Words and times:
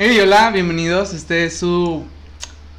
Hey, 0.00 0.16
hola, 0.20 0.50
bienvenidos. 0.52 1.12
Este 1.12 1.46
es 1.46 1.58
su, 1.58 2.04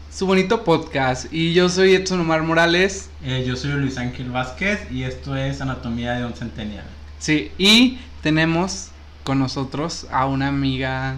su 0.10 0.26
bonito 0.26 0.64
podcast. 0.64 1.26
Y 1.34 1.54
yo 1.54 1.68
soy 1.68 1.94
Edson 1.94 2.22
Omar 2.22 2.44
Morales. 2.44 3.10
Eh, 3.22 3.44
yo 3.46 3.58
soy 3.58 3.72
Luis 3.72 3.98
Ángel 3.98 4.32
Vázquez 4.32 4.90
y 4.90 5.04
esto 5.04 5.36
es 5.36 5.60
Anatomía 5.60 6.14
de 6.14 6.26
un 6.26 6.34
Centennial. 6.34 6.86
Sí, 7.18 7.52
y 7.58 8.00
tenemos 8.24 8.92
con 9.26 9.38
nosotros 9.38 10.08
a 10.12 10.28
una 10.28 10.48
amiga 10.48 11.16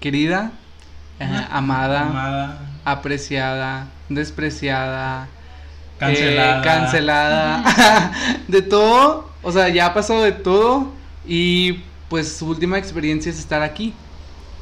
querida, 0.00 0.50
eh, 1.20 1.46
amada, 1.52 2.00
Amada, 2.08 2.58
apreciada, 2.84 3.86
despreciada, 4.08 5.28
cancelada. 6.00 6.58
eh, 6.58 6.64
cancelada, 6.64 8.12
de 8.48 8.60
todo. 8.60 9.30
O 9.42 9.52
sea, 9.52 9.68
ya 9.68 9.86
ha 9.86 9.94
pasado 9.94 10.22
de 10.22 10.32
todo. 10.32 10.92
Y 11.24 11.74
pues 12.08 12.36
su 12.36 12.48
última 12.48 12.76
experiencia 12.76 13.30
es 13.30 13.38
estar 13.38 13.62
aquí. 13.62 13.94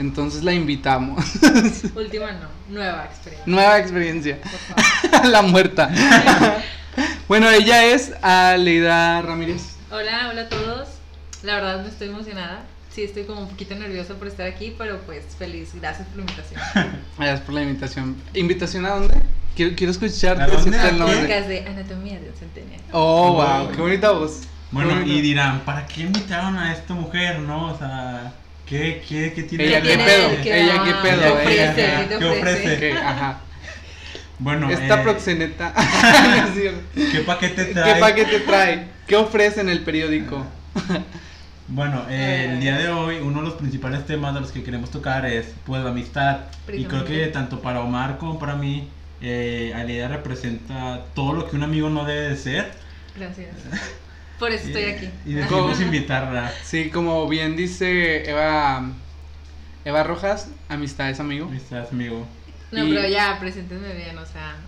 Entonces 0.02 0.42
la 0.42 0.52
invitamos. 0.52 1.24
Última 1.94 2.32
no, 2.32 2.48
nueva 2.68 3.04
experiencia. 3.04 3.44
Nueva 3.46 3.78
experiencia. 3.78 4.38
Por 4.40 4.50
favor. 5.12 5.26
la 5.30 5.42
muerta. 5.42 5.90
bueno, 7.28 7.48
ella 7.48 7.84
es 7.84 8.12
Aleida 8.20 9.22
Ramírez. 9.22 9.76
Hola, 9.92 10.28
hola 10.30 10.42
a 10.42 10.48
todos. 10.48 10.88
La 11.44 11.54
verdad 11.54 11.82
no 11.82 11.88
estoy 11.88 12.08
emocionada. 12.08 12.64
Sí, 12.90 13.04
estoy 13.04 13.24
como 13.24 13.42
un 13.42 13.48
poquito 13.48 13.74
nerviosa 13.76 14.14
por 14.14 14.26
estar 14.26 14.46
aquí, 14.46 14.74
pero 14.76 14.98
pues 15.02 15.24
feliz. 15.38 15.70
Gracias 15.80 16.06
por 16.08 16.16
la 16.16 16.22
invitación. 16.22 16.60
Gracias 17.16 17.40
por 17.40 17.54
la 17.54 17.62
invitación. 17.62 18.16
¿Invitación 18.34 18.84
a 18.86 18.90
dónde? 18.90 19.14
Quiero, 19.54 19.76
quiero 19.76 19.92
escucharte. 19.92 20.42
¿A 20.42 20.46
dónde? 20.48 20.76
el 20.76 20.84
¿A 20.84 20.90
nombre. 20.92 21.42
De 21.42 21.60
Anatomía 21.66 22.18
de 22.20 22.28
un 22.28 22.34
Centennial. 22.34 22.80
Oh, 22.90 23.34
wow, 23.34 23.68
Oh. 23.68 23.70
qué 23.70 23.80
bonita 23.80 24.10
voz. 24.10 24.40
Bueno, 24.72 25.02
y 25.06 25.20
dirán, 25.20 25.60
¿para 25.60 25.86
qué 25.86 26.00
invitaron 26.02 26.56
a 26.58 26.72
esta 26.72 26.92
mujer, 26.94 27.38
no? 27.40 27.72
O 27.72 27.78
sea, 27.78 28.32
¿qué, 28.72 29.02
qué, 29.06 29.32
qué 29.34 29.42
tiene 29.42 29.64
Ella 29.66 29.82
qué 29.82 29.98
pedo, 29.98 30.42
que 30.42 30.62
ella 30.62 30.84
qué 30.84 30.94
pedo, 31.02 31.20
¿Qué 31.20 32.24
ofrece? 32.30 32.72
ella, 32.72 32.78
¿Qué 32.78 32.92
ajá. 32.92 33.40
Bueno, 34.38 34.70
Esta 34.70 35.00
eh, 35.00 35.02
proxeneta. 35.02 35.74
¿qué 37.12 37.20
paquete 37.20 37.66
trae? 37.66 37.94
¿Qué 37.94 38.00
paquete 38.00 38.40
trae? 38.40 38.88
¿Qué 39.06 39.16
ofrece 39.16 39.60
en 39.60 39.68
el 39.68 39.80
periódico? 39.80 40.46
Bueno, 41.68 42.04
eh, 42.10 42.48
el 42.50 42.60
día 42.60 42.76
de 42.76 42.88
hoy 42.88 43.20
uno 43.22 43.38
de 43.40 43.46
los 43.46 43.54
principales 43.54 44.04
temas 44.04 44.34
de 44.34 44.40
los 44.40 44.52
que 44.52 44.62
queremos 44.62 44.90
tocar 44.90 45.24
es 45.24 45.54
pues 45.64 45.82
la 45.82 45.88
amistad. 45.88 46.40
Y 46.70 46.84
creo 46.84 47.06
que 47.06 47.28
tanto 47.28 47.62
para 47.62 47.80
Omar 47.80 48.18
como 48.18 48.38
para 48.38 48.56
mí, 48.56 48.90
eh, 49.22 49.72
Aleida 49.74 50.08
representa 50.08 51.06
todo 51.14 51.32
lo 51.32 51.48
que 51.48 51.56
un 51.56 51.62
amigo 51.62 51.88
no 51.88 52.04
debe 52.04 52.28
de 52.28 52.36
ser. 52.36 52.72
Gracias. 53.16 53.48
Por 54.42 54.50
eso 54.50 54.66
estoy 54.66 54.82
aquí. 54.86 55.08
Y 55.24 55.34
decidimos 55.34 55.80
invitarla. 55.80 56.52
Sí, 56.64 56.90
como 56.90 57.28
bien 57.28 57.54
dice 57.54 58.28
Eva, 58.28 58.82
Eva 59.84 60.02
Rojas, 60.02 60.48
amistad 60.68 61.10
es 61.10 61.20
amigo. 61.20 61.46
Amistad, 61.46 61.86
amigo. 61.92 62.26
No, 62.72 62.84
Y- 62.84 62.92
pero 62.92 63.06
ya, 63.08 63.36
preséntenme 63.38 63.94
bien, 63.94 64.18
o 64.18 64.26
sea. 64.26 64.56
no. 64.56 64.66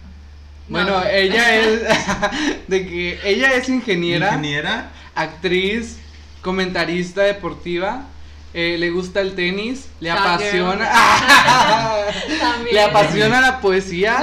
Bueno, 0.69 1.02
ella 1.11 1.56
es 1.56 1.80
de 2.69 2.86
que 2.86 3.19
ella 3.25 3.52
es 3.55 3.69
ingeniera, 3.69 4.28
Ingeniera. 4.28 4.91
actriz, 5.17 5.98
comentarista 6.41 7.22
deportiva, 7.22 8.05
eh, 8.52 8.77
le 8.78 8.91
gusta 8.91 9.22
el 9.22 9.34
tenis, 9.34 9.89
le 9.98 10.11
Soccer. 10.11 10.25
apasiona, 10.25 10.89
También. 12.41 12.75
le 12.77 12.83
apasiona 12.84 13.41
la 13.41 13.61
poesía, 13.61 14.22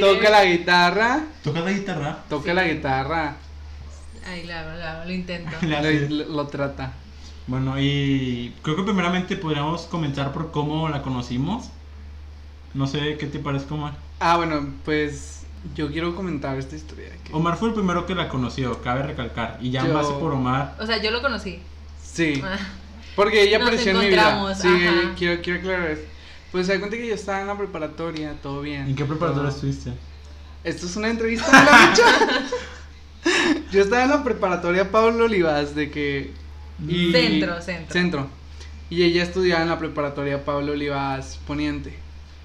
toca 0.00 0.30
la 0.30 0.44
guitarra, 0.46 1.20
¿Tocas 1.44 1.64
la 1.64 1.70
guitarra? 1.70 2.18
toca 2.28 2.50
Sí. 2.50 2.54
la 2.56 2.64
guitarra, 2.64 3.36
Ay, 4.26 4.42
claro, 4.42 4.76
claro, 4.76 5.04
lo 5.04 5.12
intento. 5.12 5.50
Lo, 5.62 6.24
lo- 6.26 6.46
trata. 6.46 6.92
Bueno, 7.46 7.74
y 7.80 8.54
creo 8.62 8.76
que 8.76 8.82
primeramente 8.82 9.36
podríamos 9.36 9.82
comenzar 9.82 10.32
por 10.32 10.50
cómo 10.52 10.88
la 10.88 11.02
conocimos. 11.02 11.70
No 12.74 12.86
sé 12.86 13.16
qué 13.18 13.26
te 13.26 13.38
parece, 13.40 13.66
Omar. 13.72 13.94
Ah, 14.20 14.36
bueno, 14.36 14.68
pues 14.84 15.42
yo 15.74 15.90
quiero 15.90 16.14
comentar 16.14 16.56
esta 16.58 16.76
historia. 16.76 17.08
que- 17.24 17.32
Omar 17.32 17.56
fue 17.56 17.68
el 17.68 17.74
primero 17.74 18.06
que 18.06 18.14
la 18.14 18.28
conoció, 18.28 18.80
cabe 18.82 19.02
recalcar. 19.02 19.58
Y 19.60 19.70
ya 19.70 19.80
en 19.80 19.88
Yo- 19.88 19.94
base 19.94 20.12
por 20.14 20.32
Omar. 20.32 20.76
O 20.78 20.86
sea, 20.86 21.02
yo 21.02 21.10
lo 21.10 21.20
conocí. 21.22 21.60
Sí. 22.02 22.42
Ah, 22.52 22.58
Porque 23.16 23.42
ella 23.42 23.58
Nos 23.58 23.66
apareció 23.68 23.90
en 23.92 23.98
mi 23.98 24.06
vida. 24.08 24.54
Sí, 24.54 24.68
ajá. 24.68 25.14
quiero, 25.18 25.42
quiero 25.42 25.58
aclarar 25.58 25.90
eso. 25.90 26.02
Pues 26.52 26.66
se 26.66 26.74
da 26.74 26.78
cuenta 26.78 26.96
que 26.96 27.06
yo 27.08 27.14
estaba 27.14 27.40
en 27.40 27.48
la 27.48 27.58
preparatoria, 27.58 28.34
todo 28.40 28.60
bien. 28.62 28.86
¿En 28.88 28.94
qué 28.94 29.04
preparatoria 29.04 29.50
todo- 29.50 29.56
estuviste? 29.56 29.92
Esto 30.62 30.86
es 30.86 30.96
una 30.96 31.08
entrevista 31.08 31.46
de 31.46 31.52
la 31.70 31.86
mucha. 31.90 32.46
Yo 33.72 33.82
estaba 33.82 34.02
en 34.04 34.10
la 34.10 34.24
preparatoria 34.24 34.90
Pablo 34.90 35.24
Olivas 35.24 35.74
de 35.74 35.90
que 35.90 36.32
y- 36.86 37.12
Centro, 37.12 37.60
centro. 37.60 37.92
Centro. 37.92 38.30
Y 38.88 39.02
ella 39.04 39.22
estudiaba 39.22 39.62
en 39.62 39.68
la 39.68 39.78
preparatoria 39.78 40.44
Pablo 40.44 40.72
Olivas 40.72 41.38
Poniente. 41.46 41.94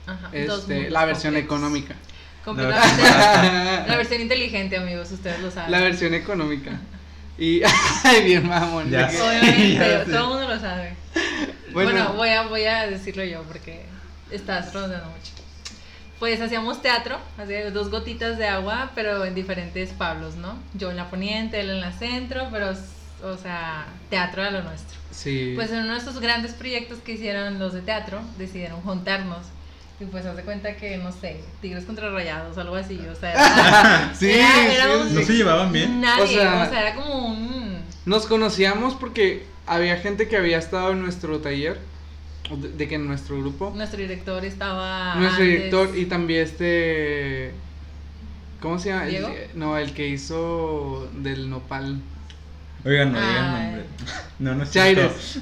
Ajá, 0.06 0.30
Este, 0.32 0.90
la 0.92 1.06
versión 1.06 1.36
económica. 1.38 1.96
Completamente. 2.44 3.02
La 3.02 3.86
La 3.88 3.98
versión 3.98 4.22
inteligente, 4.22 4.78
amigos, 4.78 5.12
ustedes 5.12 5.40
lo 5.40 5.50
saben. 5.50 5.72
versión 5.72 6.14
económica. 6.14 6.80
Y 7.40 7.62
ay, 8.04 8.24
bien 8.24 8.48
mamón. 8.48 8.90
Ya 8.92 9.10
que-. 9.10 9.22
Obviamente, 9.22 9.74
Ya 9.78 10.04
todo 10.06 10.18
el 10.18 10.28
mundo 10.40 10.54
lo 10.56 10.60
sabe. 10.60 10.94
Bueno, 11.74 11.92
Bueno, 11.92 12.14
voy, 12.14 12.30
a, 12.30 12.44
voy 12.44 12.64
a 12.66 12.86
decirlo 12.88 13.24
yo 13.24 13.42
porque 13.44 13.86
estás 14.32 14.68
pronunciando 14.68 15.10
mucho. 15.10 15.32
Pues 16.20 16.40
hacíamos 16.42 16.82
teatro, 16.82 17.18
hacía 17.38 17.70
dos 17.72 17.90
gotitas 17.92 18.38
de 18.38 18.48
agua, 18.48 18.92
pero 18.96 19.26
en 19.26 19.36
diferentes 19.36 19.90
Pablos, 19.92 20.36
¿no? 20.36 20.58
Yo 20.74 20.90
en 20.92 20.98
la 20.98 21.10
poniente, 21.10 21.60
él 21.60 21.70
en 21.70 21.82
la 21.82 21.92
centro, 21.92 22.48
pero, 22.52 22.72
o 23.24 23.38
sea, 23.38 23.86
teatro 24.10 24.42
era 24.42 24.52
lo 24.52 24.62
nuestro. 24.64 24.98
sí. 25.12 25.54
Pues 25.56 25.72
en 25.72 25.80
uno 25.80 25.94
de 25.94 26.00
estos 26.00 26.20
grandes 26.20 26.54
proyectos 26.54 27.00
que 27.00 27.14
hicieron 27.14 27.60
los 27.60 27.74
de 27.74 27.82
teatro, 27.82 28.22
decidieron 28.38 28.82
juntarnos. 28.82 29.40
Y 30.00 30.06
pues 30.06 30.26
haz 30.26 30.36
de 30.36 30.44
cuenta 30.44 30.76
que, 30.76 30.98
no 30.98 31.12
sé, 31.14 31.42
Tigres 31.62 31.86
contra 31.86 32.10
Rayados 32.10 32.58
algo 32.58 32.76
así, 32.76 33.00
o 33.10 33.16
sea, 33.16 33.32
era, 33.34 34.14
Sí, 34.14 34.30
era- 34.32 34.48
sí, 34.48 34.76
éramos 34.76 35.12
¿No 35.12 35.22
se 35.22 35.34
llevaban 35.34 35.72
bien? 35.72 36.02
nadie, 36.02 36.22
O 36.22 36.26
o 36.26 36.28
sea- 36.28 36.70
sea, 36.70 36.82
era 36.82 36.96
como 36.96 37.28
un... 37.28 37.80
Nos 38.06 38.26
conocíamos 38.26 38.94
porque 38.96 39.46
había 39.68 39.98
gente 39.98 40.28
que 40.28 40.38
había 40.38 40.58
estado 40.60 40.92
en 40.92 41.02
nuestro 41.02 41.40
taller, 41.40 41.80
de, 42.52 42.70
de 42.70 42.88
que 42.88 42.96
en 42.96 43.08
nuestro 43.08 43.40
grupo, 43.40 43.72
Nuestro 43.76 44.00
director 44.00 44.44
estaba... 44.46 45.16
nuestro 45.16 45.44
antes- 45.44 45.58
director 45.58 45.98
y 45.98 46.06
también 46.06 46.42
este, 46.44 47.52
¿cómo 48.62 48.80
se 48.80 48.90
llama? 48.90 49.06
No, 49.56 49.78
el 49.78 49.94
que 49.94 50.08
hizo 50.08 51.10
del 51.18 51.50
nopal. 51.50 52.00
Oigan, 52.86 53.12
no 53.14 53.20
digan 53.20 53.56
Ay. 53.56 53.64
nombre. 53.66 53.84
No, 54.40 54.56
no 54.56 54.64
es 54.64 54.72
Chaires, 54.72 55.40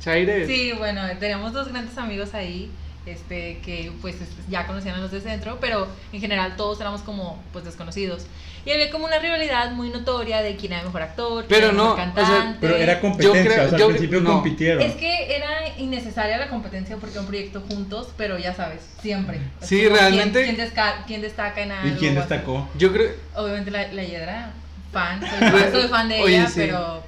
Chaires. 0.00 0.46
Sí, 0.46 0.72
bueno, 0.78 1.02
teníamos 1.18 1.52
dos 1.52 1.68
grandes 1.68 1.98
amigos 1.98 2.32
ahí, 2.34 2.70
este, 3.12 3.58
que 3.64 3.92
pues 4.00 4.16
es- 4.20 4.28
ya 4.48 4.66
conocían 4.66 4.96
a 4.96 4.98
los 4.98 5.10
de 5.10 5.20
centro, 5.20 5.58
pero 5.60 5.88
en 6.12 6.20
general 6.20 6.56
todos 6.56 6.80
éramos 6.80 7.02
como 7.02 7.42
pues 7.52 7.64
desconocidos. 7.64 8.26
Y 8.66 8.70
había 8.72 8.90
como 8.90 9.06
una 9.06 9.18
rivalidad 9.18 9.70
muy 9.72 9.88
notoria 9.88 10.42
de 10.42 10.56
quién 10.56 10.72
era 10.72 10.80
el 10.82 10.86
mejor 10.88 11.02
actor, 11.02 11.46
quién 11.46 11.48
Pero 11.48 11.58
era 11.66 11.70
el 11.70 11.76
no, 11.76 11.82
mejor 11.96 12.00
o 12.00 12.14
sea, 12.14 12.14
cantante. 12.26 12.58
Pero 12.60 12.76
era 12.76 12.94
Yo 12.94 13.00
competencia, 13.00 13.44
creo- 13.44 13.66
o 13.66 13.68
sea, 13.70 13.78
yo- 13.78 13.84
al 13.86 13.90
principio 13.92 14.20
no. 14.20 14.32
compitieron. 14.34 14.82
Es 14.82 14.94
que 14.96 15.36
era 15.36 15.48
innecesaria 15.78 16.36
la 16.36 16.48
competencia 16.48 16.96
porque 16.96 17.12
era 17.14 17.20
un 17.22 17.26
proyecto 17.28 17.60
juntos, 17.62 18.08
pero 18.16 18.36
ya 18.38 18.54
sabes, 18.54 18.80
siempre. 19.00 19.38
Sí, 19.62 19.84
como 19.84 19.96
realmente- 19.96 20.44
¿Quién, 20.44 20.56
quién 20.56 20.66
quién 21.06 21.20
destaca 21.22 21.62
en 21.62 21.72
algo? 21.72 21.88
¿Y 21.94 21.98
quién 21.98 22.14
destacó? 22.14 22.68
Yo 22.76 22.92
creo, 22.92 23.12
Obviamente 23.36 23.70
la, 23.70 23.90
la 23.92 24.02
Yedra, 24.04 24.50
fan, 24.92 25.20
soy 25.20 25.50
fan, 25.50 25.72
soy 25.72 25.88
fan 25.88 26.08
de 26.08 26.20
Oye, 26.20 26.36
ella, 26.36 26.46
sí. 26.48 26.54
pero, 26.56 27.02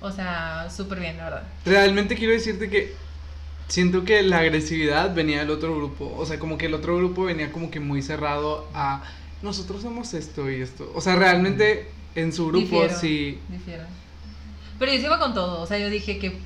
o 0.00 0.10
sea, 0.10 0.66
súper 0.74 0.98
bien, 0.98 1.16
la 1.18 1.24
verdad. 1.24 1.42
realmente 1.64 2.16
quiero 2.16 2.32
decirte 2.32 2.68
que 2.68 2.94
siento 3.70 4.04
que 4.04 4.22
la 4.22 4.40
agresividad 4.40 5.14
venía 5.14 5.38
del 5.40 5.50
otro 5.50 5.74
grupo, 5.74 6.12
o 6.18 6.26
sea, 6.26 6.38
como 6.38 6.58
que 6.58 6.66
el 6.66 6.74
otro 6.74 6.96
grupo 6.96 7.24
venía 7.24 7.50
como 7.52 7.70
que 7.70 7.80
muy 7.80 8.02
cerrado 8.02 8.68
a 8.74 9.02
nosotros 9.42 9.80
somos 9.82 10.12
esto 10.12 10.50
y 10.50 10.60
esto. 10.60 10.92
O 10.94 11.00
sea, 11.00 11.16
realmente 11.16 11.88
en 12.14 12.32
su 12.32 12.48
grupo 12.48 12.60
Difiero, 12.82 12.98
sí 13.00 13.38
difiero. 13.48 13.84
Pero 14.78 14.92
yo 14.92 14.98
sí 14.98 15.04
iba 15.06 15.18
con 15.18 15.32
todo, 15.34 15.62
o 15.62 15.66
sea, 15.66 15.78
yo 15.78 15.88
dije 15.88 16.18
que 16.18 16.36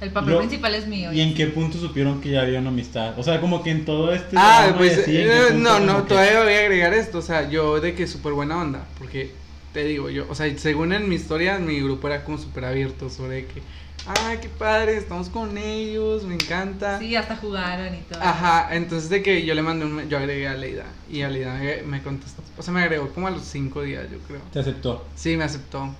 el 0.00 0.10
papel 0.10 0.32
Lo- 0.32 0.38
principal 0.38 0.74
es 0.74 0.86
mío. 0.86 1.12
¿Y 1.12 1.20
en 1.20 1.34
qué 1.34 1.46
punto 1.46 1.78
supieron 1.78 2.20
que 2.20 2.30
ya 2.30 2.42
había 2.42 2.58
una 2.60 2.70
amistad? 2.70 3.18
O 3.18 3.22
sea, 3.22 3.40
como 3.40 3.62
que 3.62 3.70
en 3.70 3.84
todo 3.84 4.12
este. 4.12 4.36
Ah, 4.38 4.74
pues 4.76 4.98
así, 4.98 5.16
¿en 5.16 5.24
qué 5.28 5.48
eh, 5.48 5.54
no, 5.54 5.78
no, 5.80 6.02
que- 6.02 6.08
todavía 6.10 6.42
voy 6.42 6.52
a 6.54 6.60
agregar 6.60 6.94
esto, 6.94 7.18
o 7.18 7.22
sea, 7.22 7.48
yo 7.48 7.80
de 7.80 7.94
que 7.94 8.06
súper 8.06 8.32
buena 8.32 8.58
onda, 8.60 8.86
porque 8.98 9.30
te 9.72 9.84
digo, 9.84 10.08
yo, 10.10 10.26
o 10.30 10.34
sea, 10.34 10.56
según 10.58 10.92
en 10.92 11.08
mi 11.08 11.16
historia, 11.16 11.58
mi 11.58 11.80
grupo 11.80 12.06
era 12.08 12.24
como 12.24 12.38
súper 12.38 12.64
abierto 12.64 13.10
sobre 13.10 13.46
que, 13.46 13.60
ay, 14.06 14.38
qué 14.38 14.48
padre, 14.48 14.96
estamos 14.96 15.28
con 15.28 15.56
ellos, 15.56 16.24
me 16.24 16.34
encanta. 16.34 16.98
Sí, 16.98 17.14
hasta 17.16 17.36
jugaron 17.36 17.94
y 17.94 18.00
todo. 18.00 18.22
Ajá, 18.22 18.74
entonces 18.74 19.08
de 19.10 19.22
que 19.22 19.44
yo 19.44 19.54
le 19.54 19.62
mandé 19.62 19.86
un, 19.86 20.08
yo 20.08 20.18
agregué 20.18 20.48
a 20.48 20.54
Leida, 20.54 20.86
y 21.10 21.22
a 21.22 21.28
Leida 21.28 21.54
me, 21.54 21.82
me 21.82 22.02
contestó, 22.02 22.42
o 22.56 22.62
sea, 22.62 22.72
me 22.74 22.82
agregó 22.82 23.08
como 23.10 23.28
a 23.28 23.30
los 23.30 23.44
cinco 23.44 23.82
días, 23.82 24.10
yo 24.10 24.18
creo. 24.26 24.40
Te 24.52 24.60
aceptó. 24.60 25.06
Sí, 25.14 25.36
me 25.36 25.44
aceptó. 25.44 25.94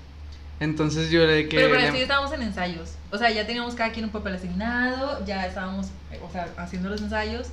Entonces 0.61 1.11
yo 1.11 1.27
le 1.27 1.49
que... 1.49 1.57
Pero 1.57 1.71
para 1.71 1.87
eso 1.87 1.97
ya 1.97 2.03
estábamos 2.03 2.33
en 2.33 2.43
ensayos. 2.43 2.93
O 3.11 3.19
sea, 3.19 3.31
ya 3.31 3.47
teníamos 3.47 3.75
cada 3.75 3.91
quien 3.91 4.05
un 4.05 4.13
papel 4.13 4.35
asignado, 4.35 5.25
ya 5.27 5.47
estábamos, 5.47 5.89
eh, 6.11 6.21
o 6.27 6.31
sea, 6.31 6.49
haciendo 6.57 6.89
los 6.89 7.01
ensayos. 7.01 7.49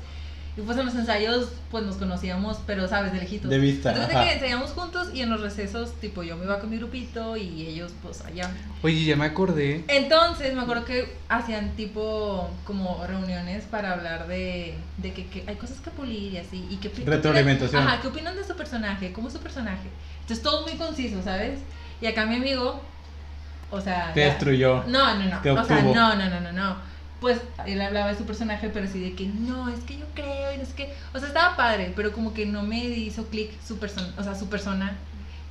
Y 0.57 0.61
pues 0.61 0.77
en 0.77 0.85
los 0.85 0.95
ensayos, 0.95 1.49
pues 1.69 1.85
nos 1.85 1.95
conocíamos, 1.95 2.57
pero 2.67 2.85
sabes, 2.87 3.13
de 3.13 3.19
lejitos. 3.19 3.49
De 3.49 3.57
vista, 3.57 3.89
Entonces, 3.91 4.13
de 4.13 4.19
ajá. 4.19 4.27
que 4.27 4.33
ensayamos 4.35 4.71
juntos 4.71 5.07
y 5.13 5.21
en 5.21 5.29
los 5.29 5.39
recesos, 5.39 5.93
tipo, 6.01 6.23
yo 6.23 6.35
me 6.35 6.43
iba 6.43 6.59
con 6.59 6.69
mi 6.69 6.77
grupito 6.77 7.37
y 7.37 7.67
ellos, 7.67 7.93
pues 8.03 8.19
allá. 8.25 8.51
Oye, 8.83 9.05
ya 9.05 9.15
me 9.15 9.23
acordé. 9.25 9.85
Entonces, 9.87 10.53
me 10.53 10.61
acuerdo 10.61 10.83
que 10.83 11.15
hacían 11.29 11.71
tipo 11.77 12.49
como 12.65 13.01
reuniones 13.07 13.63
para 13.63 13.93
hablar 13.93 14.27
de, 14.27 14.75
de 14.97 15.13
que, 15.13 15.27
que 15.27 15.45
hay 15.47 15.55
cosas 15.55 15.79
que 15.79 15.89
pulir 15.89 16.33
y 16.33 16.37
así. 16.39 16.67
Y 16.69 16.75
que, 16.77 16.91
¿qué 16.91 17.01
opinan- 17.03 17.07
Retroalimentación. 17.15 17.87
Ajá, 17.87 18.01
¿qué 18.01 18.07
opinan 18.09 18.35
de 18.35 18.43
su 18.43 18.53
personaje? 18.57 19.13
¿Cómo 19.13 19.27
es 19.29 19.33
su 19.33 19.39
personaje? 19.39 19.87
Entonces, 20.19 20.43
todo 20.43 20.63
muy 20.63 20.73
conciso, 20.73 21.23
¿sabes? 21.23 21.59
Y 22.01 22.07
acá 22.07 22.25
mi 22.25 22.35
amigo, 22.35 22.81
o 23.69 23.79
sea... 23.79 24.11
Te 24.13 24.19
ya- 24.19 24.25
destruyó. 24.27 24.83
No, 24.87 25.15
no, 25.17 25.25
no. 25.29 25.41
Te 25.41 25.51
o 25.51 25.63
sea, 25.63 25.81
no, 25.81 25.93
no, 26.15 26.29
no, 26.29 26.41
no, 26.41 26.51
no. 26.51 26.90
Pues 27.21 27.39
él 27.67 27.79
hablaba 27.79 28.09
de 28.11 28.17
su 28.17 28.25
personaje, 28.25 28.69
pero 28.73 28.85
así 28.87 28.99
de 28.99 29.13
que 29.13 29.27
no, 29.27 29.69
es 29.69 29.79
que 29.85 29.97
yo 29.97 30.05
creo 30.15 30.53
y 30.53 30.57
no 30.57 30.65
sé 30.65 30.73
qué. 30.75 30.93
O 31.13 31.19
sea, 31.19 31.27
estaba 31.29 31.55
padre, 31.55 31.93
pero 31.95 32.11
como 32.11 32.33
que 32.33 32.45
no 32.47 32.63
me 32.63 32.79
hizo 32.83 33.27
clic 33.27 33.51
su 33.65 33.77
persona, 33.77 34.11
o 34.17 34.23
sea, 34.23 34.33
su 34.35 34.49
persona. 34.49 34.97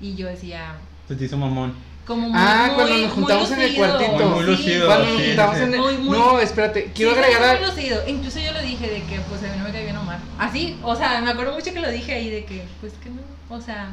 Y 0.01 0.17
yo 0.17 0.27
decía, 0.27 0.75
Se 1.07 1.15
te 1.15 1.25
hizo 1.27 1.37
mamón. 1.37 1.75
como 2.07 2.29
muy. 2.29 2.39
Ah, 2.43 2.73
cuando 2.75 2.93
muy- 2.93 3.03
nos 3.03 3.13
juntamos 3.13 3.51
muy 3.51 3.55
en 3.59 3.61
el 3.63 3.69
lucido. 3.69 3.87
cuartito. 3.89 4.13
Muy, 4.29 4.35
muy 4.35 4.45
lucido. 4.47 4.87
Cuando 4.87 5.05
sí, 5.05 5.11
nos 5.13 5.21
sí, 5.21 5.27
juntamos 5.29 5.57
sí. 5.57 5.63
en 5.63 5.75
el- 5.75 5.81
Muy, 5.81 5.97
muy- 5.99 6.19
No, 6.19 6.41
espérate, 6.41 6.91
quiero 6.93 7.13
Sí, 7.15 7.19
agregar 7.21 7.61
muy 7.61 7.69
lucido. 7.69 8.09
Incluso 8.09 8.41
yo 8.41 8.53
lo 8.53 8.63
dije 8.63 8.89
de 8.91 9.03
que, 9.05 9.21
pues 9.29 9.41
a 9.45 9.47
mí 9.47 9.59
no 9.59 9.65
me 9.65 9.71
cae 9.73 9.85
bien 9.85 9.97
Omar. 9.97 10.19
Así, 10.41 10.77
o 10.83 10.97
sea, 10.97 11.21
me 11.21 11.31
acuerdo 11.31 11.53
mucho 11.55 11.73
que 11.73 11.81
lo 11.81 11.89
dije 11.91 12.13
ahí 12.15 12.31
de 12.31 12.45
que, 12.47 12.65
pues 12.81 12.95
que 12.95 13.11
no, 13.11 13.21
o 13.55 13.61
sea, 13.61 13.91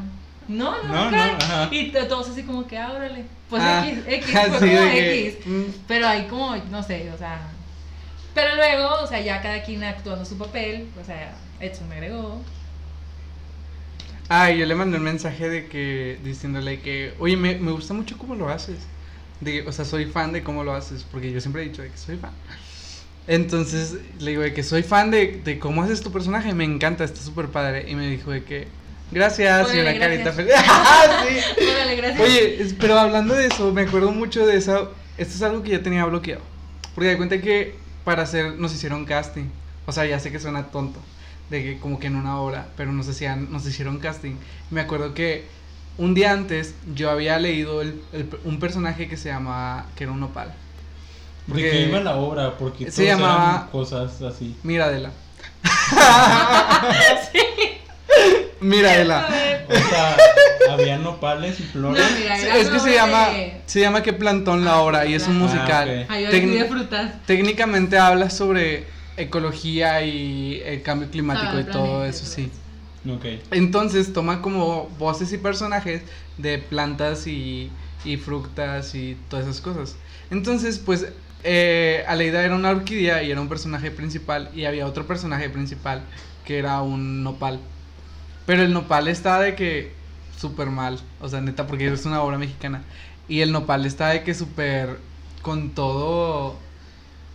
no, 0.48 0.82
no, 0.84 0.94
No, 0.96 1.12
me 1.12 1.18
cae. 1.18 1.32
no, 1.34 1.38
ajá. 1.38 1.68
Y 1.70 1.92
to- 1.92 2.08
todos 2.08 2.30
así 2.30 2.42
como 2.42 2.66
que, 2.66 2.76
ah, 2.80 2.92
órale. 2.96 3.26
Pues 3.52 3.62
Ah, 3.64 3.86
X, 3.88 4.04
X, 4.08 4.32
fue 4.34 4.60
como 4.60 4.82
de 4.82 4.92
que, 4.92 5.28
X. 5.30 5.46
mm. 5.46 5.64
Pero 5.88 6.08
ahí 6.08 6.26
como, 6.28 6.56
no 6.72 6.82
sé, 6.82 7.12
o 7.14 7.18
sea. 7.20 7.40
Pero 8.38 8.56
luego, 8.56 9.02
o 9.02 9.08
sea, 9.08 9.20
ya 9.20 9.42
cada 9.42 9.64
quien 9.64 9.84
actuando 9.84 10.24
su 10.24 10.38
papel, 10.38 10.88
o 11.02 11.04
sea, 11.04 11.34
Edson 11.60 11.90
me 11.90 11.96
agregó. 11.96 12.40
Ah, 14.30 14.52
y 14.52 14.60
yo 14.60 14.68
le 14.68 14.76
mandé 14.76 14.98
un 14.98 15.04
mensaje 15.06 15.50
de 15.50 15.66
que, 15.66 16.20
diciéndole 16.24 16.80
que, 16.82 17.16
oye, 17.18 17.36
me, 17.36 17.56
me 17.56 17.72
gusta 17.72 17.96
mucho 17.96 18.16
cómo 18.16 18.36
lo 18.36 18.50
haces. 18.50 18.78
De, 19.42 19.64
o 19.68 19.72
sea, 19.72 19.86
soy 19.86 20.06
fan 20.06 20.34
de 20.34 20.44
cómo 20.44 20.64
lo 20.64 20.76
haces, 20.76 21.04
porque 21.12 21.32
yo 21.32 21.42
siempre 21.42 21.64
he 21.64 21.70
dicho 21.70 21.82
de 21.82 21.90
que 21.90 21.98
soy 21.98 22.18
fan. 22.18 22.30
Entonces 23.26 23.96
le 24.20 24.30
digo 24.30 24.44
de 24.44 24.54
que 24.54 24.62
soy 24.62 24.84
fan 24.84 25.10
de, 25.10 25.42
de 25.44 25.58
cómo 25.58 25.82
haces 25.82 26.02
tu 26.02 26.12
personaje, 26.12 26.54
me 26.54 26.64
encanta, 26.64 27.06
está 27.06 27.20
súper 27.20 27.48
padre. 27.48 27.90
Y 27.90 27.96
me 27.96 28.08
dijo 28.08 28.30
de 28.30 28.44
que, 28.44 28.68
gracias, 29.12 29.74
y 29.74 29.80
Órale, 29.80 29.90
una 29.90 30.00
carita 30.00 30.32
gracias. 30.32 30.36
feliz. 30.36 30.54
Ah, 30.68 31.26
sí. 31.28 31.64
Órale, 31.72 31.96
gracias. 31.96 32.22
Oye, 32.22 32.76
pero 32.80 33.00
hablando 33.00 33.34
de 33.34 33.48
eso, 33.48 33.74
me 33.74 33.82
acuerdo 33.82 34.12
mucho 34.12 34.46
de 34.46 34.58
eso. 34.58 34.94
Esto 35.18 35.34
es 35.34 35.42
algo 35.42 35.64
que 35.64 35.72
ya 35.72 35.82
tenía 35.82 36.06
bloqueado. 36.06 36.44
Porque 36.94 37.10
de 37.10 37.18
cuenta 37.18 37.42
que 37.42 37.87
para 38.08 38.24
hacer, 38.24 38.54
nos 38.58 38.74
hicieron 38.74 39.04
casting. 39.04 39.50
O 39.86 39.92
sea, 39.92 40.06
ya 40.06 40.18
sé 40.18 40.32
que 40.32 40.40
suena 40.40 40.64
tonto. 40.68 41.02
De 41.50 41.62
que 41.62 41.78
como 41.78 42.00
que 42.00 42.08
en 42.08 42.16
una 42.16 42.40
hora, 42.40 42.68
pero 42.78 42.94
nos 42.94 43.10
hacían, 43.10 43.52
nos 43.52 43.66
hicieron 43.68 44.00
casting. 44.00 44.36
Me 44.72 44.80
acuerdo 44.80 45.14
que 45.14 45.44
un 45.98 46.14
día 46.14 46.32
antes 46.32 46.74
yo 46.96 47.10
había 47.12 47.38
leído 47.38 47.82
el- 47.82 48.02
el- 48.14 48.30
un 48.46 48.60
personaje 48.62 49.10
que 49.10 49.18
se 49.18 49.28
llamaba, 49.28 49.88
que 49.98 50.06
era 50.06 50.14
un 50.14 50.22
nopal. 50.22 50.54
¿De 51.48 51.62
qué 51.62 51.82
iba 51.90 52.00
la 52.00 52.16
obra? 52.16 52.58
Porque 52.58 52.90
Se 52.92 53.04
todos 53.06 53.20
llamaba- 53.20 53.56
eran 53.56 53.68
cosas 53.72 54.22
así. 54.22 54.56
Mira 54.64 54.86
Adela. 54.86 55.12
Mira 58.62 58.92
Adela. 58.92 59.26
A 59.26 59.30
ver. 59.30 59.66
O 59.70 59.90
sea, 59.90 60.18
había 60.72 60.98
nopales 60.98 61.60
y 61.60 61.64
flores. 61.64 62.04
No, 62.04 62.18
mira, 62.20 62.38
era 62.40 62.58
Es 62.58 62.70
que 62.70 62.80
se 62.80 62.94
llama, 62.94 63.28
se 63.66 63.80
llama 63.82 64.02
Que 64.04 64.14
Plantón 64.14 64.64
la 64.66 64.80
obra 64.80 65.06
y 65.06 65.14
es 65.14 65.28
un 65.28 65.36
Ah, 65.38 65.40
musical. 65.40 66.02
ok. 66.04 66.06
Ay, 66.10 66.24
yo 66.26 66.30
Tecni- 66.32 66.60
de 66.60 66.66
frutas. 66.66 67.12
Técnicamente 67.26 67.98
habla 67.98 68.30
sobre 68.30 68.86
ecología 69.18 70.02
y 70.04 70.62
el 70.66 70.82
cambio 70.84 71.10
climático 71.10 71.52
Ah, 71.56 71.62
y 71.62 71.64
todo 71.66 72.06
eso, 72.06 72.26
sí. 72.26 72.52
Entonces 73.52 74.12
toma 74.14 74.42
como 74.42 74.90
voces 75.00 75.32
y 75.32 75.38
personajes 75.38 76.02
de 76.38 76.58
plantas 76.58 77.26
y, 77.28 77.70
y 78.04 78.18
frutas 78.18 78.94
y 78.96 79.16
todas 79.30 79.46
esas 79.46 79.62
cosas. 79.62 79.96
Entonces, 80.30 80.78
pues, 80.78 81.08
eh, 81.44 82.04
Aleida 82.08 82.44
era 82.44 82.56
una 82.56 82.70
orquídea 82.72 83.24
y 83.24 83.32
era 83.32 83.40
un 83.40 83.48
personaje 83.48 83.92
principal 83.92 84.50
y 84.54 84.66
había 84.66 84.86
otro 84.86 85.08
personaje 85.08 85.50
principal 85.50 86.02
que 86.46 86.58
era 86.60 86.82
un 86.82 87.24
nopal. 87.24 87.60
Pero 88.48 88.64
el 88.64 88.74
nopal 88.74 89.08
está 89.08 89.40
de 89.40 89.54
que 89.56 89.94
súper 90.40 90.70
mal, 90.72 91.00
o 91.22 91.30
sea, 91.30 91.42
neta, 91.42 91.68
porque 91.68 91.88
es 91.94 92.06
una 92.06 92.22
obra 92.24 92.40
mexicana. 92.40 92.82
Y 93.28 93.42
el 93.42 93.52
nopal 93.52 93.86
está 93.86 94.08
de 94.10 94.24
que 94.24 94.34
súper 94.34 95.00
con 95.44 95.72
todo, 95.72 96.56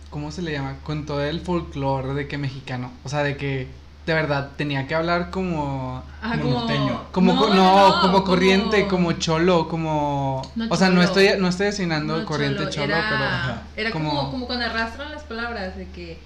¿cómo 0.09 0.31
se 0.31 0.41
le 0.41 0.51
llama? 0.51 0.75
Con 0.83 1.05
todo 1.05 1.23
el 1.23 1.39
folclore 1.39 2.13
de 2.13 2.27
que 2.27 2.37
mexicano. 2.37 2.91
O 3.05 3.09
sea, 3.09 3.23
de 3.23 3.37
que 3.37 3.67
de 4.05 4.13
verdad 4.13 4.49
tenía 4.57 4.85
que 4.87 4.95
hablar 4.95 5.29
como... 5.31 6.03
Ajá, 6.21 6.37
Como 6.39 6.43
como. 6.55 6.59
norteño. 6.59 7.01
Como 7.13 7.37
co- 7.37 7.53
no, 7.53 8.01
como 8.01 8.23
corriente, 8.23 8.87
como 8.87 9.13
cholo, 9.13 9.69
como... 9.69 10.41
No 10.55 10.65
o 10.69 10.75
sea, 10.75 10.89
no 10.89 11.01
estoy, 11.01 11.29
no 11.39 11.47
estoy 11.47 11.67
asignando 11.67 12.17
no, 12.17 12.25
corriente 12.25 12.67
cholo, 12.69 12.93
era, 12.95 13.05
pero... 13.09 13.23
Ajá. 13.23 13.61
Era 13.77 13.91
como, 13.91 14.31
como- 14.31 14.45
cuando 14.47 14.65
arrastran 14.65 15.11
las 15.11 15.23
palabras 15.23 15.77
de 15.77 15.87
que. 15.89 16.19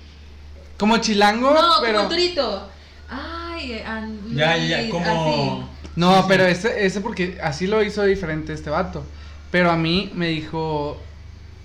Como 0.80 0.98
chilango, 0.98 1.52
No, 1.54 1.74
pero... 1.82 1.98
como 2.00 2.10
torito. 2.10 2.70
Ay, 3.58 3.82
and- 3.86 4.36
Ya, 4.36 4.58
ya, 4.58 4.90
como. 4.90 5.70
No, 5.96 6.14
Sí, 6.16 6.22
sí. 6.22 6.26
pero 6.28 6.46
ese, 6.46 6.86
ese 6.86 7.02
porque 7.02 7.38
así 7.42 7.68
lo 7.68 7.82
hizo 7.84 8.04
diferente 8.04 8.54
este 8.54 8.70
vato. 8.70 9.06
Pero 9.52 9.72
a 9.72 9.78
mí 9.78 10.12
me 10.14 10.28
dijo... 10.28 11.02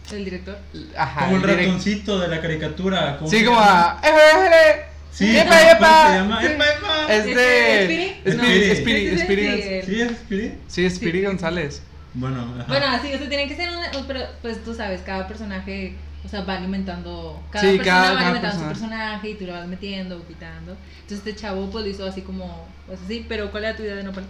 así, 0.07 0.17
el 0.17 0.25
director. 0.25 0.57
Ajá, 0.97 1.25
Como 1.27 1.37
el 1.37 1.43
direct- 1.43 1.57
ratoncito 1.67 2.19
de 2.19 2.29
la 2.29 2.41
caricatura. 2.41 3.17
¿cómo 3.19 3.31
Sí, 3.31 3.45
como 3.45 3.59
llama? 3.61 3.99
a... 4.03 4.09
"Eh, 4.09 4.83
Sí, 5.13 5.37
¡Epa, 5.37 5.51
¿cómo- 5.51 5.71
epa! 5.71 5.79
¿cómo 5.79 6.09
se 6.11 6.17
llama? 6.19 6.41
Sí. 6.41 6.47
¡Epa, 6.47 6.65
epa! 6.69 7.15
Es 7.15 7.25
de... 7.27 8.17
No. 8.25 8.31
Spirit. 8.31 8.73
Spirit, 8.73 9.11
Sí, 9.11 9.19
sí, 9.19 9.27
sí, 9.27 9.81
sí, 9.85 9.93
¿Sí 9.93 10.01
es 10.01 10.11
Spirit? 10.13 10.53
Sí, 10.69 10.85
Spirit 10.87 11.21
Sí. 11.23 11.27
González. 11.27 11.83
Bueno, 12.15 12.41
ajá. 12.41 12.65
Bueno, 12.69 12.87
así, 12.89 13.13
o 13.13 13.19
sea, 13.19 13.29
tiene 13.29 13.49
que 13.49 13.57
ser 13.57 13.69
una. 13.69 13.91
Pero, 14.07 14.21
pues 14.41 14.63
tú 14.65 14.75
sabes, 14.75 15.03
cada 15.03 15.27
personaje. 15.29 15.97
O 16.25 16.29
sea, 16.29 16.43
va 16.43 16.57
alimentando. 16.57 17.43
Cada 17.51 17.65
Sí, 17.71 17.77
persona 17.79 17.85
cada- 17.97 18.03
va 18.13 18.17
cada 18.17 18.27
alimentando 18.31 18.61
su 18.61 18.69
personaje. 18.69 19.31
y 19.31 19.35
tú 19.35 19.45
lo 19.47 19.53
vas 19.53 19.67
metiendo 19.67 20.27
quitando. 20.27 20.77
Entonces, 21.01 21.19
este 21.19 21.35
chavo, 21.35 21.69
pues 21.71 21.85
lo 21.85 21.91
hizo 21.91 22.07
así 22.07 22.23
como. 22.23 22.67
Pues 22.87 23.01
así, 23.05 23.25
pero 23.29 23.51
¿cuál 23.51 23.65
era 23.65 23.77
tu 23.77 23.83
idea 23.83 23.97
de 23.97 24.05
Nopal? 24.05 24.25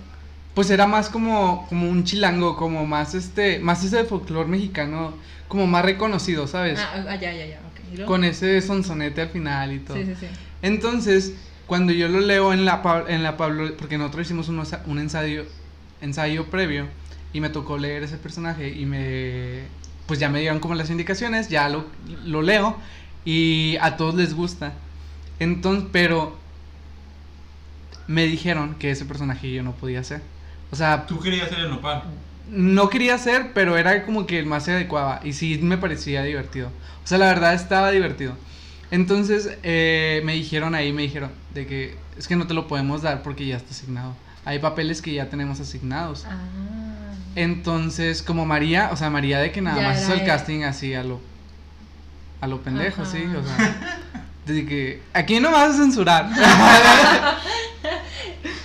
Pues 0.55 0.71
era 0.71 0.87
más 0.87 1.09
como, 1.09 1.67
como 1.69 1.89
un 1.89 2.05
chilango, 2.05 2.57
como 2.57 2.85
más 2.87 3.15
este, 3.15 3.59
más 3.59 3.83
ese 3.85 4.05
folclore 4.05 4.49
mexicano, 4.49 5.15
como 5.49 5.67
más 5.67 5.85
reconocido, 5.85 6.47
¿sabes? 6.47 6.79
Ah, 6.79 7.05
ah, 7.09 7.17
ya, 7.17 7.33
ya, 7.33 7.47
ya. 7.47 7.57
Ok. 7.71 7.81
¿Y 7.93 7.97
luego? 7.97 8.11
Con 8.11 8.25
ese 8.25 8.61
sonsonete 8.61 9.23
al 9.23 9.29
final 9.31 9.73
y 9.73 9.79
todo. 9.81 9.97
Sí, 9.97 10.05
sí, 10.05 10.15
sí. 10.21 10.27
Entonces, 10.63 11.35
cuando 11.67 11.93
yo 11.93 12.09
lo 12.09 12.21
leo 12.21 12.53
en 12.53 12.65
la, 12.65 13.05
en 13.09 13.23
la 13.23 13.37
Pablo, 13.37 13.75
porque 13.79 13.97
nosotros 13.99 14.27
hicimos 14.27 14.49
un, 14.49 14.63
un 14.87 14.99
ensayo, 14.99 15.45
ensayo 16.01 16.47
previo 16.47 16.87
y 17.33 17.41
me 17.41 17.49
tocó 17.49 17.79
leer 17.79 18.03
ese 18.03 18.17
personaje 18.19 18.69
y 18.69 18.85
me, 18.85 19.63
pues 20.13 20.21
ya 20.21 20.29
me 20.29 20.41
dieron 20.41 20.61
como 20.61 20.75
las 20.75 20.91
indicaciones, 20.91 21.49
ya 21.49 21.71
lo, 21.71 21.87
lo 22.27 22.43
leo 22.43 22.77
y 23.25 23.79
a 23.81 23.97
todos 23.97 24.15
les 24.15 24.35
gusta. 24.35 24.75
Entonces, 25.39 25.89
pero 25.91 26.37
me 28.07 28.27
dijeron 28.27 28.75
que 28.75 28.91
ese 28.91 29.07
personaje 29.07 29.51
yo 29.51 29.63
no 29.63 29.73
podía 29.73 30.01
hacer. 30.01 30.21
O 30.71 30.77
sea, 30.77 31.07
Tú 31.07 31.19
querías 31.19 31.49
ser 31.49 31.61
el 31.61 31.71
nopal. 31.71 32.03
no 32.51 32.91
quería 32.91 33.15
hacer, 33.15 33.53
pero 33.55 33.79
era 33.79 34.05
como 34.05 34.27
que 34.27 34.39
el 34.39 34.45
más 34.45 34.67
se 34.67 34.73
adecuaba. 34.73 35.23
Y 35.25 35.33
sí 35.33 35.59
me 35.63 35.79
parecía 35.79 36.23
divertido. 36.23 36.69
O 37.03 37.07
sea, 37.07 37.17
la 37.17 37.29
verdad 37.29 37.55
estaba 37.55 37.91
divertido. 37.91 38.35
Entonces 38.91 39.57
eh, 39.63 40.21
me 40.27 40.35
dijeron 40.35 40.75
ahí, 40.75 40.93
me 40.93 41.01
dijeron 41.01 41.31
de 41.55 41.67
que 41.67 41.97
es 42.19 42.29
que 42.29 42.37
no 42.37 42.47
te 42.47 42.53
lo 42.53 42.69
podemos 42.69 43.01
dar 43.01 43.23
porque 43.23 43.47
ya 43.47 43.57
está 43.57 43.71
asignado. 43.71 44.15
Hay 44.45 44.59
papeles 44.59 45.01
que 45.01 45.15
ya 45.15 45.31
tenemos 45.31 45.59
asignados. 45.59 46.27
Ah. 46.29 46.92
Entonces, 47.35 48.23
como 48.23 48.45
María, 48.47 48.91
o 48.93 48.97
sea, 48.97 49.09
María 49.11 49.39
de 49.39 49.53
que 49.53 49.61
nada 49.63 49.81
Ya 49.81 49.89
más 49.89 50.03
hizo 50.03 50.13
el 50.15 50.21
él. 50.21 50.27
casting 50.27 50.63
así 50.65 50.95
a 50.95 51.03
lo 51.03 51.21
a 52.41 52.47
lo 52.49 52.61
pendejo, 52.61 53.03
Ajá. 53.03 53.11
sí, 53.11 53.25
o 53.25 53.43
sea, 53.45 54.01
de 54.47 54.67
que 54.67 55.01
aquí 55.15 55.39
no 55.39 55.53
vas 55.53 55.75
a 55.75 55.79
censurar. 55.79 56.27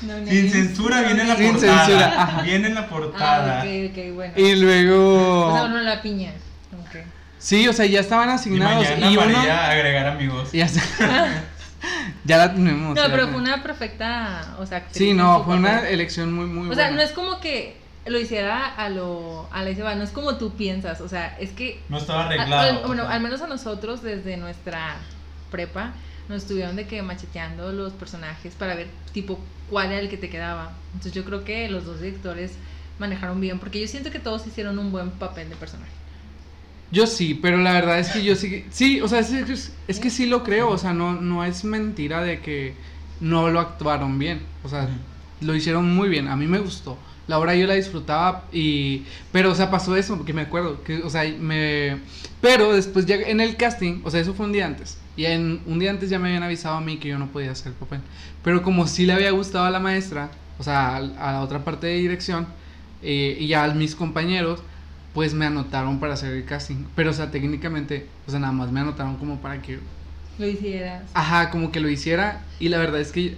No, 0.01 0.17
no, 0.19 0.27
Sin 0.27 0.45
no. 0.47 0.51
censura 0.51 1.01
viene 1.01 1.21
en 1.21 1.27
la 1.27 1.35
Sin 1.37 1.51
portada. 1.51 1.85
censura, 1.85 2.23
ajá. 2.23 2.41
Viene 2.41 2.67
en 2.67 2.73
la 2.75 2.81
Ah, 2.81 2.89
portada. 2.89 3.59
ok, 3.61 3.67
ok, 3.91 4.13
bueno. 4.15 4.33
y 4.35 4.55
luego 4.55 5.47
O 5.47 5.53
sea, 5.53 5.63
uno 5.65 5.79
la 5.81 6.01
piña. 6.01 6.31
Ok. 6.81 6.95
Sí, 7.39 7.67
o 7.67 7.73
sea, 7.73 7.85
ya 7.85 7.99
estaban 7.99 8.29
Y 8.29 8.31
asignados 8.33 8.83
mañana 8.83 9.11
y 9.11 9.17
uno 9.17 9.37
María 9.37 9.69
agregar 9.69 10.07
amigos. 10.07 10.51
ya, 10.51 10.67
se- 10.67 10.81
ya 12.25 12.37
la 12.37 12.53
tenemos. 12.53 12.95
No, 12.95 13.03
pero 13.11 13.27
fue 13.27 13.37
una 13.37 13.61
perfecta, 13.61 14.55
o 14.59 14.65
sea, 14.65 14.79
actriz 14.79 14.97
Sí, 14.97 15.13
no, 15.13 15.43
fue 15.43 15.55
una 15.55 15.87
elección 15.87 16.33
muy, 16.33 16.45
muy 16.47 16.69
O 16.69 16.73
sea, 16.73 16.85
buena. 16.87 16.97
no 16.97 17.01
es 17.03 17.11
como 17.11 17.39
que 17.39 17.77
lo 18.09 18.19
hiciera 18.19 18.65
a 18.67 18.89
lo 18.89 19.47
a 19.51 19.63
la 19.63 19.69
Iseba, 19.71 19.95
no 19.95 20.03
es 20.03 20.11
como 20.11 20.37
tú 20.37 20.51
piensas, 20.55 21.01
o 21.01 21.07
sea, 21.09 21.37
es 21.39 21.51
que 21.51 21.81
No 21.89 21.97
estaba 21.97 22.23
a- 22.23 22.25
arreglado. 22.27 22.79
al- 22.79 22.87
bueno, 22.87 23.07
al 23.07 23.21
menos 23.21 23.41
a 23.41 23.47
nosotros 23.47 24.01
desde 24.03 24.37
nuestra 24.37 24.95
prepa 25.51 25.93
nos 26.29 26.43
estuvieron 26.43 26.75
de 26.75 26.85
que 26.87 27.01
macheteando 27.01 27.71
los 27.71 27.93
personajes 27.93 28.53
para 28.55 28.75
ver 28.75 28.87
tipo 29.13 29.39
cuál 29.69 29.91
era 29.91 29.99
el 30.01 30.09
que 30.09 30.17
te 30.17 30.29
quedaba. 30.29 30.73
Entonces 30.93 31.13
yo 31.13 31.23
creo 31.25 31.43
que 31.43 31.69
los 31.69 31.85
dos 31.85 32.01
directores 32.01 32.53
manejaron 32.99 33.39
bien 33.39 33.59
porque 33.59 33.79
yo 33.79 33.87
siento 33.87 34.11
que 34.11 34.19
todos 34.19 34.45
hicieron 34.47 34.77
un 34.79 34.91
buen 34.91 35.11
papel 35.11 35.49
de 35.49 35.55
personaje. 35.55 35.91
Yo 36.89 37.05
sí, 37.05 37.33
pero 37.33 37.57
la 37.57 37.73
verdad 37.73 37.99
es 37.99 38.09
que 38.09 38.23
yo 38.23 38.35
sí, 38.35 38.65
sí, 38.71 39.01
o 39.01 39.07
sea, 39.09 39.19
es, 39.19 39.31
es- 39.31 39.73
es 39.87 39.99
que 39.99 40.09
sí 40.09 40.25
lo 40.25 40.43
creo, 40.43 40.69
o 40.69 40.77
sea, 40.77 40.93
no, 40.93 41.13
no 41.19 41.43
es 41.43 41.63
mentira 41.65 42.21
de 42.23 42.39
que 42.39 42.75
no 43.19 43.49
lo 43.49 43.59
actuaron 43.59 44.17
bien, 44.19 44.41
o 44.63 44.69
sea, 44.69 44.87
lo 45.41 45.53
hicieron 45.53 45.93
muy 45.93 46.07
bien, 46.07 46.27
a 46.29 46.35
mí 46.37 46.47
me 46.47 46.59
gustó, 46.59 46.97
la 47.27 47.39
obra 47.39 47.55
yo 47.55 47.67
la 47.67 47.73
disfrutaba 47.73 48.45
y, 48.51 49.03
pero, 49.31 49.51
o 49.51 49.55
sea, 49.55 49.69
pasó 49.69 49.95
eso, 49.95 50.15
porque 50.17 50.33
me 50.33 50.41
acuerdo, 50.41 50.83
que, 50.83 50.97
o 51.03 51.09
sea, 51.09 51.23
me, 51.39 51.97
pero 52.41 52.73
después 52.73 53.05
ya 53.05 53.15
en 53.15 53.41
el 53.41 53.55
casting, 53.57 54.01
o 54.03 54.11
sea, 54.11 54.21
eso 54.21 54.33
fue 54.33 54.45
un 54.45 54.53
día 54.53 54.65
antes, 54.65 54.97
y 55.15 55.25
en 55.25 55.61
un 55.65 55.79
día 55.79 55.89
antes 55.91 56.09
ya 56.09 56.19
me 56.19 56.29
habían 56.29 56.43
avisado 56.43 56.75
a 56.75 56.81
mí 56.81 56.97
que 56.97 57.09
yo 57.09 57.19
no 57.19 57.27
podía 57.27 57.51
hacer 57.51 57.67
el 57.67 57.73
papel, 57.73 57.99
pero 58.43 58.63
como 58.63 58.87
sí 58.87 59.05
le 59.05 59.13
había 59.13 59.31
gustado 59.31 59.65
a 59.65 59.69
la 59.69 59.79
maestra, 59.79 60.31
o 60.59 60.63
sea, 60.63 60.95
a, 60.95 60.97
a 60.97 61.31
la 61.33 61.41
otra 61.41 61.63
parte 61.63 61.87
de 61.87 61.95
dirección, 61.97 62.47
eh, 63.03 63.37
y 63.39 63.47
ya 63.47 63.63
a 63.65 63.73
mis 63.73 63.95
compañeros, 63.95 64.61
pues 65.13 65.33
me 65.33 65.45
anotaron 65.45 65.99
para 65.99 66.13
hacer 66.13 66.33
el 66.33 66.45
casting. 66.45 66.85
Pero, 66.95 67.09
o 67.11 67.13
sea, 67.13 67.31
técnicamente, 67.31 68.07
o 68.27 68.31
sea, 68.31 68.39
nada 68.39 68.53
más 68.53 68.71
me 68.71 68.79
anotaron 68.81 69.17
como 69.17 69.39
para 69.41 69.61
que, 69.61 69.79
Lo 70.37 70.47
hicieras. 70.47 71.03
ajá, 71.13 71.49
como 71.49 71.71
que 71.71 71.79
lo 71.79 71.89
hiciera. 71.89 72.43
Y 72.59 72.69
la 72.69 72.77
verdad 72.77 73.01
es 73.01 73.11
que 73.11 73.35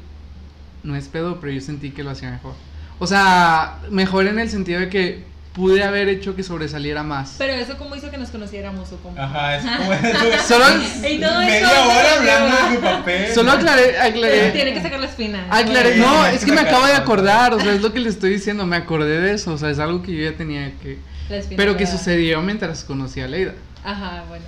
no 0.83 0.95
es 0.95 1.07
pedo, 1.07 1.39
pero 1.39 1.53
yo 1.53 1.61
sentí 1.61 1.91
que 1.91 2.03
lo 2.03 2.09
hacía 2.11 2.31
mejor. 2.31 2.53
O 2.99 3.07
sea, 3.07 3.77
mejor 3.89 4.27
en 4.27 4.39
el 4.39 4.49
sentido 4.49 4.79
de 4.81 4.89
que 4.89 5.23
pude 5.53 5.83
haber 5.83 6.07
hecho 6.09 6.35
que 6.35 6.43
sobresaliera 6.43 7.01
más. 7.03 7.35
Pero 7.37 7.53
eso 7.53 7.77
cómo 7.77 7.95
hizo 7.95 8.09
que 8.11 8.17
nos 8.17 8.29
conociéramos 8.29 8.91
o 8.91 8.97
cómo. 8.97 9.19
Ajá, 9.19 9.57
es 9.57 9.63
como 9.65 9.93
eso. 9.93 10.47
Solo, 10.47 10.65
Y 11.09 11.19
todo 11.19 11.39
Media 11.39 11.59
eso 11.59 11.85
hora 11.85 12.13
hablando 12.17 12.55
de 12.69 12.75
su 12.75 12.81
papel. 12.81 13.33
solo 13.33 13.51
aclaré, 13.51 13.83
Pero 13.91 14.03
aclaré. 14.03 14.51
tiene 14.51 14.73
que 14.73 14.81
sacar 14.81 14.99
la 14.99 15.07
espina. 15.07 15.47
Aclaré, 15.49 15.93
Sí, 15.95 15.99
no, 15.99 16.25
es 16.27 16.35
es 16.35 16.45
que 16.45 16.51
me 16.51 16.61
acabo 16.61 16.85
de 16.85 16.93
acordar, 16.93 17.53
o 17.53 17.59
sea, 17.59 17.73
es 17.73 17.81
lo 17.81 17.91
que 17.91 17.99
le 17.99 18.09
estoy 18.09 18.31
diciendo, 18.31 18.65
me 18.65 18.75
acordé 18.77 19.19
de 19.19 19.33
eso, 19.33 19.53
o 19.53 19.57
sea, 19.57 19.69
es 19.69 19.79
algo 19.79 20.01
que 20.01 20.13
yo 20.15 20.29
ya 20.29 20.37
tenía 20.37 20.71
que... 20.81 20.97
La 21.29 21.37
espina 21.37 21.57
Pero 21.57 21.77
que 21.77 21.87
sucedió 21.87 22.41
mientras 22.41 22.83
conocí 22.83 23.19
a 23.21 23.27
Leida. 23.27 23.53
Ajá, 23.83 24.23
bueno. 24.29 24.45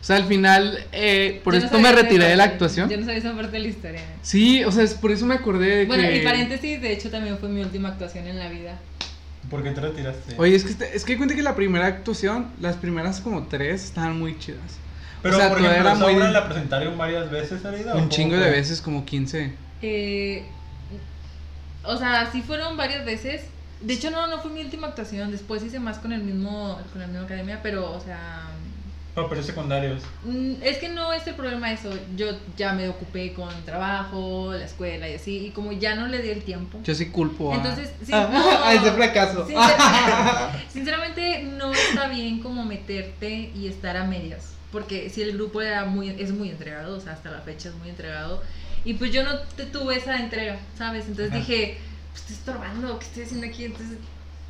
O 0.00 0.04
sea, 0.04 0.16
al 0.16 0.24
final, 0.24 0.86
eh, 0.92 1.40
por 1.42 1.54
Yo 1.54 1.60
no 1.60 1.66
esto 1.66 1.78
me 1.78 1.84
sabía 1.84 1.98
esa 1.98 2.02
retiré 2.08 2.24
de 2.28 2.36
la 2.36 2.44
parte. 2.44 2.54
actuación. 2.54 2.88
Yo 2.88 2.96
no 2.98 3.04
sabía 3.04 3.18
esa 3.18 3.34
parte 3.34 3.50
de 3.52 3.58
la 3.58 3.68
historia. 3.68 4.00
Sí, 4.22 4.64
o 4.64 4.70
sea, 4.72 4.84
es 4.84 4.94
por 4.94 5.10
eso 5.10 5.26
me 5.26 5.34
acordé 5.34 5.76
de 5.76 5.84
Bueno, 5.86 6.04
que... 6.04 6.16
y 6.18 6.24
paréntesis, 6.24 6.80
de 6.80 6.92
hecho 6.92 7.10
también 7.10 7.36
fue 7.38 7.48
mi 7.48 7.60
última 7.60 7.88
actuación 7.90 8.26
en 8.26 8.38
la 8.38 8.48
vida. 8.48 8.78
¿Por 9.50 9.62
qué 9.62 9.70
te 9.72 9.80
retiraste? 9.80 10.34
Oye, 10.38 10.54
es 10.54 10.64
que, 10.64 10.70
este- 10.70 10.96
es 10.96 11.04
que 11.04 11.16
cuenta 11.16 11.34
que 11.34 11.42
la 11.42 11.56
primera 11.56 11.86
actuación, 11.86 12.48
las 12.60 12.76
primeras 12.76 13.20
como 13.20 13.46
tres 13.48 13.84
estaban 13.84 14.18
muy 14.18 14.38
chidas. 14.38 14.78
Pero, 15.22 15.36
o 15.36 15.38
sea, 15.38 15.48
por 15.48 15.58
ejemplo, 15.58 15.80
era 15.80 15.92
¿esa 15.94 16.04
muy- 16.04 16.14
obra 16.14 16.30
la 16.30 16.48
presentaron 16.48 16.96
varias 16.96 17.30
veces, 17.30 17.64
Arida? 17.64 17.94
Un 17.96 18.08
chingo 18.08 18.36
de 18.36 18.50
veces, 18.50 18.80
como 18.80 19.04
15. 19.04 19.52
Eh, 19.82 20.44
o 21.84 21.96
sea, 21.96 22.28
sí 22.30 22.42
fueron 22.42 22.76
varias 22.76 23.04
veces. 23.04 23.42
De 23.80 23.94
hecho, 23.94 24.10
no, 24.10 24.26
no 24.26 24.38
fue 24.40 24.50
mi 24.52 24.60
última 24.60 24.88
actuación. 24.88 25.30
Después 25.30 25.62
hice 25.62 25.80
más 25.80 25.98
con 25.98 26.12
el 26.12 26.22
mismo, 26.22 26.78
con 26.92 27.00
la 27.00 27.06
misma 27.08 27.24
academia, 27.24 27.60
pero, 27.62 27.92
o 27.92 28.00
sea, 28.00 28.42
Papeles 29.22 29.46
secundarios. 29.46 30.02
mm, 30.24 30.54
es 30.62 30.78
que 30.78 30.88
no 30.88 31.12
es 31.12 31.26
el 31.26 31.34
problema 31.34 31.72
eso. 31.72 31.90
Yo 32.16 32.26
ya 32.56 32.72
me 32.72 32.88
ocupé 32.88 33.32
con 33.32 33.48
trabajo, 33.64 34.52
la 34.52 34.64
escuela 34.64 35.08
y 35.08 35.14
así, 35.14 35.46
y 35.46 35.50
como 35.50 35.72
ya 35.72 35.94
no 35.94 36.06
le 36.06 36.22
di 36.22 36.30
el 36.30 36.42
tiempo. 36.42 36.78
Yo 36.84 36.94
sí 36.94 37.10
culpo 37.10 37.52
a... 37.52 37.56
Entonces, 37.56 37.92
sí, 38.04 38.12
a, 38.14 38.28
no. 38.28 38.64
a 38.64 38.74
ese 38.74 38.92
fracaso. 38.92 39.46
Sinceramente, 39.46 40.64
sinceramente, 40.72 41.42
no 41.56 41.72
está 41.72 42.08
bien 42.08 42.40
como 42.40 42.64
meterte 42.64 43.50
y 43.54 43.66
estar 43.68 43.96
a 43.96 44.04
medias. 44.04 44.54
Porque 44.72 45.08
si 45.10 45.22
el 45.22 45.32
grupo 45.32 45.62
era 45.62 45.84
muy, 45.84 46.10
es 46.10 46.32
muy 46.32 46.50
entregado, 46.50 46.96
o 46.96 47.00
sea, 47.00 47.14
hasta 47.14 47.30
la 47.30 47.40
fecha 47.40 47.70
es 47.70 47.74
muy 47.76 47.88
entregado. 47.88 48.42
Y 48.84 48.94
pues 48.94 49.12
yo 49.12 49.24
no 49.24 49.38
te 49.56 49.64
tuve 49.66 49.96
esa 49.96 50.18
entrega, 50.18 50.58
¿sabes? 50.76 51.06
Entonces 51.06 51.30
Ajá. 51.30 51.38
dije, 51.38 51.78
pues 52.10 52.22
estoy 52.22 52.36
estorbando, 52.36 52.98
¿qué 52.98 53.04
estoy 53.06 53.22
haciendo 53.24 53.46
aquí? 53.46 53.64
Entonces, 53.64 53.98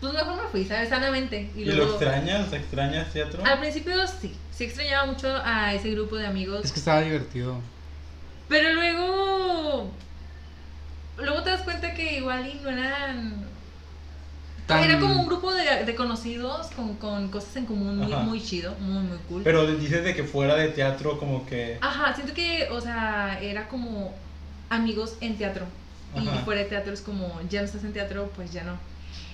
pues 0.01 0.13
mejor 0.13 0.37
me 0.37 0.49
fui, 0.51 0.65
¿sabes? 0.65 0.89
Sanamente. 0.89 1.51
¿Y, 1.57 1.65
lo 1.65 1.85
extrañas? 1.85 2.53
¿Extrañas 2.53 3.13
teatro? 3.13 3.45
Al 3.45 3.59
principio 3.59 3.95
sí, 4.07 4.35
sí 4.59 4.65
extrañaba 4.65 5.07
mucho 5.07 5.29
a 5.45 5.73
ese 5.73 5.93
grupo 5.93 6.17
de 6.17 6.27
amigos. 6.27 6.65
Es 6.65 6.73
que 6.73 6.81
estaba 6.81 7.01
divertido. 7.01 7.61
Pero 8.49 8.75
luego. 8.75 9.93
Luego 11.17 11.43
te 11.43 11.51
das 11.51 11.63
cuenta 11.63 11.95
que 11.95 12.17
igual 12.19 12.47
y 12.49 12.61
no 12.61 12.71
eran. 12.71 13.47
Tan- 14.67 14.85
Era 14.85 14.99
como 15.01 15.21
un 15.23 15.27
grupo 15.27 15.53
de, 15.55 15.85
de 15.85 15.95
conocidos 15.95 16.67
con, 16.77 16.97
con 16.97 17.29
cosas 17.31 17.57
en 17.57 17.67
común 17.67 17.97
muy, 17.99 18.43
chido, 18.43 18.75
muy, 18.81 19.03
muy 19.03 19.19
cool. 19.29 19.43
Pero 19.43 19.67
dices 19.77 20.05
de 20.05 20.15
que 20.15 20.25
fuera 20.25 20.57
de 20.57 20.69
teatro 20.69 21.19
como 21.19 21.47
que... 21.47 21.79
Ajá, 21.81 22.15
siento 22.15 22.35
que, 22.35 22.69
o 22.71 22.79
sea, 22.81 23.39
era 23.41 23.67
como 23.69 24.15
amigos 24.69 25.15
en 25.23 25.39
teatro. 25.39 25.65
Y 26.17 26.27
fuera 26.45 26.63
de 26.63 26.67
teatro 26.69 26.93
es 26.93 27.01
como, 27.01 27.41
ya 27.49 27.61
no 27.61 27.67
estás 27.67 27.85
en 27.85 27.93
teatro, 27.95 28.31
pues 28.37 28.53
ya 28.53 28.63
no. 28.65 28.79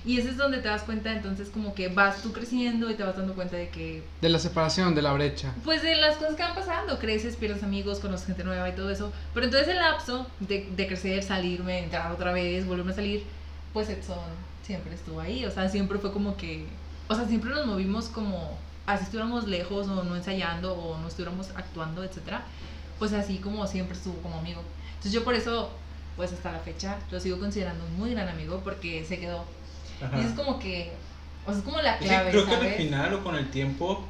Y 0.06 0.18
ese 0.18 0.30
es 0.30 0.36
donde 0.36 0.58
te 0.58 0.68
das 0.68 0.82
cuenta, 0.82 1.12
entonces 1.12 1.48
como 1.48 1.74
que 1.74 1.88
vas 1.88 2.20
tú 2.22 2.32
creciendo 2.32 2.90
y 2.90 2.94
te 2.94 3.02
vas 3.02 3.16
dando 3.16 3.34
cuenta 3.34 3.56
de 3.56 3.70
que 3.70 4.02
De 4.20 4.28
la 4.28 4.38
separación, 4.38 4.94
de 4.94 5.00
la 5.00 5.12
brecha. 5.14 5.54
pues 5.64 5.82
de 5.82 5.96
las 5.96 6.16
cosas 6.16 6.34
que 6.36 6.42
van 6.42 6.54
pasando, 6.54 6.98
creces, 6.98 7.36
pierdes 7.36 7.62
amigos, 7.62 8.00
conoces 8.00 8.26
gente 8.26 8.44
nueva 8.44 8.68
y 8.68 8.72
todo 8.72 8.90
eso. 8.90 9.12
Pero 9.32 9.46
entonces 9.46 9.68
el 9.68 9.78
lapso 9.78 10.26
de, 10.40 10.68
de 10.76 10.86
crecer, 10.86 11.22
salirme, 11.22 11.78
entrar 11.84 12.12
otra 12.12 12.32
vez, 12.32 12.66
volverme 12.66 12.92
a 12.92 12.96
salir, 12.96 13.24
pues 13.72 13.88
Edson 13.88 14.18
siempre 14.62 14.94
estuvo 14.94 15.20
ahí. 15.20 15.46
O 15.46 15.50
sea, 15.50 15.68
siempre 15.70 15.98
fue 15.98 16.12
como 16.12 16.36
que, 16.36 16.66
o 17.08 17.14
sea, 17.14 17.26
siempre 17.26 17.50
nos 17.50 17.64
movimos 17.66 18.08
como, 18.08 18.58
así 18.86 19.04
estuviéramos 19.04 19.48
lejos 19.48 19.88
o 19.88 20.04
no 20.04 20.16
ensayando 20.16 20.74
o 20.74 20.98
no 20.98 21.08
estuviéramos 21.08 21.48
actuando, 21.56 22.04
etcétera. 22.04 22.42
Pues 22.98 23.14
así 23.14 23.38
como 23.38 23.66
siempre 23.66 23.96
estuvo 23.96 24.16
como 24.16 24.36
amigo. 24.36 24.60
Entonces 24.90 25.12
yo 25.12 25.24
por 25.24 25.32
eso, 25.34 25.70
pues 26.16 26.30
hasta 26.30 26.52
la 26.52 26.58
fecha, 26.60 26.98
lo 27.10 27.18
sigo 27.20 27.38
considerando 27.38 27.84
un 27.86 27.96
muy 27.98 28.10
gran 28.10 28.28
amigo 28.28 28.60
porque 28.62 29.02
se 29.06 29.18
quedó. 29.18 29.44
Ajá. 30.02 30.20
Y 30.20 30.24
es 30.26 30.32
como 30.32 30.58
que, 30.58 30.92
o 31.46 31.50
sea, 31.50 31.58
es 31.58 31.64
como 31.64 31.80
la 31.80 31.98
que 31.98 32.06
clave, 32.06 32.30
creo 32.30 32.44
que 32.44 32.50
¿sabes? 32.52 32.70
al 32.72 32.76
final 32.76 33.14
o 33.14 33.24
con 33.24 33.36
el 33.36 33.50
tiempo 33.50 34.04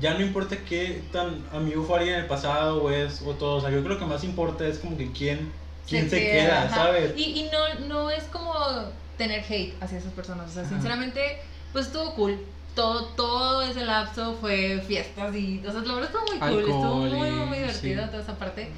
ya 0.00 0.14
no 0.14 0.20
importa 0.20 0.56
qué 0.68 1.02
tan 1.12 1.44
amigo 1.52 1.82
fue 1.84 1.98
alguien 1.98 2.16
en 2.16 2.20
el 2.22 2.26
pasado 2.26 2.82
o 2.82 2.90
es 2.90 3.22
o 3.22 3.32
todo, 3.34 3.56
o 3.56 3.60
sea, 3.60 3.70
yo 3.70 3.76
creo 3.82 3.84
que 3.84 3.94
lo 3.94 3.98
que 3.98 4.04
más 4.06 4.24
importa 4.24 4.66
es 4.66 4.78
como 4.78 4.96
que 4.96 5.10
quién 5.12 5.50
quién 5.88 6.10
se, 6.10 6.20
queda, 6.20 6.64
ajá. 6.64 6.74
¿sabes? 6.74 7.12
Y, 7.16 7.40
y 7.40 7.50
no, 7.50 7.86
no 7.86 8.10
es 8.10 8.24
como 8.24 8.52
tener 9.16 9.44
hate 9.48 9.74
hacia 9.80 9.98
esas 9.98 10.12
personas. 10.12 10.50
O 10.50 10.52
sea, 10.52 10.62
Ajá. 10.62 10.70
sinceramente, 10.70 11.38
pues 11.72 11.86
estuvo 11.86 12.14
cool. 12.14 12.38
Todo, 12.74 13.06
todo 13.14 13.62
ese 13.62 13.84
lapso 13.86 14.36
fue 14.38 14.82
fiestas 14.86 15.34
y, 15.34 15.62
o 15.66 15.72
sea, 15.72 15.80
la 15.80 15.94
verdad 15.94 16.10
estuvo 16.10 16.26
muy 16.26 16.38
cool. 16.38 16.60
estuvo 16.60 16.84
Alcohol 16.84 17.10
muy, 17.10 17.28
y- 17.28 17.30
muy, 17.32 17.46
muy 17.46 17.58
divertido 17.58 18.02
sí. 18.02 18.10
toda 18.10 18.22
esa 18.22 18.38
parte. 18.38 18.68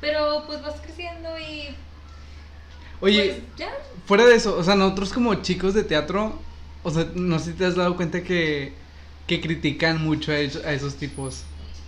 Pero 0.00 0.44
pues 0.46 0.62
vas 0.62 0.80
creciendo 0.80 1.28
y 1.38 1.74
Oye, 3.00 3.24
pues 3.24 3.56
ya. 3.56 3.68
fuera 4.04 4.26
de 4.26 4.34
eso, 4.36 4.56
o 4.56 4.64
sea, 4.64 4.74
nosotros 4.76 5.12
como 5.12 5.34
chicos 5.42 5.74
de 5.74 5.84
teatro, 5.84 6.48
o 6.82 6.90
sea, 6.90 7.10
no 7.14 7.38
sé 7.38 7.52
si 7.52 7.58
te 7.58 7.66
has 7.66 7.76
dado 7.76 7.96
cuenta 7.96 8.22
que, 8.24 8.78
que 9.26 9.40
critican 9.40 10.02
mucho 10.02 10.32
a, 10.32 10.38
esos- 10.38 10.64
a 10.64 10.72
esos 10.72 10.96
tipos. 10.98 11.46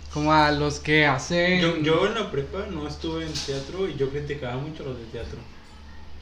Como 0.09 0.33
a 0.33 0.51
los 0.51 0.79
que 0.81 1.05
hacen... 1.05 1.59
Yo, 1.61 1.77
yo 1.77 2.05
en 2.07 2.15
la 2.15 2.29
prepa 2.31 2.65
no 2.67 2.87
estuve 2.87 3.25
en 3.25 3.33
teatro 3.33 3.87
y 3.89 3.95
yo 3.95 4.09
criticaba 4.11 4.57
mucho 4.57 4.83
a 4.83 4.87
los 4.87 4.99
de 4.99 5.05
teatro. 5.07 5.39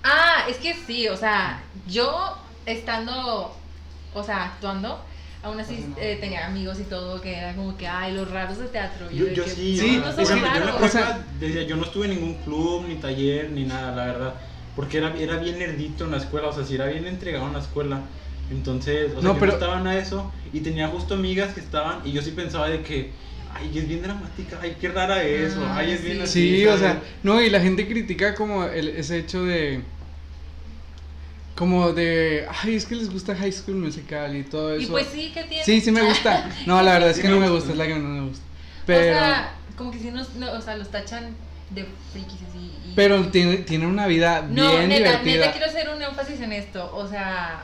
Ah, 0.03 0.45
es 0.49 0.57
que 0.57 0.73
sí, 0.73 1.07
o 1.07 1.17
sea, 1.17 1.61
yo 1.85 2.35
estando, 2.65 3.67
o 4.13 4.23
sea, 4.23 4.45
actuando, 4.45 5.05
aún 5.41 5.59
así 5.59 5.93
eh, 5.97 6.17
tenía 6.21 6.45
amigos 6.47 6.79
y 6.79 6.85
todo 6.85 7.19
que 7.21 7.35
eran 7.35 7.55
como 7.57 7.75
que, 7.77 7.87
ay, 7.87 8.13
los 8.13 8.29
raros 8.31 8.57
de 8.59 8.67
teatro. 8.69 9.09
Yo, 9.11 9.27
yo 9.27 9.43
que, 9.43 9.49
sí, 9.49 9.97
no 9.97 10.15
que 10.15 10.25
yo 10.25 10.31
en 10.35 10.41
la 10.43 10.49
raros. 10.53 10.75
o 10.75 10.79
prepa 10.79 10.87
sea- 10.89 11.27
decía, 11.39 11.63
yo 11.63 11.75
no 11.75 11.83
estuve 11.83 12.05
en 12.05 12.11
ningún 12.15 12.41
club, 12.43 12.85
ni 12.87 12.95
taller, 12.99 13.51
ni 13.51 13.65
nada, 13.65 13.91
la 13.95 14.05
verdad. 14.05 14.41
Porque 14.79 14.97
era, 14.99 15.13
era 15.19 15.35
bien 15.39 15.59
nerdito 15.59 16.05
en 16.05 16.11
la 16.11 16.17
escuela, 16.19 16.47
o 16.47 16.53
sea, 16.53 16.63
sí 16.63 16.75
era 16.75 16.85
bien 16.85 17.05
entregado 17.05 17.45
en 17.47 17.51
la 17.51 17.59
escuela. 17.59 17.99
Entonces, 18.49 19.11
o 19.11 19.19
sea, 19.19 19.21
No, 19.21 19.33
yo 19.33 19.39
pero- 19.41 19.51
no 19.51 19.57
estaba 19.57 19.81
en 19.81 19.87
a 19.87 19.97
eso 19.97 20.31
y 20.53 20.61
tenía 20.61 20.87
justo 20.87 21.15
amigas 21.15 21.53
que 21.53 21.59
estaban 21.59 21.99
y 22.07 22.13
yo 22.13 22.21
sí 22.21 22.31
pensaba 22.31 22.69
de 22.69 22.81
que, 22.81 23.11
ay, 23.53 23.77
es 23.77 23.85
bien 23.89 24.01
dramática, 24.01 24.57
ay, 24.61 24.77
qué 24.79 24.87
rara 24.87 25.21
es, 25.21 25.57
o 25.57 25.65
Ah, 25.65 25.79
ay, 25.79 25.91
es 25.91 26.01
bien 26.01 26.15
sí. 26.19 26.23
así. 26.23 26.55
Sí, 26.61 26.65
o 26.67 26.77
sea, 26.77 27.01
no, 27.23 27.41
y 27.41 27.49
la 27.49 27.59
gente 27.59 27.89
critica 27.89 28.33
como 28.35 28.63
el, 28.63 28.87
ese 28.87 29.17
hecho 29.17 29.43
de... 29.43 29.81
Como 31.55 31.91
de... 31.91 32.45
Ay, 32.63 32.75
es 32.75 32.85
que 32.85 32.95
les 32.95 33.11
gusta 33.11 33.35
High 33.35 33.51
School 33.51 33.75
Musical 33.75 34.33
y 34.33 34.43
todo 34.43 34.73
eso. 34.75 34.83
Y 34.83 34.85
pues 34.85 35.07
sí, 35.11 35.31
que 35.33 35.43
tiene. 35.43 35.65
Sí, 35.65 35.81
sí 35.81 35.91
me 35.91 36.03
gusta. 36.03 36.49
No, 36.65 36.81
la 36.81 36.93
verdad 36.93 37.09
es 37.09 37.17
Sí 37.17 37.21
que 37.23 37.27
me 37.27 37.33
no 37.35 37.41
me 37.41 37.49
gusta. 37.49 37.71
es 37.73 37.77
la 37.77 37.85
que 37.85 37.95
no 37.95 38.07
me 38.07 38.27
gusta. 38.29 38.45
Pero... 38.85 39.01
O 39.01 39.03
sea, 39.19 39.55
como 39.75 39.91
que 39.91 39.99
si 39.99 40.09
nos, 40.11 40.35
no, 40.35 40.49
o 40.53 40.61
sea, 40.61 40.77
los 40.77 40.89
tachan 40.89 41.35
de 41.69 41.85
frikis 42.11 42.41
así. 42.49 42.57
y- 42.85 42.93
Pero 42.95 43.27
tiene, 43.29 43.57
tiene 43.57 43.85
una 43.87 44.07
vida 44.07 44.41
no, 44.41 44.71
bien 44.77 44.89
neta, 44.89 45.09
divertida. 45.19 45.37
neta, 45.45 45.51
quiero 45.51 45.67
hacer 45.67 45.89
un 45.89 46.01
énfasis 46.01 46.41
en 46.41 46.51
esto. 46.53 46.89
O 46.95 47.07
sea, 47.07 47.63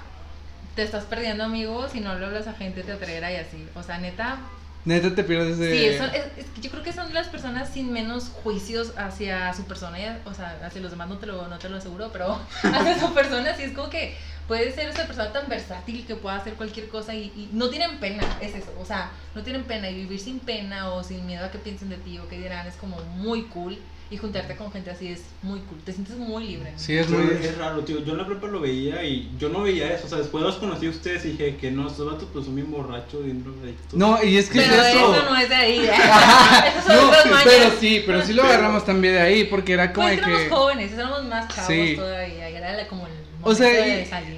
te 0.75 0.83
estás 0.83 1.05
perdiendo 1.05 1.43
amigos 1.43 1.91
si 1.93 1.99
no 2.01 2.13
le 2.17 2.25
hablas 2.25 2.47
a 2.47 2.53
gente 2.53 2.83
teatrera 2.83 3.31
y 3.31 3.35
así. 3.37 3.67
O 3.75 3.83
sea, 3.83 3.97
neta. 3.97 4.37
Neta 4.83 5.15
te 5.15 5.23
pierdes 5.23 5.57
de... 5.57 5.71
Sí, 5.91 5.97
son- 5.97 6.11
es- 6.13 6.37
es 6.37 6.45
que 6.53 6.61
yo 6.61 6.69
creo 6.69 6.83
que 6.83 6.93
son 6.93 7.11
las 7.11 7.27
personas 7.29 7.69
sin 7.73 7.91
menos 7.91 8.29
juicios 8.43 8.93
hacia 8.97 9.51
su 9.55 9.63
persona. 9.65 10.19
O 10.25 10.33
sea, 10.35 10.59
hacia 10.63 10.79
los 10.81 10.91
demás 10.91 11.09
no 11.09 11.17
te 11.17 11.25
lo, 11.25 11.47
no 11.47 11.57
te 11.57 11.69
lo 11.69 11.77
aseguro, 11.77 12.11
pero 12.13 12.39
hacia 12.63 12.99
su 12.99 13.11
persona 13.15 13.55
sí 13.55 13.63
es 13.63 13.71
como 13.71 13.89
que 13.89 14.15
puede 14.47 14.71
ser 14.73 14.87
esa 14.89 15.07
persona 15.07 15.33
tan 15.33 15.49
versátil 15.49 16.05
que 16.05 16.15
pueda 16.15 16.35
hacer 16.35 16.53
cualquier 16.53 16.87
cosa 16.89 17.15
y, 17.15 17.23
y 17.35 17.49
no 17.51 17.69
tienen 17.69 17.97
pena, 17.99 18.21
es 18.41 18.53
eso. 18.53 18.71
O 18.79 18.85
sea, 18.85 19.09
no 19.33 19.41
tienen 19.41 19.63
pena 19.63 19.89
y 19.89 19.95
vivir 19.95 20.19
sin 20.19 20.37
pena 20.39 20.91
o 20.91 21.03
sin 21.03 21.25
miedo 21.25 21.43
a 21.45 21.49
que 21.49 21.57
piensen 21.57 21.89
de 21.89 21.97
ti 21.97 22.19
o 22.19 22.27
que 22.29 22.37
dirán 22.37 22.67
es 22.67 22.75
como 22.75 22.97
muy 23.15 23.45
cool. 23.45 23.79
Y 24.11 24.17
juntarte 24.17 24.55
con 24.55 24.71
gente 24.71 24.91
así 24.91 25.07
es 25.07 25.21
muy 25.41 25.59
cool, 25.61 25.79
te 25.83 25.91
sientes 25.91 26.15
muy 26.15 26.45
libre. 26.45 26.71
¿no? 26.73 26.79
Sí, 26.79 26.95
es 26.95 27.07
Sí, 27.07 27.13
muy... 27.13 27.23
es 27.43 27.57
raro, 27.57 27.79
tío. 27.83 28.03
Yo 28.05 28.11
en 28.11 28.19
la 28.19 28.27
prepa 28.27 28.47
lo 28.47 28.59
veía 28.59 29.03
y 29.03 29.31
yo 29.39 29.49
no 29.49 29.63
veía 29.63 29.91
eso. 29.93 30.05
O 30.05 30.09
sea, 30.09 30.19
después 30.19 30.43
los 30.43 30.55
conocí 30.57 30.85
a 30.85 30.89
ustedes 30.91 31.25
y 31.25 31.29
dije 31.31 31.55
que 31.57 31.71
no, 31.71 31.87
estos 31.87 32.05
vatos 32.11 32.27
pues 32.31 32.45
son 32.45 32.55
bien 32.55 32.69
borrachos, 32.71 33.23
bien 33.25 33.43
drogadictos. 33.43 33.93
No, 33.97 34.23
y 34.23 34.37
es 34.37 34.49
que 34.49 34.59
Pero 34.61 34.73
es 34.75 34.87
eso. 34.95 35.15
eso 35.15 35.25
no 35.29 35.35
es 35.37 35.49
de 35.49 35.55
ahí. 35.55 35.79
¿eh? 35.85 35.91
Son 36.85 36.95
No, 36.95 37.11
pero 37.43 37.71
sí, 37.79 38.03
pero 38.05 38.21
sí 38.25 38.33
lo 38.33 38.43
agarramos 38.43 38.85
también 38.85 39.15
de 39.15 39.21
ahí, 39.21 39.43
porque 39.45 39.73
era 39.73 39.91
como 39.91 40.07
Pues 40.07 40.17
de 40.17 40.21
éramos 40.23 40.41
que... 40.43 40.49
jóvenes, 40.49 40.91
éramos 40.93 41.25
más 41.25 41.47
chavos 41.55 41.67
Sí. 41.67 41.93
todavía, 41.95 42.49
y 42.51 42.55
era 42.55 42.87
como 42.87 43.07
el 43.07 43.13
O 43.41 43.55
sea, 43.55 43.69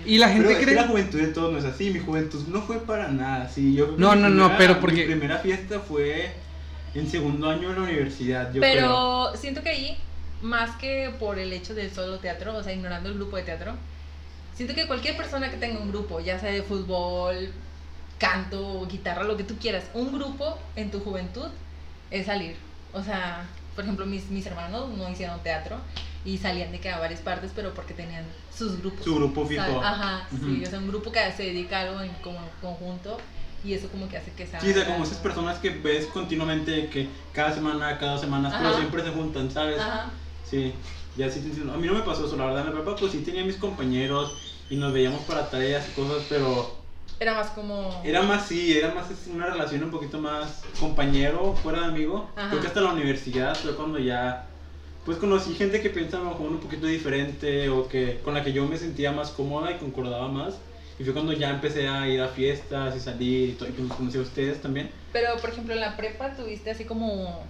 y, 0.06 0.18
la 0.18 0.28
Pero 0.28 0.34
gente 0.38 0.52
es 0.54 0.58
que 0.60 0.64
cree... 0.66 0.76
la 0.76 0.88
juventud 0.88 1.20
de 1.20 1.28
todos 1.28 1.52
no 1.52 1.60
es 1.60 1.66
así. 1.66 1.90
Mi 1.92 2.00
juventud 2.00 2.42
no 2.48 2.62
fue 2.62 2.78
para 2.80 3.10
nada 3.10 3.44
así. 3.44 3.74
Yo 3.76 3.96
No, 3.98 4.16
no, 4.16 4.30
no, 4.30 4.58
pero 4.58 4.80
porque- 4.80 5.02
Mi 5.06 5.14
primera 5.16 5.38
fiesta 5.40 5.80
fue 5.82 6.32
en 6.94 7.10
segundo 7.10 7.50
año 7.50 7.70
de 7.70 7.76
la 7.76 7.82
universidad. 7.82 8.54
Yo 8.54 8.62
creo. 8.62 8.74
Pero 8.74 9.32
siento 9.36 9.62
que 9.62 9.70
ahí, 9.70 9.98
más 10.42 10.76
que 10.78 11.14
por 11.20 11.40
el 11.40 11.54
hecho 11.54 11.74
del 11.74 11.92
solo 11.92 12.20
teatro, 12.20 12.56
o 12.56 12.64
sea, 12.64 12.74
ignorando 12.74 13.10
el 13.10 13.16
grupo 13.16 13.38
de 13.38 13.44
teatro, 13.44 13.74
siento 14.56 14.74
que 14.74 14.88
cualquier 14.88 15.16
persona 15.16 15.52
que 15.52 15.58
tenga 15.58 15.80
un 15.80 15.90
grupo, 15.90 16.20
ya 16.20 16.40
sea 16.40 16.52
de 16.52 16.64
fútbol, 16.64 17.52
canto, 18.18 18.88
guitarra, 18.88 19.24
lo 19.24 19.38
que 19.38 19.44
tú 19.44 19.58
quieras, 19.58 19.86
un 19.94 20.12
grupo 20.12 20.58
en 20.76 20.92
tu 20.92 21.00
juventud 21.00 21.48
es 22.12 22.26
salir. 22.26 22.56
O 22.94 23.04
sea, 23.04 23.46
por 23.76 23.84
ejemplo, 23.84 24.06
mis, 24.06 24.30
mis 24.30 24.46
hermanos 24.46 24.90
no 24.90 25.10
hicieron 25.10 25.42
teatro 25.44 25.78
y 26.26 26.38
salían 26.38 26.72
de 26.72 26.80
que 26.80 26.90
a 26.90 27.00
varias 27.00 27.22
partes, 27.22 27.52
pero 27.56 27.74
porque 27.74 27.94
tenían 27.94 28.26
sus 28.56 28.80
grupos. 28.80 29.06
Su 29.06 29.16
grupo 29.16 29.46
fijo. 29.46 29.64
¿sabes? 29.64 29.78
Ajá, 29.84 30.28
sí, 30.30 30.36
Ujú. 30.36 30.64
o 30.64 30.66
sea, 30.66 30.80
un 30.80 30.88
grupo 30.88 31.12
que 31.12 31.32
se 31.32 31.44
dedica 31.44 31.80
a 31.80 31.82
algo 31.82 32.02
en 32.02 32.12
como 32.24 32.40
conjunto 32.62 33.18
y 33.64 33.74
eso 33.74 33.90
como 33.90 34.08
que 34.08 34.18
hace 34.18 34.32
que 34.32 34.46
salga. 34.46 34.62
Sí, 34.62 34.72
o 34.72 34.74
sea, 34.74 34.86
como 34.86 35.04
esas 35.04 35.18
personas 35.18 35.58
que 35.60 35.70
ves 35.72 36.06
continuamente 36.08 36.88
que 36.90 37.08
cada 37.34 37.54
semana, 37.54 37.98
cada 37.98 38.18
semana, 38.18 38.50
pero 38.56 38.70
Ajá. 38.70 38.78
siempre 38.78 39.04
se 39.04 39.10
juntan, 39.12 39.52
¿sabes? 39.52 39.80
Ajá. 39.80 40.12
Sí, 40.50 40.74
ya 41.18 41.30
sí 41.30 41.40
te 41.42 41.48
entiendo. 41.48 41.74
A 41.74 41.78
mí 41.78 41.88
no 41.88 41.94
me 41.94 42.02
pasó 42.02 42.26
eso, 42.26 42.38
la 42.38 42.46
verdad. 42.46 42.66
La 42.66 42.72
prepa, 42.72 42.96
pues 42.96 43.12
sí 43.12 43.20
tenía 43.20 43.44
mis 43.44 43.58
compañeros 43.58 44.34
y 44.70 44.76
nos 44.76 44.94
veíamos 44.94 45.22
para 45.22 45.50
tareas 45.50 45.88
y 45.90 45.92
cosas, 45.94 46.24
pero 46.30 46.78
Era 47.20 47.34
más 47.34 47.48
como... 47.52 48.02
era 48.06 48.22
más, 48.22 48.48
sí, 48.48 48.78
era 48.78 48.94
más 48.94 49.08
una 49.34 49.48
relación 49.48 49.84
un 49.84 49.92
poquito 49.92 50.20
más 50.20 50.62
compañero, 50.80 51.54
fuera 51.64 51.82
de 51.82 51.86
amigo. 51.88 52.30
Ajá. 52.36 52.50
Creo 52.50 52.62
que 52.62 52.68
hasta 52.68 52.82
la 52.82 52.92
universidad 52.92 53.56
fue 53.56 53.76
cuando 53.76 53.98
ya, 53.98 54.46
pues 55.06 55.18
conocí 55.18 55.54
gente 55.56 55.82
que 55.82 55.90
pensaba 55.90 56.30
mejor 56.30 56.52
un 56.52 56.60
poquito 56.60 56.86
diferente 56.86 57.70
o 57.70 57.88
que 57.88 58.20
con 58.24 58.34
la 58.34 58.44
que 58.44 58.54
yo 58.54 58.66
me 58.68 58.78
sentía 58.78 59.12
más 59.12 59.32
cómoda 59.32 59.72
y 59.72 59.78
concordaba 59.78 60.28
más. 60.28 60.56
Y 61.00 61.04
fue 61.04 61.14
cuando 61.14 61.34
ya 61.34 61.52
empecé 61.52 61.88
a 61.88 62.08
ir 62.08 62.22
a 62.22 62.28
fiestas 62.28 62.96
y 62.96 63.00
salir 63.00 63.50
y, 63.50 63.54
todo, 63.54 63.70
y 63.70 63.72
pues 63.74 63.94
conocí 63.94 64.18
a 64.18 64.22
ustedes 64.22 64.62
también. 64.62 64.92
Pero, 65.14 65.38
por 65.40 65.52
ejemplo, 65.52 65.74
en 65.74 65.82
la 65.82 65.96
prepa 65.96 66.36
tuviste 66.36 66.72
así 66.72 66.86
como 66.86 67.44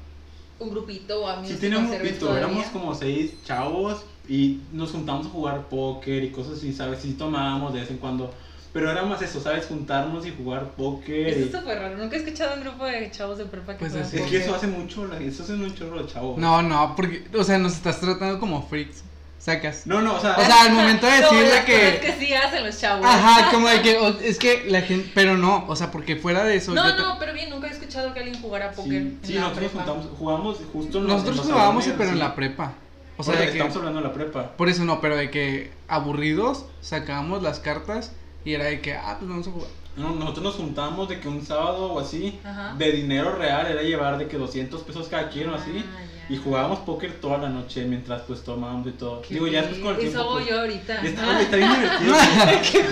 un 0.59 0.69
grupito 0.69 1.23
o 1.23 1.27
amigos 1.27 1.55
Sí, 1.55 1.61
tenía 1.61 1.79
un 1.79 1.89
grupito, 1.89 2.19
todavía? 2.27 2.47
éramos 2.47 2.65
como 2.67 2.93
seis 2.95 3.43
chavos 3.43 4.03
y 4.27 4.61
nos 4.71 4.91
juntamos 4.91 5.27
a 5.27 5.29
jugar 5.29 5.69
póker 5.69 6.23
y 6.23 6.31
cosas 6.31 6.57
así, 6.57 6.73
¿sabes? 6.73 6.99
Sí 6.99 7.13
tomábamos 7.13 7.73
de 7.73 7.81
vez 7.81 7.91
en 7.91 7.97
cuando, 7.97 8.33
pero 8.73 8.91
era 8.91 9.03
más 9.03 9.21
eso, 9.21 9.39
¿sabes? 9.39 9.65
Juntarnos 9.67 10.25
y 10.25 10.31
jugar 10.31 10.71
póker. 10.75 11.27
Eso 11.27 11.39
y- 11.39 11.43
es 11.43 11.51
súper 11.51 11.79
raro. 11.79 11.97
Nunca 11.97 12.15
he 12.17 12.19
escuchado 12.19 12.55
un 12.55 12.61
grupo 12.63 12.85
de 12.85 13.09
chavos 13.11 13.37
de 13.37 13.45
prepa 13.45 13.73
que 13.73 13.79
Pues 13.79 13.91
juegan 13.91 14.07
es 14.07 14.13
Es 14.13 14.29
que 14.29 14.37
eso 14.37 14.55
hace 14.55 14.67
mucho, 14.67 15.09
eso 15.17 15.43
hace 15.43 15.53
un 15.53 15.73
chorro 15.73 16.01
de 16.03 16.11
chavos. 16.11 16.37
No, 16.37 16.61
no, 16.61 16.95
porque, 16.95 17.27
o 17.37 17.43
sea, 17.43 17.57
nos 17.59 17.73
estás 17.75 17.99
tratando 18.01 18.39
como 18.39 18.67
freaks, 18.67 19.03
sacas. 19.39 19.85
No, 19.87 20.01
no, 20.01 20.15
o 20.15 20.19
sea, 20.19 20.35
O 20.37 20.41
sea, 20.45 20.63
al 20.63 20.73
momento 20.73 21.05
de 21.05 21.13
decirle 21.21 21.49
las 21.49 21.65
que... 21.65 21.73
cosas 21.99 21.99
que 21.99 22.25
sí 22.25 22.33
hacen 22.33 22.65
los 22.65 22.79
chavos. 22.79 23.05
Ajá, 23.05 23.49
como 23.53 23.67
de 23.67 23.81
que, 23.81 23.97
o- 23.97 24.19
es 24.19 24.37
que 24.37 24.65
la 24.67 24.81
gente, 24.81 25.11
pero 25.15 25.37
no, 25.37 25.65
o 25.67 25.75
sea, 25.75 25.91
porque 25.91 26.15
fuera 26.15 26.43
de 26.43 26.55
eso... 26.55 26.73
No, 26.73 26.95
no, 26.97 27.17
pero 27.19 27.33
bien, 27.33 27.49
nunca 27.49 27.67
he 27.67 27.71
escuchado 27.71 28.13
que 28.13 28.19
alguien 28.21 28.41
jugara 28.41 28.71
póker. 28.71 29.01
sí, 29.01 29.17
sí, 29.23 29.33
nosotros 29.35 29.71
juntamos, 29.73 30.05
jugamos 30.17 30.57
justo 30.73 30.97
en 30.99 31.03
los- 31.05 31.13
Nosotros 31.13 31.37
los 31.37 31.45
jugábamos, 31.47 31.85
pero 31.97 32.09
en 32.09 32.19
la 32.19 32.35
prepa. 32.35 32.73
O 33.19 33.23
sea, 33.23 33.35
de 33.35 33.45
que... 33.45 33.51
estamos 33.53 33.75
hablando 33.77 33.99
de 34.01 34.07
la 34.07 34.13
prepa. 34.13 34.51
Por 34.57 34.69
eso 34.69 34.85
no, 34.85 35.01
pero 35.01 35.15
de 35.15 35.31
que 35.31 35.71
aburridos 35.87 36.65
sacábamos 36.81 37.41
las 37.41 37.59
cartas 37.59 38.11
y 38.45 38.53
era 38.53 38.65
de 38.65 38.79
que, 38.81 38.93
ah, 38.93 39.15
pues 39.19 39.29
vamos 39.29 39.47
a 39.47 39.51
jugar. 39.51 39.69
No, 39.95 40.11
nosotros 40.11 40.43
nos 40.43 40.55
juntábamos 40.55 41.09
de 41.09 41.19
que 41.19 41.27
un 41.27 41.43
sábado 41.43 41.93
o 41.93 41.99
así, 41.99 42.39
Ajá. 42.43 42.75
de 42.77 42.91
dinero 42.91 43.35
real, 43.35 43.65
era 43.65 43.81
llevar 43.81 44.19
de 44.19 44.27
que 44.27 44.37
200 44.37 44.83
pesos 44.83 45.07
cada 45.07 45.29
quien 45.29 45.49
o 45.49 45.55
así. 45.55 45.71
Ya. 45.73 46.16
Y 46.29 46.37
jugábamos 46.37 46.79
póker 46.79 47.13
toda 47.21 47.37
la 47.37 47.49
noche 47.49 47.85
mientras 47.85 48.21
pues 48.23 48.43
tomábamos 48.43 48.87
y 48.87 48.91
todo. 48.91 49.21
Qué 49.21 49.35
Digo, 49.35 49.47
ya 49.47 49.61
después 49.61 49.81
con 49.81 49.91
el 49.93 49.99
tiempo. 49.99 50.19
Eso 50.19 50.29
hago 50.29 50.33
pues, 50.33 50.47
yo 50.49 50.59
ahorita. 50.59 50.99
y 51.03 51.07
está, 51.07 51.41
está 51.41 51.55
bien 51.57 51.73
divertido. 51.75 52.15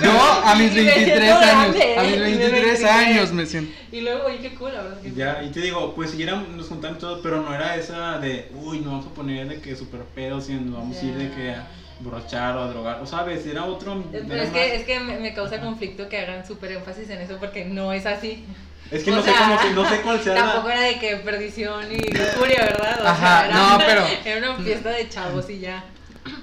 No, 0.04 0.22
a 0.46 0.56
mis 0.56 0.72
Y 0.72 0.76
me 0.76 0.84
23 0.84 1.06
siento 1.06 1.36
años, 1.36 1.76
a 1.98 2.04
mis 2.04 2.16
y 2.16 2.20
me 2.20 2.26
23 2.26 2.52
23. 2.52 2.84
años 2.86 3.34
me 3.34 3.46
siento. 3.46 3.78
Y 3.92 4.02
luego, 4.02 4.26
oye, 4.26 4.40
qué 4.40 4.56
cool, 4.56 4.74
la 4.74 4.84
verdad. 4.84 4.98
Ya, 5.16 5.44
y 5.44 5.52
te 5.52 5.60
digo, 5.62 5.94
pues 5.96 6.12
si 6.12 6.24
nos 6.26 6.68
juntamos 6.68 7.00
todos, 7.00 7.20
pero 7.22 7.42
no 7.42 7.54
era 7.54 7.76
esa 7.76 8.20
de, 8.20 8.52
uy, 8.56 8.80
nos 8.80 8.92
vamos 8.92 9.08
a 9.08 9.10
poner 9.10 9.48
de 9.50 9.60
que 9.60 9.76
super 9.76 10.02
pedos 10.02 10.50
y 10.50 10.54
nos 10.54 10.74
vamos 10.74 10.98
a 10.98 11.06
ir 11.06 11.16
de 11.16 11.32
que 11.32 11.52
a 11.52 11.68
borrachar 12.00 12.58
o 12.58 12.64
a 12.64 12.68
drogar, 12.68 13.02
o 13.02 13.06
sabes, 13.06 13.46
era 13.46 13.66
otro... 13.66 14.04
Pero 14.12 14.34
era 14.34 14.44
es 14.44 14.50
que, 14.50 14.76
es 14.76 14.84
que 14.84 15.00
me, 15.00 15.18
me 15.20 15.34
causa 15.34 15.62
conflicto 15.62 16.10
que 16.10 16.20
hagan 16.20 16.46
súper 16.46 16.74
énfasis 16.74 17.10
en 17.10 17.22
eso 17.22 17.38
porque 17.38 17.66
no 17.66 17.94
es 17.94 18.06
así. 18.06 18.46
Es 18.92 19.04
que 19.04 19.12
o 19.12 19.16
no 19.16 19.24
sé 19.24 19.32
cómo 19.38 19.60
que, 19.60 19.70
no 19.72 19.90
sé 19.90 20.02
cuál 20.02 20.22
sea 20.24 20.36
Tampoco 20.36 20.68
la... 20.70 20.74
era 20.76 20.82
de 20.84 21.00
que 21.00 21.16
perdición 21.18 21.92
y 21.92 21.98
lujuria, 22.12 22.62
¿verdad? 22.66 23.02
O 23.04 23.08
Ajá, 23.08 23.18
sea, 23.42 23.46
era, 23.48 23.56
no, 23.56 23.78
pero- 23.80 24.06
Era 24.26 24.52
una 24.52 24.64
fiesta 24.64 24.90
de 24.90 25.10
chavos 25.10 25.50
y 25.50 25.60
ya. 25.60 25.84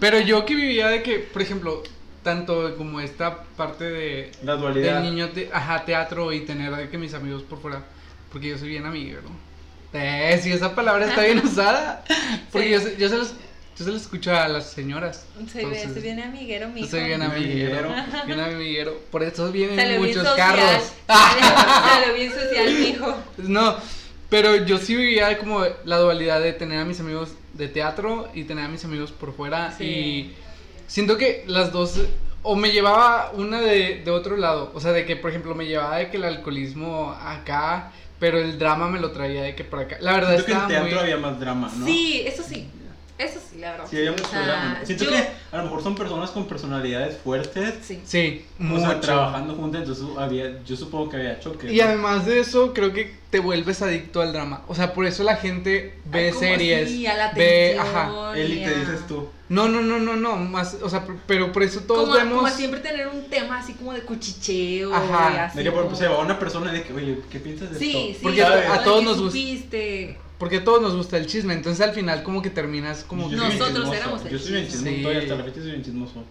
Pero 0.00 0.20
yo 0.20 0.44
que 0.44 0.54
vivía 0.54 0.88
de 0.88 1.02
que, 1.02 1.18
por 1.18 1.42
ejemplo, 1.42 1.82
tanto 2.22 2.76
como 2.76 3.00
esta 3.00 3.42
parte 3.56 3.84
de 3.84 4.32
La 4.42 4.54
dualidad. 4.54 4.94
del 5.00 5.02
niño, 5.10 5.28
te- 5.30 5.50
ajá, 5.52 5.84
teatro 5.84 6.32
y 6.32 6.40
tener 6.40 6.74
de 6.74 6.88
que 6.88 6.98
mis 6.98 7.14
amigos 7.14 7.42
por 7.42 7.60
fuera, 7.60 7.82
porque 8.30 8.48
yo 8.48 8.58
soy 8.58 8.68
bien 8.68 8.86
amiguero. 8.86 9.22
Eh, 9.92 10.38
si 10.42 10.50
esa 10.52 10.74
palabra 10.74 11.06
está 11.06 11.22
bien 11.22 11.38
usada, 11.44 12.04
porque 12.50 12.78
Sí. 12.80 12.84
yo, 12.92 12.98
yo 12.98 13.08
se 13.08 13.16
los, 13.18 13.34
yo 13.78 13.84
se 13.84 13.90
los 13.90 14.02
escucho 14.02 14.34
a 14.34 14.48
las 14.48 14.70
señoras. 14.70 15.24
Se, 15.50 15.58
ve, 15.58 15.62
Entonces, 15.62 15.94
se 15.94 16.00
viene 16.00 16.22
amiguero, 16.22 16.68
mi 16.68 16.82
bien 16.82 16.90
Bien 16.90 17.22
amiguero, 17.22 17.94
bien 18.26 18.40
amiguero. 18.40 19.00
Por 19.10 19.22
eso 19.22 19.50
vienen 19.50 19.98
muchos 19.98 20.26
social. 20.26 20.36
carros. 20.36 20.92
Salió 21.06 22.14
bien 22.14 22.32
social, 22.32 22.74
mijo. 22.74 23.16
No, 23.38 23.76
pero 24.28 24.56
yo 24.56 24.76
sí 24.78 24.94
vivía 24.94 25.38
como 25.38 25.64
la 25.84 25.96
dualidad 25.98 26.40
de 26.42 26.52
tener 26.52 26.80
a 26.80 26.84
mis 26.84 27.00
amigos 27.00 27.30
de 27.54 27.68
teatro 27.68 28.28
y 28.34 28.44
tener 28.44 28.66
a 28.66 28.68
mis 28.68 28.84
amigos 28.84 29.10
por 29.10 29.34
fuera. 29.34 29.74
Sí. 29.76 29.84
Y 29.84 30.34
siento 30.86 31.16
que 31.16 31.44
las 31.46 31.72
dos, 31.72 31.98
o 32.42 32.56
me 32.56 32.72
llevaba 32.72 33.32
una 33.32 33.62
de, 33.62 34.02
de 34.04 34.10
otro 34.10 34.36
lado. 34.36 34.70
O 34.74 34.80
sea, 34.80 34.92
de 34.92 35.06
que, 35.06 35.16
por 35.16 35.30
ejemplo, 35.30 35.54
me 35.54 35.64
llevaba 35.64 35.96
de 35.96 36.10
que 36.10 36.18
el 36.18 36.24
alcoholismo 36.24 37.16
acá, 37.18 37.90
pero 38.18 38.38
el 38.38 38.58
drama 38.58 38.88
me 38.88 39.00
lo 39.00 39.12
traía 39.12 39.42
de 39.42 39.54
que 39.54 39.64
por 39.64 39.80
acá. 39.80 39.96
La 40.00 40.12
verdad 40.12 40.34
Siento 40.34 40.46
que 40.46 40.52
en 40.52 40.68
teatro 40.68 40.90
muy... 40.90 40.98
había 40.98 41.16
más 41.16 41.40
drama, 41.40 41.72
¿no? 41.74 41.86
Sí, 41.86 42.22
eso 42.26 42.42
sí. 42.42 42.68
Eso 43.22 43.38
sí, 43.50 43.58
la 43.58 43.72
verdad. 43.72 43.86
Sí, 43.88 43.96
había 43.98 44.12
mucho 44.12 44.26
sea, 44.28 44.42
drama. 44.46 44.80
Siento 44.84 45.04
yo- 45.04 45.10
que 45.10 45.28
a 45.52 45.56
lo 45.58 45.62
mejor 45.64 45.82
son 45.82 45.94
personas 45.94 46.30
con 46.30 46.46
personalidades 46.46 47.18
fuertes, 47.18 47.74
Sí. 47.82 48.00
Sí, 48.04 48.44
o 48.58 48.62
mucho. 48.62 48.80
sea, 48.86 49.00
trabajando 49.00 49.54
juntas, 49.54 49.82
entonces 49.82 50.04
había, 50.18 50.62
yo 50.64 50.76
supongo 50.76 51.10
que 51.10 51.16
había 51.18 51.38
choque. 51.40 51.72
Y 51.72 51.80
además 51.80 52.26
de 52.26 52.40
eso, 52.40 52.72
creo 52.74 52.92
que 52.92 53.14
te 53.30 53.38
vuelves 53.40 53.80
adicto 53.82 54.20
al 54.20 54.32
drama. 54.32 54.62
O 54.68 54.74
sea, 54.74 54.92
por 54.94 55.06
eso 55.06 55.22
la 55.22 55.36
gente 55.36 55.98
ve 56.06 56.28
Ay, 56.28 56.38
series, 56.38 56.88
sí, 56.90 57.06
a 57.06 57.16
la 57.16 57.32
ve, 57.32 57.76
ajá. 57.78 58.32
y 58.36 58.40
Élite, 58.40 58.66
a- 58.66 58.78
dices 58.78 59.06
tú. 59.06 59.28
No, 59.48 59.68
no, 59.68 59.82
no, 59.82 59.98
no, 59.98 60.16
no, 60.16 60.36
más, 60.36 60.78
o 60.82 60.88
sea, 60.88 61.04
pero 61.26 61.52
por 61.52 61.62
eso 61.62 61.80
todos 61.80 62.04
como, 62.08 62.14
vemos... 62.14 62.42
como 62.42 62.48
siempre 62.48 62.80
tener 62.80 63.06
un 63.08 63.24
tema 63.28 63.58
así 63.58 63.74
como 63.74 63.92
de 63.92 64.00
cuchicheo. 64.00 64.94
Ajá, 64.94 65.30
y 65.34 65.38
así 65.38 65.58
De 65.58 65.64
que 65.64 65.70
por 65.70 65.80
ejemplo 65.80 65.98
como- 65.98 66.08
se 66.08 66.08
va 66.08 66.20
una 66.24 66.38
persona 66.38 66.72
de 66.72 66.82
que, 66.82 66.92
oye, 66.94 67.18
¿qué 67.30 67.38
piensas 67.38 67.70
de 67.70 67.78
Sí, 67.78 67.90
esto? 67.90 68.12
sí. 68.14 68.18
Porque 68.22 68.42
a 68.42 68.50
de 68.78 68.84
todos 68.84 69.04
nos 69.04 69.20
gusta. 69.20 69.38
Porque 70.38 70.56
a 70.58 70.64
todos 70.64 70.82
nos 70.82 70.96
gusta 70.96 71.16
el 71.18 71.26
chisme, 71.26 71.54
entonces 71.54 71.80
al 71.86 71.94
final 71.94 72.22
como 72.24 72.42
que 72.42 72.50
terminas 72.50 73.04
como... 73.04 73.30
Yo 73.30 73.38
que- 73.38 73.54
Nosotros 73.58 73.94
éramos 73.94 74.24
el 74.24 74.30
Yo 74.32 74.38
soy 74.38 74.52
bien 74.52 74.64
chisme. 74.66 74.90
chismoso, 74.90 74.96
Sí. 74.96 75.02
todavía 75.02 75.22
hasta 75.22 75.34
la 75.36 75.44
fecha 75.44 75.60
soy 75.60 75.70
bien 75.70 75.82
chismoso. 75.84 76.24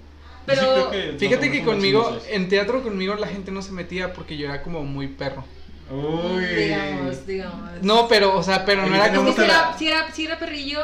Pero- 0.45 0.61
sí 0.61 0.67
creo 0.67 0.91
que 0.91 1.17
Fíjate 1.17 1.51
que 1.51 1.63
conmigo, 1.63 2.01
chismosos. 2.03 2.27
en 2.29 2.49
teatro 2.49 2.83
conmigo 2.83 3.15
la 3.15 3.27
gente 3.27 3.51
no 3.51 3.61
se 3.61 3.71
metía 3.71 4.11
porque 4.13 4.35
yo 4.37 4.47
era 4.47 4.61
como 4.63 4.83
muy 4.83 5.07
perro. 5.07 5.45
Uy. 5.89 6.45
Digamos, 6.45 7.27
digamos. 7.27 7.69
No, 7.81 8.07
pero, 8.07 8.37
o 8.37 8.43
sea, 8.43 8.65
pero 8.65 8.85
no 8.85 8.95
era 8.95 9.13
como... 9.13 9.31
Si 9.33 9.41
era, 9.41 9.77
si 9.77 9.87
era, 9.87 10.11
si 10.13 10.25
era 10.25 10.39
perrillo, 10.39 10.79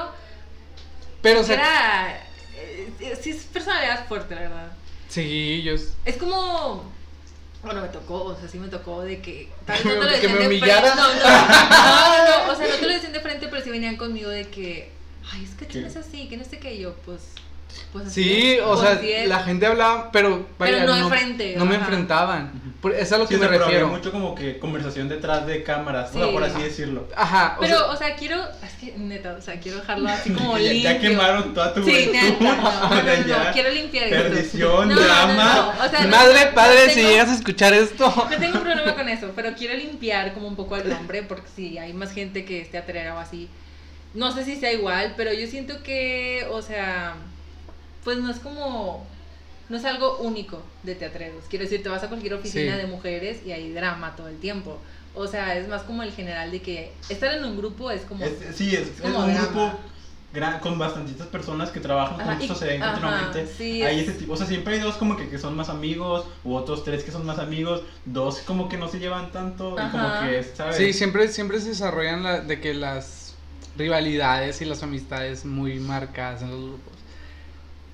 Pero, 1.21 1.41
o 1.41 1.43
sea, 1.43 1.55
era. 1.55 2.17
eh, 2.55 2.89
eh, 2.99 3.17
sí, 3.21 3.31
es 3.31 3.43
personalidad 3.45 4.07
fuerte, 4.07 4.35
la 4.35 4.41
verdad. 4.41 4.71
sí, 5.09 5.63
yo... 5.63 5.73
Es 6.05 6.17
como. 6.17 6.95
Bueno, 7.63 7.81
me 7.81 7.87
tocó, 7.89 8.23
o 8.23 8.35
sea, 8.39 8.47
sí 8.47 8.59
me 8.59 8.67
tocó 8.67 9.01
de 9.01 9.21
que. 9.21 9.49
tal 9.65 9.83
vez 9.83 9.85
no 9.85 9.91
te 9.93 10.05
lo 10.05 10.11
decían 10.11 10.37
de 10.39 10.59
frente. 10.59 10.67
No, 10.67 10.95
no, 10.95 10.95
no, 10.95 12.45
no, 12.45 12.53
o 12.53 12.55
sea, 12.55 12.67
no 12.67 12.75
te 12.75 12.87
lo 12.87 12.93
decían 12.93 13.13
de 13.13 13.19
frente, 13.19 13.47
pero 13.47 13.63
sí 13.63 13.69
venían 13.69 13.97
conmigo 13.97 14.29
de 14.29 14.47
que. 14.47 14.91
Ay, 15.31 15.43
es 15.43 15.55
que 15.55 15.65
tú 15.65 15.73
¿Qué? 15.73 15.81
no 15.81 15.87
es 15.87 15.97
así, 15.97 16.27
que 16.27 16.37
no 16.37 16.45
sé 16.45 16.59
qué, 16.59 16.75
y 16.75 16.79
yo, 16.81 16.93
pues. 17.05 17.21
Pues 17.93 18.07
así 18.07 18.23
Sí, 18.23 18.51
es, 18.53 18.61
o 18.61 18.67
pues 18.69 18.79
sea, 18.81 18.91
así 18.91 19.11
es. 19.11 19.27
la 19.29 19.39
gente 19.39 19.65
hablaba, 19.65 20.11
pero 20.11 20.45
vaya, 20.59 20.85
no 20.85 21.09
frente, 21.09 21.55
No 21.57 21.65
me 21.65 21.75
enfrentaban. 21.75 22.67
Es 22.95 23.11
a 23.11 23.17
lo 23.17 23.27
Sí, 23.27 23.33
que 23.35 23.39
me 23.41 23.47
refiero. 23.47 23.87
mucho 23.87 24.11
como 24.11 24.33
que 24.35 24.59
conversación 24.59 25.09
detrás 25.09 25.45
de 25.47 25.63
cámaras, 25.63 26.09
o 26.11 26.13
Sí. 26.13 26.19
sea, 26.19 26.31
por 26.31 26.43
así 26.43 26.61
decirlo. 26.61 27.07
Ajá, 27.15 27.55
o 27.57 27.61
Pero, 27.61 27.77
sea, 27.77 27.85
o 27.87 27.95
sea, 27.97 28.15
quiero. 28.15 28.41
Es 28.63 28.73
que, 28.79 28.97
neta, 28.97 29.33
o 29.37 29.41
sea, 29.41 29.59
quiero 29.59 29.79
dejarlo 29.79 30.07
así 30.09 30.29
como 30.33 30.57
ya, 30.57 30.71
limpio. 30.71 30.91
ya 30.91 30.99
quemaron 30.99 31.53
toda 31.53 31.73
tu 31.73 31.83
Sí, 31.83 32.09
neta, 32.11 32.37
no, 32.39 32.55
no, 32.55 32.89
no, 33.35 33.45
no, 33.45 33.51
quiero 33.51 33.69
limpiar 33.71 34.07
esto. 34.07 34.23
Perdición, 34.29 34.87
No, 34.89 34.95
no, 34.95 35.01
no, 35.01 35.01
drama. 35.01 35.73
no, 35.79 35.85
o 35.85 35.89
sea, 35.89 36.01
no- 36.03 36.09
madre, 36.09 36.45
no 36.45 36.53
padre, 36.55 36.89
si 36.91 37.01
llegas 37.01 37.29
a 37.29 37.33
escuchar 37.35 37.73
esto. 37.73 38.13
No 38.29 38.37
tengo 38.37 38.59
problema 38.59 38.93
con 38.95 39.09
eso, 39.09 39.31
pero 39.35 39.53
quiero 39.55 39.73
limpiar 39.73 40.33
como 40.33 40.47
un 40.47 40.55
poco 40.55 40.75
el 40.77 40.87
nombre, 40.89 41.23
porque 41.23 41.47
si 41.55 41.77
hay 41.77 41.93
más 41.93 42.11
gente 42.13 42.45
que 42.45 42.61
esté 42.61 42.77
atrera 42.77 43.15
o 43.15 43.19
así. 43.19 43.49
no 44.13 44.31
sé 44.33 44.45
si 44.45 44.55
sea 44.55 44.71
igual, 44.71 45.13
pero 45.17 45.33
yo 45.33 45.47
siento 45.47 45.83
que, 45.83 46.47
o 46.51 46.61
sea, 46.61 47.15
pues 48.07 48.19
no 48.19 48.31
es 48.31 48.37
como, 48.39 49.05
no 49.67 49.75
es 49.75 49.83
algo 49.83 50.19
único 50.19 50.63
de 50.83 50.95
teatreros. 50.95 51.43
Quiero 51.49 51.65
decir, 51.65 51.83
te 51.83 51.89
vas 51.89 52.01
a 52.03 52.07
cualquier 52.07 52.35
oficina 52.35 52.75
Sí. 52.75 52.77
de 52.77 52.87
mujeres 52.87 53.39
y 53.45 53.51
hay 53.51 53.73
drama 53.73 54.15
todo 54.15 54.29
el 54.29 54.37
tiempo. 54.37 54.77
O 55.13 55.27
sea, 55.27 55.57
es 55.57 55.67
más 55.67 55.81
como 55.81 56.03
el 56.03 56.13
general 56.13 56.49
de 56.51 56.61
que 56.61 56.93
estar 57.09 57.33
en 57.33 57.43
un 57.43 57.57
grupo 57.57 57.91
es 57.91 58.03
como... 58.03 58.23
Es- 58.23 58.55
sí, 58.55 58.73
es, 58.73 58.87
es 58.87 59.01
como 59.01 59.19
un 59.19 59.33
drama. 59.33 59.47
grupo 59.47 59.79
gran- 60.31 60.59
con 60.61 60.79
bastantitas 60.79 61.27
personas 61.27 61.69
que 61.69 61.81
trabajan 61.81 62.21
Ajá, 62.21 62.37
juntos, 62.37 62.55
y- 62.55 62.59
se 62.61 62.65
ven 62.67 62.81
ajá, 62.81 62.93
continuamente. 62.93 63.45
sí, 63.57 63.83
Hay 63.83 63.99
es- 63.99 64.07
ese 64.07 64.19
tipo, 64.19 64.31
o 64.31 64.37
sea, 64.37 64.47
siempre 64.47 64.75
hay 64.75 64.79
dos 64.79 64.95
como 64.95 65.17
que, 65.17 65.27
que 65.27 65.37
son 65.37 65.53
más 65.57 65.67
amigos, 65.67 66.27
u 66.45 66.53
otros 66.55 66.85
tres 66.85 67.03
que 67.03 67.11
son 67.11 67.25
más 67.25 67.39
amigos, 67.39 67.81
dos 68.05 68.37
como 68.47 68.69
que 68.69 68.77
no 68.77 68.87
se 68.87 68.99
llevan 68.99 69.33
tanto, 69.33 69.75
y 69.85 69.91
como 69.91 70.07
que, 70.21 70.43
¿sabes? 70.55 70.77
Sí, 70.77 70.93
siempre, 70.93 71.27
siempre 71.27 71.59
se 71.59 71.67
desarrollan 71.71 72.23
la- 72.23 72.39
de 72.39 72.61
que 72.61 72.73
las 72.73 73.33
rivalidades 73.75 74.61
y 74.61 74.65
las 74.65 74.81
amistades 74.81 75.43
muy 75.43 75.77
marcadas 75.81 76.41
en 76.43 76.51
los 76.51 76.61
grupos. 76.61 76.96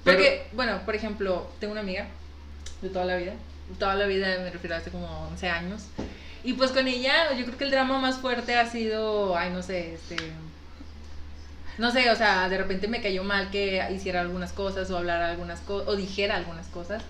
Porque, 0.03 0.47
bueno, 0.53 0.81
por 0.85 0.95
ejemplo, 0.95 1.49
tengo 1.59 1.71
una 1.71 1.81
amiga 1.81 2.07
de 2.81 2.89
toda 2.89 3.05
la 3.05 3.15
vida. 3.15 3.33
Toda 3.79 3.95
la 3.95 4.05
vida 4.05 4.27
me 4.39 4.49
refiero 4.49 4.75
a 4.75 4.79
hace 4.79 4.91
como 4.91 5.07
11 5.31 5.49
años. 5.49 5.87
Y 6.43 6.53
pues 6.53 6.71
con 6.71 6.87
ella, 6.87 7.33
yo 7.37 7.45
creo 7.45 7.57
que 7.57 7.63
el 7.63 7.71
drama 7.71 7.99
más 7.99 8.17
fuerte 8.17 8.55
ha 8.55 8.69
sido, 8.69 9.37
ay, 9.37 9.51
no 9.51 9.61
sé, 9.61 9.93
este... 9.93 10.17
No 11.77 11.89
sé, 11.89 12.11
o 12.11 12.15
sea, 12.15 12.49
de 12.49 12.57
repente 12.57 12.87
me 12.87 13.01
cayó 13.01 13.23
mal 13.23 13.49
que 13.49 13.83
hiciera 13.91 14.21
algunas 14.21 14.51
cosas 14.51 14.91
o 14.91 14.97
hablara 14.97 15.31
algunas 15.31 15.59
cosas 15.61 15.87
o 15.87 15.95
dijera 15.95 16.35
algunas 16.35 16.67
cosas. 16.67 17.01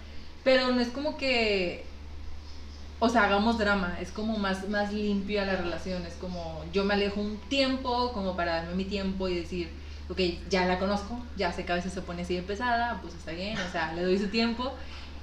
Pero 0.43 0.71
no 0.71 0.79
es 0.79 0.88
como 0.89 1.17
que, 1.17 1.84
o 2.99 3.10
sea, 3.10 3.25
hagamos 3.25 3.58
drama, 3.58 3.97
es 3.99 4.12
como 4.12 4.38
más, 4.38 4.69
más 4.69 4.93
limpia 4.93 5.45
la 5.45 5.58
relación, 5.58 6.06
es 6.06 6.13
como 6.13 6.63
yo 6.71 6.86
me 6.86 6.93
alejo 6.93 7.19
un 7.19 7.38
tiempo 7.49 8.13
como 8.13 8.38
para 8.38 8.56
darme 8.56 8.75
mi 8.75 8.86
tiempo 8.86 9.27
y 9.27 9.36
decir, 9.36 9.69
ok, 10.10 10.20
ya 10.50 10.66
la 10.66 10.80
conozco, 10.80 11.20
ya 11.36 11.52
sé 11.54 11.66
que 11.66 11.72
a 11.72 11.76
veces 11.76 11.94
se 11.94 12.02
pone 12.02 12.22
así 12.24 12.36
de 12.36 12.44
pesada, 12.44 13.00
pues 13.02 13.13
está 13.13 13.32
bien, 13.32 13.58
o 13.58 13.72
sea, 13.72 13.94
le 13.94 14.04
doy 14.04 14.18
su 14.20 14.28
tiempo. 14.28 14.74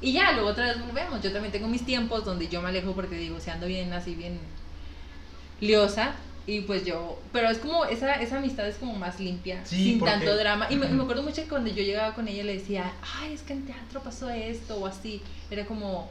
Y 0.03 0.13
ya, 0.13 0.33
luego 0.33 0.49
otra 0.49 0.65
vez 0.67 0.81
volvemos. 0.81 1.21
Yo 1.23 1.31
también 1.33 1.53
tengo 1.53 1.69
mis 1.69 1.85
tiempos 1.85 2.25
donde 2.25 2.49
yo 2.49 2.63
me 2.63 2.71
alejo 2.71 2.95
porque 2.95 3.17
digo, 3.17 3.39
si 3.39 3.51
ando 3.51 3.67
bien, 3.67 3.93
así 3.93 4.15
bien 4.15 4.39
liosa. 5.61 6.15
Y 6.47 6.63
pues 6.63 6.85
yo, 6.85 7.21
pero 7.33 7.49
es 7.51 7.59
como, 7.59 7.85
esa, 7.85 8.15
esa 8.15 8.39
amistad 8.39 8.67
es 8.67 8.77
como 8.77 8.95
más 8.95 9.21
limpia, 9.21 9.61
Sí, 9.65 9.85
sin 9.85 9.99
porque- 10.01 10.15
tanto 10.15 10.37
drama. 10.37 10.67
Y 10.71 10.77
me, 10.77 10.89
me 10.89 11.03
acuerdo 11.03 11.23
mucho 11.23 11.43
que 11.43 11.49
cuando 11.49 11.71
yo 11.71 11.83
llegaba 11.83 12.15
con 12.15 12.27
ella 12.29 12.43
le 12.45 12.55
decía, 12.59 12.93
ay, 13.19 13.35
es 13.35 13.43
que 13.43 13.53
en 13.53 13.67
teatro 13.67 14.03
pasó 14.03 14.31
esto 14.31 14.77
o 14.79 14.87
así. 14.87 15.23
Era 15.51 15.67
como, 15.67 16.11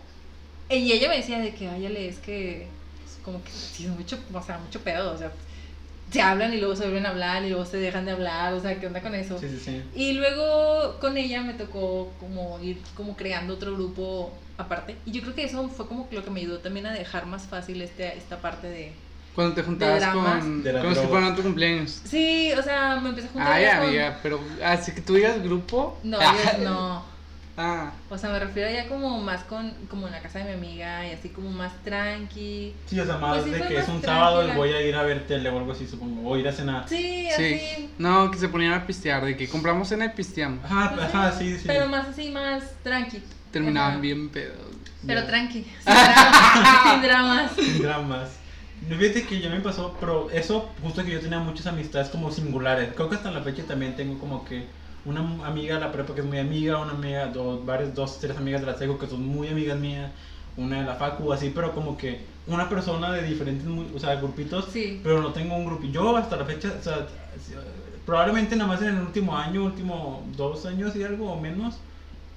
y 0.69 0.91
ella 0.91 1.10
me 1.10 1.17
decía 1.17 1.39
de 1.39 1.53
que, 1.53 1.67
ay, 1.67 1.86
es 1.88 2.19
que, 2.19 2.67
como 3.25 3.43
que, 3.43 3.51
sí, 3.51 3.86
es 3.86 3.89
mucho, 3.89 4.19
o 4.32 4.41
sea, 4.41 4.60
mucho 4.60 4.79
pedo, 4.82 5.12
o 5.13 5.17
sea, 5.17 5.32
se 6.11 6.21
hablan 6.21 6.53
y 6.53 6.57
luego 6.57 6.75
se 6.75 6.83
vuelven 6.83 7.05
a 7.05 7.09
hablar 7.09 7.43
y 7.43 7.49
luego 7.49 7.65
se 7.65 7.77
dejan 7.77 8.05
de 8.05 8.11
hablar, 8.11 8.53
o 8.53 8.59
sea, 8.59 8.79
¿qué 8.79 8.87
onda 8.87 9.01
con 9.01 9.13
eso? 9.15 9.39
Sí, 9.39 9.47
sí, 9.49 9.59
sí. 9.59 9.83
Y 9.95 10.13
luego 10.13 10.97
con 10.99 11.17
ella 11.17 11.41
me 11.41 11.53
tocó 11.53 12.11
como 12.19 12.59
ir 12.61 12.81
como 12.95 13.15
creando 13.15 13.53
otro 13.53 13.73
grupo 13.73 14.33
aparte. 14.57 14.95
Y 15.05 15.11
yo 15.11 15.21
creo 15.21 15.35
que 15.35 15.43
eso 15.43 15.67
fue 15.69 15.87
como 15.87 16.09
que 16.09 16.15
lo 16.15 16.23
que 16.23 16.29
me 16.31 16.39
ayudó 16.41 16.59
también 16.59 16.85
a 16.85 16.93
dejar 16.93 17.25
más 17.25 17.47
fácil 17.47 17.81
este, 17.81 18.17
esta 18.17 18.37
parte 18.37 18.67
de... 18.67 18.93
Cuando 19.35 19.55
te 19.55 19.63
juntabas 19.63 20.03
con, 20.07 20.63
De 20.63 20.71
con 20.73 20.89
los 20.89 20.97
que 20.99 21.07
fueron 21.07 21.31
a 21.31 21.35
tu 21.35 21.43
cumpleaños. 21.43 22.01
Sí, 22.03 22.51
o 22.57 22.61
sea, 22.61 22.99
me 23.01 23.09
empecé 23.09 23.27
a 23.27 23.31
juntar 23.31 23.53
Ay, 23.53 23.65
con- 23.65 23.87
amiga, 23.87 24.19
pero 24.21 24.39
así 24.63 24.91
que 24.93 25.01
tú 25.01 25.13
digas 25.13 25.41
grupo. 25.41 25.97
No, 26.03 26.19
yo 26.19 26.63
no. 26.63 27.18
Ah, 27.61 27.91
O 28.09 28.17
sea, 28.17 28.29
me 28.29 28.39
refiero 28.39 28.71
ya 28.71 28.87
como 28.87 29.19
más 29.19 29.43
con, 29.43 29.73
como 29.89 30.07
en 30.07 30.13
la 30.13 30.21
casa 30.21 30.39
de 30.39 30.45
mi 30.45 30.51
amiga 30.53 31.05
y 31.05 31.11
así 31.11 31.27
como 31.27 31.49
más 31.49 31.73
tranqui. 31.83 32.73
Sí, 32.85 32.97
o 32.97 33.05
sea, 33.05 33.17
más 33.17 33.31
Pues 33.39 33.43
sí, 33.43 33.49
de 33.51 33.67
que 33.67 33.77
es 33.79 33.87
más 33.87 33.97
un 33.97 34.01
sábado 34.01 34.47
y 34.47 34.51
voy 34.51 34.69
a 34.71 34.81
ir 34.81 34.95
a 34.95 35.03
ver 35.03 35.27
tele 35.27 35.49
o 35.49 35.57
algo 35.57 35.73
así, 35.73 35.85
supongo, 35.85 36.29
o 36.29 36.37
ir 36.37 36.47
a 36.47 36.53
cenar. 36.53 36.87
Sí, 36.87 37.27
sí. 37.35 37.43
así. 37.55 37.89
No, 37.97 38.31
que 38.31 38.37
se 38.37 38.47
ponían 38.47 38.71
a 38.71 38.87
pistear, 38.87 39.25
de 39.25 39.35
que 39.35 39.49
compramos 39.49 39.89
cena 39.89 40.05
y 40.05 40.09
pisteamos. 40.09 40.63
Ajá, 40.63 40.93
Pues 40.95 41.05
ajá, 41.13 41.31
sí, 41.33 41.57
sí. 41.57 41.65
Pero 41.67 41.89
más 41.89 42.07
así, 42.07 42.29
más 42.29 42.63
tranqui. 42.81 43.21
Terminaban 43.51 43.91
Ajá. 43.91 43.99
bien 43.99 44.29
pedos. 44.29 44.55
Pero 45.05 45.25
tranqui. 45.25 45.65
Sin 45.85 45.91
dramas. 45.93 46.91
sin 46.91 47.01
dramas. 47.01 47.51
Sin 47.57 47.81
dramas. 47.81 48.29
No, 48.87 48.95
Fíjate 48.97 49.25
que 49.25 49.41
ya 49.41 49.49
me 49.49 49.59
pasó, 49.59 49.97
pero 49.99 50.29
eso, 50.31 50.69
justo 50.81 51.03
que 51.03 51.11
yo 51.11 51.19
tenía 51.19 51.39
muchas 51.39 51.67
amistades 51.67 52.07
como 52.07 52.31
singulares. 52.31 52.93
Creo 52.95 53.09
que 53.09 53.15
hasta 53.17 53.31
la 53.31 53.41
fecha 53.41 53.63
también 53.63 53.97
tengo 53.97 54.17
como 54.17 54.45
que 54.45 54.65
una 55.05 55.21
amiga 55.45 55.75
de 55.75 55.81
la 55.81 55.91
prepa 55.91 56.13
que 56.13 56.21
es 56.21 56.27
muy 56.27 56.38
amiga, 56.39 56.77
una 56.77 56.91
amiga, 56.91 57.27
dos, 57.27 57.65
varias, 57.65 57.93
dos, 57.95 58.19
tres 58.19 58.38
amigas 58.38 58.62
de 58.62 58.67
la 58.67 58.77
SEGO 58.77 58.97
que 58.99 59.07
son 59.07 59.25
muy 59.25 59.47
amigas 59.47 59.79
mías, 59.79 60.12
una 60.57 60.79
de 60.81 60.85
la 60.85 60.95
FACU, 60.95 61.31
así, 61.31 61.51
pero 61.53 61.73
como 61.73 61.97
que 61.97 62.19
una 62.47 62.67
persona 62.67 63.12
de 63.13 63.23
diferentes, 63.23 63.65
o 63.95 63.99
sea, 63.99 64.15
grupitos, 64.15 64.65
Sí. 64.71 64.99
pero 65.03 65.21
no 65.21 65.31
tengo 65.31 65.55
un 65.55 65.65
grupo. 65.65 65.85
Yo 65.85 66.17
hasta 66.17 66.35
la 66.35 66.45
fecha, 66.45 66.73
o 66.79 66.83
sea, 66.83 67.07
probablemente 68.05 68.55
nada 68.55 68.67
más 68.67 68.81
en 68.81 68.89
el 68.89 69.01
último 69.01 69.38
año, 69.38 69.63
último 69.63 70.23
dos 70.35 70.65
años 70.65 70.95
y 70.95 71.03
algo 71.03 71.31
o 71.31 71.39
menos, 71.39 71.75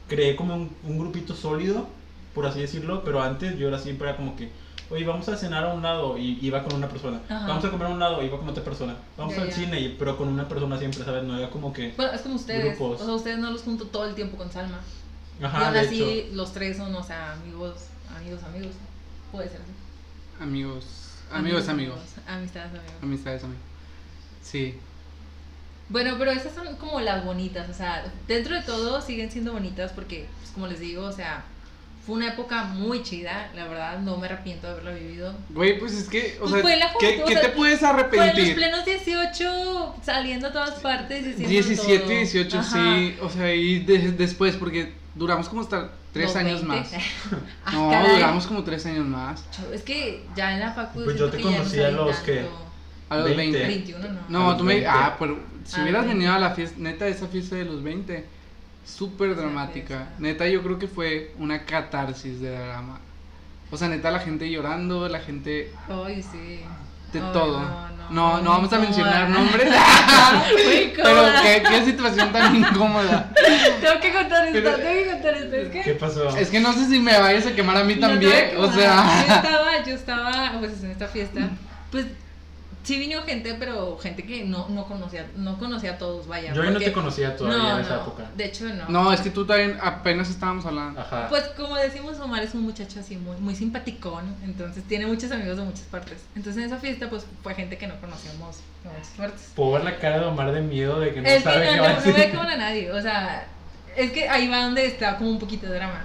creé 0.09 0.37
como 0.37 0.55
un, 0.55 0.71
un 0.85 0.99
grupito 0.99 1.35
sólido, 1.35 1.87
por 2.35 2.47
así 2.47 2.61
decirlo, 2.61 3.03
pero 3.05 3.23
antes 3.23 3.59
yo 3.59 3.69
era 3.69 3.79
siempre 3.79 4.09
era 4.09 4.17
como 4.17 4.37
que, 4.37 4.51
oye, 4.93 5.05
vamos 5.05 5.29
a 5.29 5.37
cenar 5.37 5.65
a 5.65 5.73
un 5.75 5.83
lado 5.83 6.17
y 6.19 6.39
iba 6.43 6.63
con 6.63 6.75
una 6.75 6.89
persona, 6.89 7.21
Ajá. 7.29 7.47
vamos 7.49 7.65
a 7.65 7.71
comer 7.71 7.89
a 7.89 7.91
un 7.91 7.99
lado 7.99 8.23
y 8.23 8.27
iba 8.27 8.39
con 8.39 8.49
otra 8.49 8.63
persona, 8.63 8.97
vamos 9.17 9.35
Ya, 9.35 9.43
al 9.43 9.49
ya. 9.49 9.55
cine, 9.55 9.81
y- 9.81 9.97
pero 9.99 10.17
con 10.17 10.29
una 10.29 10.47
persona 10.49 10.79
siempre, 10.79 11.05
¿sabes? 11.05 11.25
No 11.25 11.37
era 11.37 11.51
como 11.51 11.73
que, 11.73 11.93
Bueno, 11.97 12.13
es 12.13 12.21
como 12.21 12.35
ustedes. 12.37 12.65
Grupos. 12.79 13.01
O 13.01 13.05
sea, 13.05 13.15
ustedes 13.15 13.39
no 13.39 13.51
los 13.51 13.63
junto 13.63 13.87
todo 13.87 14.05
el 14.07 14.15
tiempo 14.15 14.37
con 14.37 14.51
Salma. 14.53 14.79
y 15.41 15.45
ajá, 15.45 15.65
aún 15.67 15.73
de 15.75 15.81
así, 15.81 16.03
hecho. 16.03 16.35
los 16.35 16.53
tres 16.53 16.77
son, 16.77 16.95
o 16.95 17.03
sea, 17.03 17.33
amigos, 17.33 17.75
amigos, 18.17 18.43
amigos. 18.45 18.75
Puede 19.33 19.49
ser 19.49 19.61
así. 19.63 20.43
Amigos, 20.43 20.85
amigos, 21.33 21.69
amigos. 21.69 21.99
Amistades, 22.29 22.69
amigos. 22.71 22.93
Amistades, 23.03 23.45
amigos. 23.45 23.63
Sí. 24.43 24.79
Bueno, 25.89 26.15
pero 26.19 26.31
esas 26.31 26.55
son 26.55 26.77
como 26.77 27.01
las 27.01 27.25
bonitas, 27.25 27.69
o 27.69 27.75
sea, 27.75 28.05
dentro 28.27 28.55
de 28.55 28.63
todo 28.63 29.01
siguen 29.01 29.31
siendo 29.31 29.53
bonitas 29.53 29.93
porque, 29.93 30.27
pues, 30.41 30.51
como 30.53 30.67
les 30.67 30.81
digo, 30.81 31.05
o 31.05 31.13
sea, 31.13 31.45
fue 32.05 32.17
una 32.17 32.29
época 32.29 32.65
muy 32.65 33.03
chida, 33.03 33.51
la 33.55 33.69
verdad, 33.69 33.99
no 34.01 34.17
me 34.17 34.27
arrepiento 34.27 34.67
de 34.67 34.73
haberla 34.73 34.91
vivido. 34.93 35.35
Güey, 35.51 35.79
pues 35.79 35.93
es 35.95 36.09
que, 36.09 36.37
o 36.39 36.41
Pues 36.41 36.53
sea, 36.53 36.61
fue 36.63 36.77
la 36.77 36.93
¿qué, 36.99 37.17
qué 37.17 37.23
o 37.23 37.29
sea, 37.29 37.41
te 37.43 37.49
puedes 37.51 37.79
Fue 37.79 37.89
en 37.91 37.97
los 37.97 38.05
arrepentir? 38.05 38.55
plenos 38.57 38.85
18, 38.85 39.95
saliendo 40.03 40.49
a 40.49 40.53
todas 40.53 40.71
partes 40.81 41.25
y 41.27 41.31
haciendo 41.31 41.49
17 41.49 41.99
todo. 42.01 42.13
y 42.13 42.17
18, 42.17 42.59
Ajá. 42.59 42.71
sí. 42.97 43.17
O 43.23 43.31
sea, 43.31 43.55
y 43.55 43.79
de- 43.81 44.13
después, 44.13 44.57
porque 44.57 44.93
duramos 45.15 45.49
como 45.49 45.61
hasta 45.63 45.91
tres 46.13 46.27
Los 46.27 46.37
años 46.37 46.67
20. 46.67 46.77
más. 46.77 46.93
Ah, 47.65 47.71
No, 47.73 47.91
caray. 47.91 48.15
duramos 48.17 48.47
como 48.47 48.65
tres 48.65 48.85
años 48.87 49.07
más. 49.07 49.45
Es 49.73 49.83
que 49.83 50.25
ya 50.37 50.55
en 50.55 50.61
la 50.61 50.73
facu 50.73 51.05
Pues 51.05 51.17
yo 51.17 51.31
te 51.31 51.39
ya 51.39 51.45
no 51.51 51.57
conocí 51.59 51.81
a 51.81 51.91
los 51.91 52.17
que-. 52.19 52.47
A 53.11 53.17
los 53.19 53.25
20. 53.37 53.59
20. 53.59 53.67
21 53.67 54.09
no. 54.09 54.21
No, 54.29 54.53
tú 54.57 54.65
los 54.65 54.67
me. 54.67 54.75
20. 54.75 54.89
Ah, 54.89 55.17
pero 55.19 55.39
si 55.65 55.77
Ah, 55.79 55.83
hubieras 55.83 56.03
20. 56.03 56.15
venido 56.15 56.33
a 56.35 56.39
la 56.39 56.51
fiesta, 56.51 56.77
neta, 56.79 57.07
esa 57.07 57.29
fiesta 57.29 57.57
de 57.57 57.65
los 57.67 57.83
20, 57.83 58.25
súper 58.85 59.35
dramática. 59.37 60.09
Neta, 60.19 60.47
yo 60.49 60.63
creo 60.63 60.79
que 60.79 60.89
fue 60.89 61.33
una 61.39 61.65
catarsis 61.65 62.41
de 62.41 62.51
drama. 62.57 63.01
O 63.71 63.77
sea, 63.77 63.89
neta, 63.89 64.11
la 64.11 64.21
gente 64.21 64.51
llorando, 64.51 65.09
la 65.09 65.21
gente 65.21 65.73
Ay, 65.89 66.23
sí. 66.23 66.61
de 67.13 67.21
Ay, 67.21 67.31
todo. 67.33 67.61
No, 67.61 67.89
no, 67.89 68.11
No, 68.11 68.43
no, 68.43 68.51
vamos 68.51 68.73
a 68.73 68.79
mencionar 68.79 69.29
nombres. 69.31 69.67
Muy 70.53 70.93
pero 70.97 71.25
qué, 71.43 71.63
qué 71.67 71.85
situación 71.87 72.33
tan 72.33 72.55
incómoda. 72.57 73.33
Tengo 73.81 74.01
que 74.01 74.13
contar 74.13 74.47
esto, 74.49 74.61
Pero- 74.63 74.77
tengo 74.77 75.05
que 75.05 75.11
contar 75.13 75.35
esto. 75.35 75.57
Es 75.57 75.69
que 75.71 75.83
¿Qué 75.83 75.95
pasó? 75.95 76.29
Es 76.37 76.51
que 76.51 76.61
no 76.61 76.73
sé 76.75 76.87
si 76.87 76.99
me 77.01 77.19
vayas 77.19 77.47
a 77.47 77.55
quemar 77.55 77.77
a 77.79 77.85
mí 77.85 77.95
No 77.95 78.09
también. 78.09 78.53
O 78.59 78.71
sea. 78.71 79.05
Yo 79.27 79.35
estaba, 79.35 79.85
yo 79.85 79.95
estaba, 79.95 80.53
pues 80.59 80.83
en 80.83 80.91
esta 80.91 81.09
fiesta, 81.09 81.49
pues 81.91 82.07
sí 82.83 82.99
vino 82.99 83.23
gente, 83.23 83.55
pero 83.59 83.97
gente 83.99 84.25
que 84.25 84.45
no, 84.45 84.69
no 84.69 84.87
conocía, 84.87 85.27
no 85.37 85.59
conocía 85.59 85.93
a 85.93 85.99
todos, 85.99 86.27
vaya. 86.27 86.53
Yo 86.53 86.63
ya 86.63 86.71
no 86.71 86.73
porque- 86.75 86.87
te 86.87 86.93
conocía 86.93 87.37
todavía 87.37 87.63
no, 87.63 87.79
en 87.79 87.85
esa 87.85 87.97
no, 87.97 88.03
época. 88.03 88.31
De 88.37 88.45
hecho, 88.45 88.65
no. 88.67 88.89
No, 88.89 89.13
es 89.13 89.21
que 89.21 89.31
tú 89.31 89.45
también 89.47 89.79
apenas 89.81 90.29
estábamos 90.31 90.67
hablando. 90.67 91.01
Ajá. 91.01 91.29
Pues 91.29 91.45
como 91.57 91.77
decimos, 91.77 92.19
Omar 92.21 92.43
es 92.43 92.55
un 92.55 92.63
muchacho 92.63 93.01
así 93.01 93.17
muy, 93.17 93.37
muy 93.37 93.55
simpaticón, 93.55 94.35
entonces 94.45 94.85
tiene 94.85 95.07
muchos 95.07 95.31
amigos 95.31 95.57
de 95.57 95.65
muchas 95.65 95.85
partes. 95.85 96.25
Entonces 96.35 96.61
en 96.63 96.69
esa 96.69 96.79
fiesta 96.79 97.09
pues 97.09 97.27
fue 97.43 97.55
gente 97.55 97.79
que 97.79 97.87
no 97.87 98.01
conocíamos 98.01 98.59
de 98.83 98.91
muchas 98.91 99.09
partes. 99.17 99.53
Puedo 99.55 99.73
ver 99.73 99.85
la 99.85 99.99
cara 99.99 100.19
de 100.21 100.27
Omar 100.27 100.53
de 100.53 100.61
miedo 100.61 101.01
de 101.01 101.15
que 101.15 101.21
no 101.21 101.29
es 101.29 101.37
que 101.39 101.43
sabe 101.43 101.67
no, 101.67 101.71
qué 101.73 101.77
no, 101.77 101.83
va 101.85 101.91
a 101.91 102.01
no 102.05 102.13
ve 102.13 102.31
como 102.31 102.43
a 102.43 102.57
nadie, 102.57 102.91
o 102.93 103.01
sea, 103.01 103.47
es 103.97 104.11
que 104.13 104.29
ahí 104.29 104.49
va 104.49 104.65
donde 104.65 104.87
está 104.87 105.17
como 105.19 105.31
un 105.31 105.39
poquito 105.39 105.67
de 105.67 105.75
drama. 105.75 106.05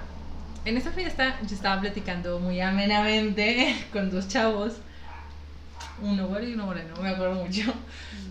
En 0.64 0.76
esa 0.76 0.90
fiesta 0.90 1.38
yo 1.46 1.54
estaba 1.54 1.80
platicando 1.80 2.38
muy 2.40 2.60
amenamente 2.60 3.74
con 3.92 4.10
dos 4.10 4.28
chavos, 4.28 4.74
uno 6.02 6.26
güero 6.26 6.46
y 6.46 6.54
uno 6.54 6.66
moreno, 6.66 6.94
me 7.00 7.08
acuerdo 7.08 7.44
mucho, 7.44 7.72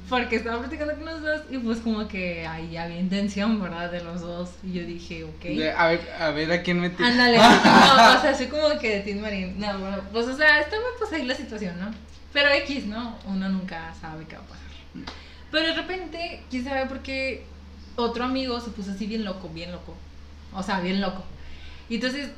porque 0.09 0.37
estaba 0.37 0.59
platicando 0.59 0.95
con 0.95 1.05
los 1.05 1.21
dos 1.21 1.41
y 1.49 1.57
pues 1.57 1.79
como 1.79 2.07
que 2.07 2.47
ahí 2.47 2.77
había 2.77 2.99
intención, 2.99 3.61
¿verdad? 3.61 3.91
De 3.91 4.03
los 4.03 4.21
dos 4.21 4.51
y 4.63 4.73
yo 4.73 4.83
dije, 4.83 5.23
ok. 5.23 5.75
A, 5.77 5.87
ver, 5.87 6.01
a 6.19 6.31
ver 6.31 6.51
a 6.51 6.61
quién 6.61 6.79
metí. 6.79 7.03
Ándale, 7.03 7.37
no, 7.37 8.17
o 8.17 8.21
sea, 8.21 8.33
soy 8.35 8.47
como 8.47 8.77
que 8.79 8.97
de 8.97 8.99
Tim 9.01 9.21
Marín. 9.21 9.59
No, 9.59 9.77
bueno, 9.79 10.01
pues, 10.11 10.27
o 10.27 10.35
sea, 10.35 10.61
estaba 10.61 10.83
pues 10.97 11.11
ahí 11.13 11.25
la 11.25 11.35
situación, 11.35 11.79
¿no? 11.79 11.91
Pero 12.33 12.49
X, 12.51 12.85
¿no? 12.85 13.17
Uno 13.25 13.49
nunca 13.49 13.93
sabe 13.99 14.25
qué 14.25 14.35
va 14.35 14.43
a 14.43 14.45
pasar. 14.45 14.67
Pero 15.51 15.67
de 15.67 15.73
repente, 15.73 16.43
quién 16.49 16.63
sabe 16.63 16.85
por 16.87 16.99
qué 16.99 17.45
otro 17.95 18.23
amigo 18.23 18.59
se 18.59 18.69
puso 18.71 18.91
así 18.91 19.07
bien 19.07 19.25
loco, 19.25 19.49
bien 19.49 19.71
loco. 19.71 19.95
O 20.53 20.63
sea, 20.63 20.79
bien 20.81 21.01
loco. 21.01 21.23
Y 21.89 21.95
entonces 21.95 22.29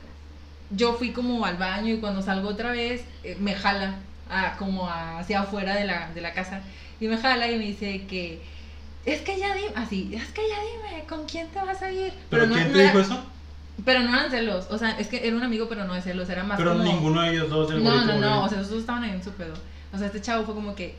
yo 0.72 0.94
fui 0.94 1.12
como 1.12 1.46
al 1.46 1.58
baño 1.58 1.94
y 1.94 2.00
cuando 2.00 2.22
salgo 2.22 2.50
otra 2.50 2.72
vez, 2.72 3.04
eh, 3.24 3.38
me 3.40 3.56
jala 3.56 4.00
a, 4.30 4.56
como 4.58 4.90
hacia 4.90 5.42
afuera 5.42 5.76
de 5.76 5.86
la, 5.86 6.12
de 6.14 6.22
la 6.22 6.34
casa. 6.34 6.62
Y 7.00 7.08
me 7.08 7.18
jala 7.18 7.50
y 7.50 7.58
me 7.58 7.66
dice 7.66 8.06
que, 8.08 8.42
es 9.06 9.22
que 9.22 9.40
ya 9.40 9.54
dime, 9.56 9.72
así, 9.76 10.12
es 10.14 10.26
que 10.30 10.42
ya 10.50 10.58
dime, 10.92 11.06
¿con 11.08 11.26
quién 11.26 11.48
te 11.50 11.60
vas 11.60 11.82
a 11.82 11.92
ir? 11.92 12.14
¿Pero 12.30 12.46
no- 12.46 12.54
quién 12.56 12.68
no 12.68 12.74
te 12.74 12.80
era- 12.82 12.90
dijo 12.92 13.00
eso? 13.02 13.24
Pero 13.86 14.02
no 14.02 14.10
eran 14.14 14.30
celos, 14.30 14.68
o 14.70 14.78
sea, 14.78 15.00
es 15.00 15.08
que 15.08 15.26
era 15.26 15.36
un 15.38 15.44
amigo, 15.44 15.68
pero 15.70 15.86
no 15.86 15.94
de 15.94 16.02
celos, 16.02 16.30
era 16.30 16.44
más 16.44 16.58
Pero 16.58 16.74
como... 16.74 16.84
ninguno 16.84 17.22
de 17.22 17.30
ellos 17.30 17.50
dos 17.50 17.70
del 17.70 17.82
No, 17.84 18.04
no, 18.06 18.18
no, 18.20 18.44
o 18.44 18.50
sea, 18.50 18.58
esos 18.60 18.72
dos 18.72 18.80
estaban 18.82 19.04
ahí 19.04 19.12
en 19.12 19.24
su 19.24 19.32
pedo. 19.32 19.54
O 19.94 19.98
sea, 19.98 20.08
este 20.08 20.22
chavo 20.22 20.44
fue 20.46 20.54
como 20.54 20.76
que... 20.76 20.96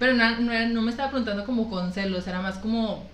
Pero 0.00 0.14
no, 0.14 0.40
no, 0.40 0.66
no 0.68 0.82
me 0.82 0.90
estaba 0.90 1.10
preguntando 1.10 1.44
como 1.44 1.70
con 1.70 1.92
celos, 1.92 2.26
era 2.26 2.40
más 2.42 2.56
como 2.58 3.08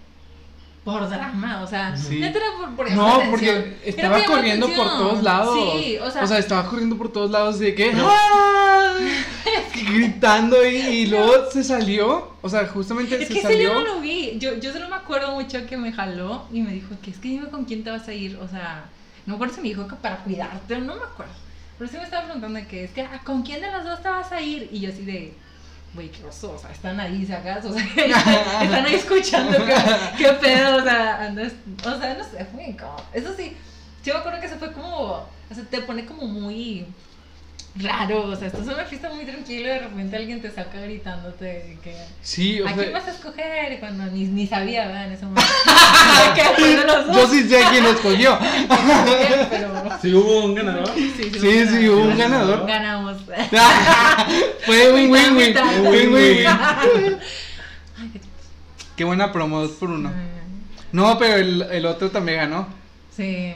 por 0.84 1.08
drama, 1.08 1.62
o 1.62 1.66
sea, 1.66 1.94
Sí. 1.96 2.22
era 2.22 2.40
por, 2.58 2.74
por 2.74 2.90
No, 2.92 3.20
porque. 3.30 3.50
Era 3.50 3.74
estaba 3.84 4.24
corriendo 4.24 4.66
por 4.68 4.86
todos 4.86 5.22
lados. 5.22 5.58
Sí, 5.82 5.98
o 5.98 6.10
sea, 6.10 6.38
estaba 6.38 6.68
corriendo 6.68 6.96
por 6.96 7.12
todos 7.12 7.30
lados 7.30 7.58
de 7.58 7.74
que. 7.74 7.90
Pero- 7.90 8.08
¡Ah! 8.10 8.94
gritando 9.92 10.64
y, 10.66 10.76
y 10.76 11.06
luego 11.06 11.50
se 11.50 11.64
salió. 11.64 12.30
O 12.42 12.48
sea, 12.48 12.66
justamente 12.66 13.20
es 13.22 13.28
se 13.28 13.34
que 13.34 13.42
salió. 13.42 13.72
yo 13.72 13.74
no 13.74 13.80
lo 13.94 14.00
vi. 14.00 14.38
Yo, 14.38 14.56
yo 14.58 14.72
solo 14.72 14.88
me 14.88 14.96
acuerdo 14.96 15.32
mucho 15.32 15.66
que 15.66 15.76
me 15.76 15.92
jaló 15.92 16.44
y 16.52 16.60
me 16.62 16.72
dijo 16.72 16.88
que 17.02 17.10
es 17.10 17.18
que 17.18 17.28
dime 17.28 17.48
con 17.48 17.64
quién 17.64 17.84
te 17.84 17.90
vas 17.90 18.06
a 18.08 18.12
ir. 18.14 18.36
O 18.36 18.48
sea, 18.48 18.84
no 19.26 19.32
me 19.32 19.34
acuerdo 19.36 19.54
si 19.54 19.60
me 19.60 19.68
dijo 19.68 19.86
que 19.88 19.96
para 19.96 20.18
cuidarte, 20.18 20.78
no 20.78 20.94
me 20.96 21.02
acuerdo. 21.02 21.32
Pero 21.78 21.90
sí 21.90 21.96
me 21.96 22.04
estaba 22.04 22.24
preguntando 22.24 22.58
de 22.58 22.66
que 22.66 22.84
es 22.84 22.90
que 22.90 23.06
con 23.24 23.42
quién 23.42 23.60
de 23.60 23.70
las 23.70 23.84
dos 23.84 24.02
te 24.02 24.08
vas 24.08 24.30
a 24.32 24.40
ir. 24.40 24.68
Y 24.72 24.80
yo 24.80 24.90
así 24.90 25.04
de, 25.04 25.34
güey, 25.94 26.10
qué 26.10 26.24
oso, 26.24 26.52
o 26.52 26.58
sea, 26.58 26.70
están 26.70 26.98
ahí, 27.00 27.26
¿sacas? 27.26 27.64
O 27.64 27.72
sea, 27.72 27.82
están 28.62 28.86
ahí 28.86 28.94
escuchando 28.94 29.58
qué, 30.16 30.28
pedo, 30.40 30.76
o 30.76 30.82
sea, 30.82 31.24
andas, 31.24 31.52
o 31.78 31.98
sea, 31.98 32.14
no 32.14 32.24
sé, 32.24 32.44
fue 32.46 32.64
incómodo. 32.64 33.02
Eso 33.12 33.34
sí, 33.36 33.56
yo 34.04 34.14
me 34.14 34.20
acuerdo 34.20 34.40
que 34.40 34.48
se 34.48 34.56
fue 34.56 34.72
como, 34.72 34.96
o 34.96 35.54
sea, 35.54 35.64
te 35.64 35.82
pone 35.82 36.06
como 36.06 36.26
muy 36.26 36.86
raro, 37.76 38.22
o 38.24 38.36
sea, 38.36 38.48
estás 38.48 38.62
en 38.66 38.70
una 38.74 38.84
fiesta 38.84 39.10
muy 39.10 39.24
tranquila 39.24 39.60
y 39.60 39.72
de 39.74 39.78
repente 39.78 40.16
alguien 40.16 40.42
te 40.42 40.50
saca 40.50 40.80
gritándote 40.80 41.78
que... 41.82 41.94
Sí, 42.22 42.60
o 42.60 42.68
¿A 42.68 42.72
quién 42.72 42.86
sea. 42.86 42.98
vas 42.98 43.08
a 43.08 43.10
escoger? 43.12 43.72
Y 43.72 43.76
cuando 43.78 44.04
ni, 44.06 44.24
ni 44.24 44.46
sabía, 44.46 44.86
¿verdad? 44.86 45.06
En 45.06 45.12
ese 45.12 45.24
momento. 45.26 45.48
Yo 47.14 47.28
sí 47.28 47.48
sé 47.48 47.60
quién 47.70 47.86
escogió. 47.86 48.38
Pero... 49.50 49.70
Sí 50.02 50.12
hubo 50.14 50.44
un 50.46 50.54
ganador. 50.54 50.90
Sí, 50.94 51.12
Sí, 51.40 51.66
sí, 51.68 51.88
hubo 51.88 52.02
un 52.02 52.18
ganador. 52.18 52.66
Ganamos. 52.66 53.18
Fue 54.66 54.92
un 54.92 55.10
win-win. 55.10 55.54
win-win. 55.90 56.46
Ay, 56.46 58.10
qué- 58.12 58.20
Qué 58.96 59.04
buena 59.04 59.32
promo, 59.32 59.60
dos 59.62 59.72
por 59.72 59.90
uno. 59.90 60.12
No, 60.92 61.18
pero 61.18 61.36
el, 61.36 61.62
el 61.70 61.86
otro 61.86 62.10
también 62.10 62.38
ganó. 62.38 62.68
Sí. 63.16 63.54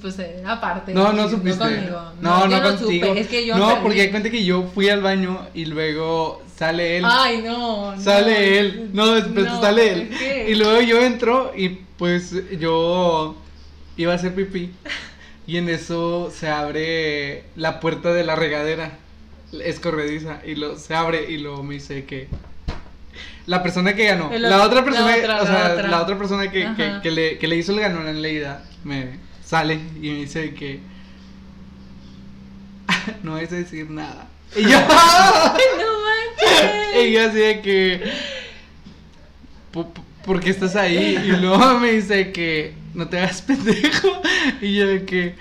Pues 0.00 0.18
eh, 0.18 0.42
aparte. 0.46 0.92
No, 0.92 1.12
no 1.12 1.28
supiste. 1.28 1.58
conmigo. 1.58 2.12
No, 2.20 2.46
no, 2.46 2.62
contigo. 2.62 3.06
supe. 3.06 3.20
Es 3.20 3.28
que 3.28 3.46
yo 3.46 3.56
no, 3.56 3.68
perdí. 3.68 3.82
porque 3.82 4.00
hay 4.02 4.10
cuenta 4.10 4.30
que 4.30 4.44
yo 4.44 4.64
fui 4.74 4.88
al 4.90 5.00
baño 5.00 5.46
y 5.54 5.64
luego 5.64 6.42
sale 6.56 6.98
él. 6.98 7.04
Ay, 7.06 7.40
no. 7.42 7.94
no. 7.94 8.00
Sale 8.00 8.58
él. 8.58 8.90
No, 8.92 9.16
espérate, 9.16 9.42
No, 9.48 9.60
sale 9.62 9.92
él. 9.92 10.10
Y 10.48 10.54
luego 10.56 10.82
yo 10.82 11.00
entro 11.00 11.52
y 11.56 11.70
pues 11.96 12.34
yo 12.58 13.36
iba 13.96 14.12
a 14.12 14.16
hacer 14.16 14.34
pipí. 14.34 14.72
Y 15.46 15.56
en 15.56 15.70
eso 15.70 16.30
se 16.30 16.50
abre 16.50 17.44
la 17.56 17.80
puerta 17.80 18.12
de 18.12 18.24
la 18.24 18.36
regadera. 18.36 18.98
Es 19.52 19.80
corrediza. 19.80 20.40
Y 20.44 20.56
lo, 20.56 20.76
se 20.76 20.94
abre 20.94 21.30
y 21.30 21.38
luego 21.38 21.62
me 21.62 21.74
dice 21.74 22.04
que. 22.04 22.28
La 23.46 23.62
persona 23.62 23.94
que 23.94 24.04
ganó. 24.04 24.30
El 24.30 24.42
La 24.42 24.62
otra 24.62 24.84
persona, 24.84 25.16
la 25.16 25.16
otra, 25.16 25.40
o 25.40 25.44
la 25.44 25.50
sea, 25.50 25.72
otra. 25.72 25.88
la 25.88 26.02
otra 26.02 26.18
persona 26.18 26.50
que, 26.50 26.68
que, 26.76 26.98
que 27.02 27.10
le, 27.10 27.38
que 27.38 27.48
le 27.48 27.56
hizo 27.56 27.72
el 27.72 27.80
ganón 27.80 28.06
en 28.06 28.20
Leida 28.20 28.62
me 28.84 29.27
sale 29.48 29.74
y 29.96 30.08
me 30.10 30.14
dice 30.20 30.52
que. 30.54 30.80
no 33.22 33.38
es 33.38 33.50
decir 33.50 33.90
nada. 33.90 34.28
Y 34.56 34.62
yo. 34.62 34.78
Ay, 34.78 35.62
no 35.78 35.84
manches. 36.04 37.04
Y 37.06 37.12
yo 37.12 37.26
así 37.28 37.38
de 37.38 37.60
que. 37.62 38.02
"Po- 39.72 39.88
po- 39.92 40.04
¿Por 40.24 40.40
qué 40.40 40.50
estás 40.50 40.76
ahí? 40.76 41.16
Y 41.24 41.28
luego 41.40 41.78
me 41.78 41.92
dice 41.92 42.32
que 42.32 42.74
no 42.94 43.08
te 43.08 43.18
hagas 43.18 43.40
pendejo. 43.42 44.20
Y 44.60 44.74
yo 44.74 44.86
de 44.86 45.04
que. 45.04 45.34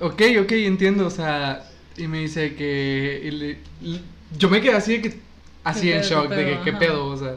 Ok, 0.00 0.22
ok, 0.42 0.52
entiendo. 0.52 1.06
O 1.06 1.10
sea. 1.10 1.62
Y 1.96 2.06
me 2.08 2.18
dice 2.20 2.54
que. 2.54 3.22
y 3.24 3.30
le- 3.30 3.58
y 3.82 4.00
yo 4.36 4.48
me 4.50 4.60
quedé 4.60 4.74
así 4.74 4.98
de 4.98 5.02
que. 5.02 5.20
Así 5.64 5.88
¿Qué 5.88 5.96
en 5.96 6.00
pedo, 6.02 6.10
shock, 6.22 6.30
de 6.30 6.36
que 6.44 6.52
pedo? 6.52 6.64
qué 6.64 6.72
pedo. 6.72 7.06
O 7.06 7.16
sea. 7.16 7.36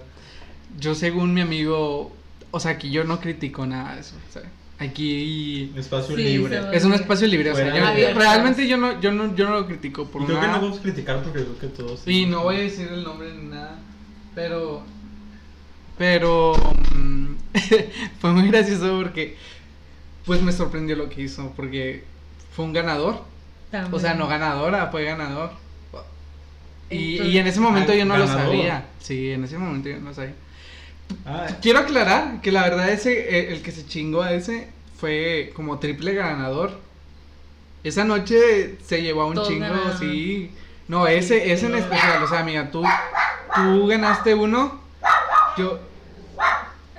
Yo 0.80 0.95
según 0.95 1.34
mi 1.34 1.41
amigo. 1.41 2.15
O 2.52 2.60
sea, 2.60 2.72
aquí 2.72 2.89
yo 2.89 3.04
no 3.04 3.19
critico 3.19 3.65
nada 3.67 3.93
de 3.95 4.02
eso. 4.02 4.15
Sea, 4.34 4.41
aquí. 4.80 5.72
Espacio 5.76 6.15
Sí, 6.15 6.24
libre. 6.24 6.62
Es 6.74 6.84
un 6.86 6.94
espacio 6.94 7.28
libre, 7.28 7.52
o 7.52 7.56
sea, 7.56 7.68
yo- 7.68 8.13
realmente 8.18 8.68
yo 8.68 8.78
no, 8.78 9.00
yo 9.02 9.12
no, 9.12 9.36
yo 9.36 9.46
no 9.50 9.60
lo 9.60 9.68
critico 9.68 10.06
por 10.08 10.22
Y 10.22 10.26
creo 10.26 10.39
que 10.39 10.48
no 10.48 10.54
vamos 10.62 10.80
a 10.80 10.82
criticar 10.82 11.22
porque 11.24 11.44
creo 11.44 11.60
que 11.60 11.68
todos. 11.68 12.08
Y 12.08 12.26
no 12.26 12.44
voy 12.44 12.56
a 12.56 12.60
decir 12.60 12.88
el 12.92 13.04
nombre 13.04 13.32
ni 13.34 13.50
nada. 13.50 13.78
Pero. 14.36 14.84
Pero. 15.98 16.54
mm, 16.96 17.28
fue 18.20 18.32
muy 18.34 18.48
gracioso 18.48 18.98
porque. 19.02 19.38
Pues 20.26 20.42
me 20.42 20.52
sorprendió 20.52 20.96
lo 20.96 21.10
que 21.10 21.24
hizo. 21.24 21.52
Porque 21.56 22.04
fue 22.56 22.65
un 22.65 22.74
ganador. 22.74 23.24
También. 23.72 23.94
O 23.94 24.00
sea, 24.00 24.13
no 24.13 24.28
ganadora, 24.28 24.88
fue 24.88 25.04
ganador. 25.04 25.52
Y, 26.92 27.13
Entonces- 27.13 27.34
y 27.34 27.38
en 27.38 27.48
ese 27.48 27.60
momento 27.60 27.94
yo 27.94 28.06
no 28.06 28.18
lo 28.18 28.28
sabía. 28.28 28.86
Sí, 29.00 29.32
en 29.32 29.44
ese 29.44 29.58
momento 29.58 29.89
yo 29.89 30.00
no 30.00 30.10
lo 30.10 30.13
sabía. 30.15 30.34
Ah, 31.26 31.48
Quiero 31.62 31.80
aclarar 31.80 32.41
que 32.41 32.52
la 32.52 32.63
verdad 32.63 32.89
ese, 32.89 33.12
eh, 33.39 33.54
el 33.54 33.62
que 33.62 33.72
se 33.72 33.86
chingó 33.86 34.22
a 34.22 34.34
ese 34.34 34.69
fue 35.00 35.52
como 35.56 35.80
triple 35.80 36.13
ganador. 36.13 36.80
Esa 37.84 38.04
noche 38.04 38.78
se 38.86 39.02
llevó 39.02 39.22
a 39.22 39.26
un 39.28 39.36
Todos 39.36 39.48
chingo, 39.48 39.62
ganaron. 39.67 39.98
sí. 40.00 40.52
No, 40.88 41.08
ese, 41.08 41.52
ese 41.52 41.67
en 41.67 41.76
especial, 41.76 42.24
o 42.24 42.28
sea, 42.28 42.39
amiga, 42.39 42.72
tú, 42.72 42.84
tú 43.56 43.88
ganaste 43.88 44.34
uno, 44.34 44.82
yo, 45.58 45.80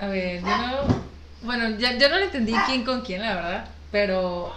A 0.00 0.06
ver, 0.06 0.40
yo 0.40 0.46
no. 0.46 1.00
Bueno, 1.42 1.76
ya, 1.78 1.98
yo 1.98 2.08
no 2.08 2.16
le 2.18 2.24
entendí 2.26 2.54
quién 2.66 2.84
con 2.84 3.00
quién, 3.00 3.20
la 3.22 3.34
verdad. 3.34 3.68
Pero, 3.90 4.52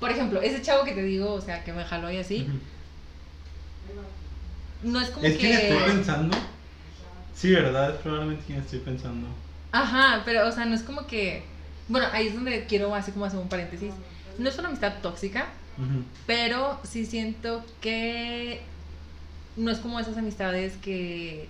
por 0.00 0.10
ejemplo, 0.10 0.42
ese 0.42 0.60
chavo 0.60 0.84
que 0.84 0.92
te 0.92 1.02
digo, 1.02 1.32
o 1.32 1.40
sea, 1.40 1.64
que 1.64 1.72
me 1.72 1.84
jaló 1.84 2.10
y 2.10 2.18
así, 2.18 2.46
no 4.82 5.00
es 5.00 5.08
como 5.10 5.24
Es 5.26 5.32
que. 5.32 5.38
quien 5.38 5.52
estoy 5.52 5.78
pensando. 5.92 6.36
Sí, 7.34 7.52
¿verdad? 7.52 7.94
Es 7.94 8.00
probablemente 8.00 8.44
quien 8.46 8.60
estoy 8.60 8.78
pensando. 8.78 9.26
Ajá, 9.72 10.22
pero, 10.24 10.46
o 10.48 10.52
sea, 10.52 10.64
no 10.64 10.74
es 10.74 10.82
como 10.82 11.06
que. 11.06 11.42
Bueno, 11.88 12.06
ahí 12.12 12.28
es 12.28 12.34
donde 12.34 12.64
quiero 12.66 12.94
así 12.94 13.12
como 13.12 13.24
hacer 13.24 13.40
un 13.40 13.48
paréntesis. 13.48 13.92
No 14.38 14.48
es 14.48 14.58
una 14.58 14.68
amistad 14.68 14.94
tóxica, 15.02 15.46
pero 16.26 16.80
sí 16.84 17.04
siento 17.04 17.64
que 17.80 18.62
no 19.56 19.70
es 19.70 19.78
como 19.78 20.00
esas 20.00 20.16
amistades 20.16 20.74
que. 20.82 21.48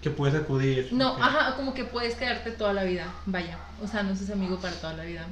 Que 0.00 0.10
puedes 0.10 0.34
acudir. 0.34 0.88
No, 0.92 1.16
ajá, 1.20 1.56
como 1.56 1.74
que 1.74 1.84
puedes 1.84 2.14
quedarte 2.14 2.52
toda 2.52 2.72
la 2.72 2.84
vida. 2.84 3.12
Vaya, 3.26 3.58
o 3.82 3.88
sea, 3.88 4.02
no 4.02 4.14
sos 4.14 4.30
amigo 4.30 4.58
para 4.58 4.74
toda 4.74 4.94
la 4.94 5.04
vida. 5.04 5.26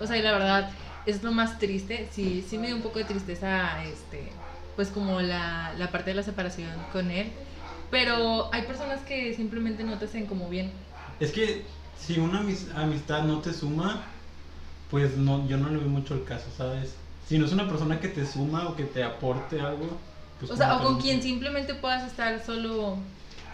O 0.00 0.06
sea, 0.06 0.16
y 0.16 0.22
la 0.22 0.32
verdad, 0.32 0.70
es 1.06 1.22
lo 1.22 1.32
más 1.32 1.58
triste. 1.58 2.08
Sí, 2.10 2.44
sí 2.48 2.58
me 2.58 2.66
dio 2.66 2.76
un 2.76 2.82
poco 2.82 2.98
de 2.98 3.04
tristeza, 3.04 3.84
este, 3.84 4.32
pues 4.74 4.88
como 4.88 5.20
la, 5.20 5.72
la 5.78 5.90
parte 5.90 6.10
de 6.10 6.16
la 6.16 6.22
separación 6.22 6.70
con 6.92 7.10
él. 7.10 7.30
Pero 7.90 8.52
hay 8.52 8.62
personas 8.62 9.00
que 9.02 9.34
simplemente 9.34 9.84
no 9.84 9.98
te 9.98 10.06
hacen 10.06 10.26
como 10.26 10.48
bien. 10.48 10.70
Es 11.20 11.32
que 11.32 11.64
si 12.04 12.18
una 12.18 12.40
amis- 12.40 12.68
amistad 12.74 13.22
no 13.24 13.38
te 13.40 13.52
suma, 13.52 14.02
pues 14.90 15.16
no, 15.16 15.46
yo 15.48 15.56
no 15.56 15.68
le 15.70 15.78
veo 15.78 15.88
mucho 15.88 16.14
el 16.14 16.24
caso, 16.24 16.46
¿sabes? 16.56 16.94
Si 17.28 17.38
no 17.38 17.46
es 17.46 17.52
una 17.52 17.68
persona 17.68 17.98
que 18.00 18.08
te 18.08 18.24
suma 18.26 18.68
o 18.68 18.76
que 18.76 18.84
te 18.84 19.02
aporte 19.02 19.60
algo, 19.60 19.88
pues 20.38 20.50
O 20.52 20.56
sea, 20.56 20.76
o 20.76 20.82
con 20.82 21.00
quien 21.00 21.22
simplemente 21.22 21.74
puedas 21.74 22.08
estar 22.08 22.44
solo 22.44 22.98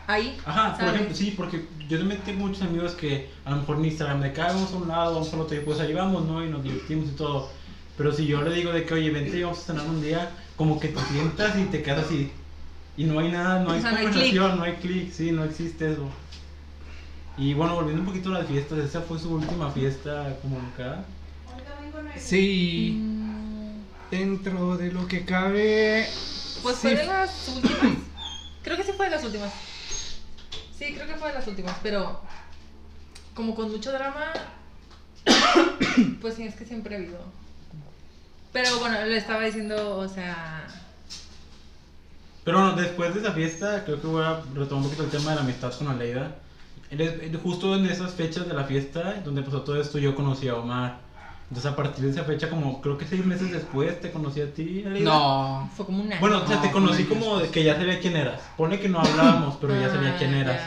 ahí. 0.06 0.36
Ajá, 0.44 0.76
por 0.76 0.88
ejemplo, 0.88 1.14
sí, 1.14 1.32
porque 1.36 1.64
yo 1.88 1.98
también 1.98 2.20
tengo 2.22 2.40
muchos 2.46 2.62
amigos 2.62 2.92
que 2.92 3.30
a 3.44 3.50
lo 3.50 3.56
mejor 3.56 3.76
en 3.78 3.84
Instagram 3.86 4.20
de 4.20 4.32
cada 4.32 4.52
vamos 4.52 4.72
a 4.72 4.76
un 4.76 4.88
lado, 4.88 5.14
vamos 5.14 5.32
al 5.32 5.40
otro 5.40 5.56
y 5.56 5.60
pues 5.60 5.80
ahí 5.80 5.92
vamos, 5.94 6.24
¿no? 6.26 6.44
Y 6.44 6.50
nos 6.50 6.62
divertimos 6.62 7.08
y 7.08 7.12
todo. 7.12 7.48
Pero 7.96 8.12
si 8.12 8.26
yo 8.26 8.42
le 8.42 8.54
digo 8.54 8.72
de 8.72 8.84
que, 8.84 8.94
oye, 8.94 9.10
vente 9.10 9.38
y 9.38 9.42
vamos 9.42 9.60
a 9.60 9.62
cenar 9.72 9.86
un 9.86 10.02
día, 10.02 10.30
como 10.56 10.80
que 10.80 10.88
te 10.88 11.00
sientas 11.12 11.56
y 11.58 11.64
te 11.66 11.82
quedas 11.82 12.06
así. 12.06 12.30
Y 12.96 13.04
no 13.04 13.18
hay 13.20 13.30
nada, 13.30 13.60
no 13.60 13.70
hay 13.72 13.78
O 13.78 13.82
sea, 13.82 13.90
no 13.92 13.96
hay 13.96 14.04
conversación, 14.04 14.58
no 14.58 14.62
hay 14.64 14.72
clic, 14.74 15.12
sí, 15.12 15.32
no 15.32 15.44
existe 15.44 15.92
eso. 15.92 16.08
Y 17.38 17.54
bueno, 17.54 17.74
volviendo 17.74 18.02
un 18.02 18.06
poquito 18.08 18.28
a 18.28 18.40
las 18.40 18.46
fiestas, 18.46 18.78
esa 18.80 19.00
fue 19.00 19.18
su 19.18 19.32
última 19.34 19.70
fiesta 19.70 20.36
comunicada. 20.42 21.04
sí, 22.18 22.98
Mm, 23.00 23.80
dentro 24.10 24.76
de 24.76 24.92
lo 24.92 25.06
que 25.08 25.24
cabe, 25.24 26.06
Pues 26.62 26.76
sí, 26.76 26.88
fue 26.88 26.96
de 26.96 27.06
las 27.06 27.48
últimas. 27.56 27.96
Creo 28.62 28.76
que 28.76 28.84
sí 28.84 28.92
fue 28.96 29.06
de 29.06 29.12
las 29.12 29.24
últimas. 29.24 29.52
Sí, 30.78 30.92
creo 30.94 31.06
que 31.06 31.14
fue 31.14 31.28
de 31.28 31.34
las 31.34 31.46
últimas, 31.48 31.76
pero 31.82 32.20
como 33.34 33.54
con 33.54 33.70
mucho 33.70 33.90
drama, 33.92 34.26
pues 36.20 36.34
sí, 36.34 36.42
es 36.42 36.54
que 36.54 36.66
siempre 36.66 36.94
ha 36.94 36.98
habido. 36.98 37.18
Pero 38.52 38.78
bueno, 38.80 39.02
le 39.06 39.16
estaba 39.16 39.42
diciendo, 39.44 39.96
o 39.96 40.06
sea, 40.08 40.66
Pero 42.44 42.58
bueno, 42.60 42.76
después 42.76 43.14
de 43.14 43.20
esa 43.20 43.32
fiesta, 43.32 43.84
creo 43.84 44.00
que 44.00 44.06
voy 44.06 44.22
a 44.24 44.40
retomar 44.54 44.72
un 44.78 44.84
poquito 44.84 45.04
el 45.04 45.10
tema 45.10 45.30
de 45.30 45.36
la 45.36 45.42
amistad 45.42 45.72
con 45.74 45.88
Aleida. 45.88 46.36
Justo 47.42 47.74
en 47.76 47.86
esas 47.86 48.12
fechas 48.14 48.46
de 48.48 48.54
la 48.54 48.64
fiesta, 48.64 49.20
donde 49.24 49.42
pasó 49.42 49.62
todo 49.62 49.80
esto, 49.80 49.98
yo 49.98 50.14
conocí 50.14 50.48
a 50.48 50.56
Omar. 50.56 50.98
Entonces 51.48 51.70
a 51.70 51.76
partir 51.76 52.04
de 52.04 52.10
esa 52.10 52.24
fecha, 52.24 52.48
como 52.48 52.80
creo 52.80 52.96
que 52.98 53.06
seis 53.06 53.24
meses 53.24 53.52
después, 53.52 54.00
te 54.00 54.10
conocí 54.10 54.40
a 54.40 54.52
ti, 54.52 54.84
Aleida. 54.86 55.10
No. 55.10 55.70
Fue 55.76 55.86
como 55.86 56.02
un 56.02 56.10
año. 56.10 56.20
Bueno, 56.20 56.42
o 56.42 56.46
sea, 56.46 56.60
te 56.60 56.68
No, 56.68 56.72
conocí 56.72 57.04
fue 57.04 57.18
como 57.18 57.38
de 57.38 57.48
que 57.50 57.62
ya 57.62 57.76
sabía 57.76 57.98
quién 58.00 58.16
eras. 58.16 58.40
Pone 58.56 58.80
que 58.80 58.88
no 58.88 58.98
hablábamos, 59.00 59.56
pero 59.60 59.78
ya 59.78 59.88
sabía 59.90 60.14
Ah, 60.14 60.16
quién 60.18 60.34
eras. 60.34 60.60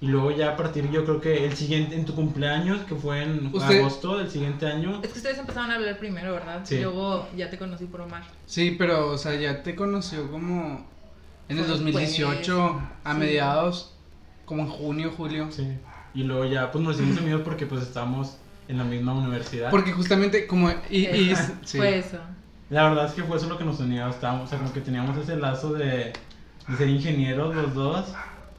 Y 0.00 0.06
luego 0.06 0.30
ya 0.32 0.50
a 0.50 0.56
partir, 0.56 0.90
yo 0.90 1.04
creo 1.04 1.20
que 1.20 1.46
el 1.46 1.56
siguiente, 1.56 1.94
en 1.96 2.04
tu 2.04 2.14
cumpleaños, 2.14 2.82
que 2.82 2.94
fue 2.94 3.22
en 3.22 3.50
Usted- 3.54 3.80
agosto 3.80 4.18
del 4.18 4.30
siguiente 4.30 4.66
año. 4.66 5.00
Es 5.02 5.10
que 5.12 5.18
ustedes 5.18 5.38
empezaron 5.38 5.70
a 5.70 5.76
hablar 5.76 5.98
primero, 5.98 6.32
¿verdad? 6.32 6.60
Sí. 6.64 6.78
Luego 6.80 7.28
ya 7.36 7.48
te 7.50 7.58
conocí 7.58 7.86
por 7.86 8.02
Omar. 8.02 8.22
Sí, 8.46 8.74
pero, 8.78 9.10
o 9.12 9.18
sea, 9.18 9.34
ya 9.34 9.62
te 9.62 9.74
conoció 9.74 10.30
como 10.30 10.86
en 11.48 11.58
el 11.58 11.64
Fue 11.64 11.74
2018, 11.74 12.82
a 13.04 13.12
sí. 13.12 13.18
mediados, 13.18 13.94
como 14.44 14.62
en 14.62 14.68
junio, 14.68 15.12
julio. 15.16 15.48
Sí. 15.50 15.66
Y 16.14 16.22
luego 16.22 16.44
ya, 16.44 16.70
pues 16.70 16.84
nos 16.84 16.96
hicimos 16.96 17.18
amigos 17.18 17.42
porque 17.44 17.66
pues 17.66 17.82
estábamos 17.82 18.36
en 18.68 18.78
la 18.78 18.84
misma 18.84 19.12
universidad. 19.14 19.70
Porque 19.70 19.92
justamente 19.92 20.46
como... 20.46 20.70
Y, 20.90 21.06
y- 21.06 21.34
sí. 21.64 21.78
Fue 21.78 21.98
eso. 21.98 22.18
La 22.70 22.88
verdad 22.88 23.06
es 23.06 23.12
que 23.12 23.22
fue 23.24 23.36
eso 23.36 23.48
lo 23.48 23.58
que 23.58 23.64
nos 23.64 23.78
unía. 23.80 24.08
Estábamos, 24.08 24.44
o 24.44 24.46
sea, 24.48 24.58
como 24.58 24.72
que 24.72 24.80
teníamos 24.80 25.16
ese 25.18 25.36
lazo 25.36 25.72
de, 25.74 26.12
de 26.68 26.76
ser 26.78 26.88
ingenieros 26.88 27.54
los 27.54 27.74
dos. 27.74 28.06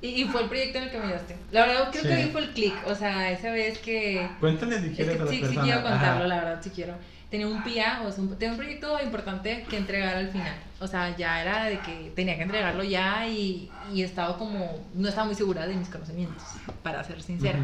Y, 0.02 0.08
y 0.22 0.26
fue 0.26 0.44
el 0.44 0.48
proyecto 0.50 0.78
en 0.78 0.84
el 0.86 0.92
que 0.92 0.98
me 1.00 1.06
ayudaste. 1.06 1.36
La 1.52 1.66
verdad, 1.66 1.90
creo 1.92 2.04
Sí. 2.04 2.08
que 2.10 2.14
ahí 2.14 2.30
fue 2.32 2.42
el 2.42 2.52
click. 2.52 2.76
O 2.86 2.94
sea, 2.94 3.32
esa 3.32 3.50
vez 3.52 3.80
que. 3.80 4.30
Cuéntale 4.40 4.80
si 4.80 4.88
Es 4.90 4.96
quieres 4.96 5.16
que 5.16 5.22
a 5.22 5.26
la 5.26 5.32
sí, 5.32 5.38
sí 5.38 5.42
persona. 5.42 5.64
quiero 5.64 5.82
contarlo, 5.82 6.06
Ajá. 6.20 6.28
la 6.28 6.36
verdad, 6.36 6.60
sí 6.62 6.70
quiero. 6.70 6.94
Tenía 7.36 7.48
un 7.48 7.62
PIA, 7.64 8.04
o 8.06 8.12
sea, 8.14 8.24
un, 8.24 8.30
tenía 8.38 8.52
un 8.52 8.58
proyecto 8.58 8.98
importante 9.04 9.66
que 9.70 9.76
entregar 9.76 10.16
al 10.16 10.30
final. 10.30 10.56
O 10.80 10.88
sea, 10.88 11.18
ya 11.18 11.42
era 11.42 11.66
de 11.66 11.80
que 11.80 12.14
tenía 12.16 12.38
que 12.38 12.44
entregarlo 12.44 12.82
ya 12.82 13.28
y, 13.28 13.70
y 13.94 14.04
estaba 14.04 14.38
como, 14.38 14.88
no 14.94 15.10
estaba 15.10 15.26
muy 15.26 15.36
segura 15.36 15.68
de 15.68 15.76
mis 15.76 15.90
conocimientos, 15.90 16.42
para 16.82 17.04
ser 17.04 17.22
sincera. 17.22 17.60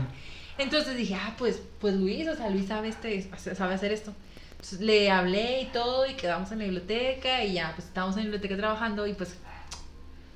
Entonces 0.57 0.97
dije, 0.97 1.15
ah, 1.15 1.35
pues, 1.37 1.61
pues 1.79 1.95
Luis, 1.95 2.27
o 2.27 2.35
sea, 2.35 2.49
Luis 2.49 2.67
sabe, 2.67 2.89
este, 2.89 3.29
sabe 3.55 3.75
hacer 3.75 3.93
esto. 3.93 4.13
Entonces 4.51 4.81
le 4.81 5.09
hablé 5.09 5.61
y 5.61 5.65
todo 5.67 6.05
y 6.05 6.15
quedamos 6.15 6.51
en 6.51 6.57
la 6.57 6.65
biblioteca 6.65 7.41
y 7.45 7.53
ya, 7.53 7.71
pues 7.73 7.87
estábamos 7.87 8.17
en 8.17 8.23
la 8.23 8.31
biblioteca 8.31 8.57
trabajando 8.57 9.07
y 9.07 9.13
pues 9.13 9.37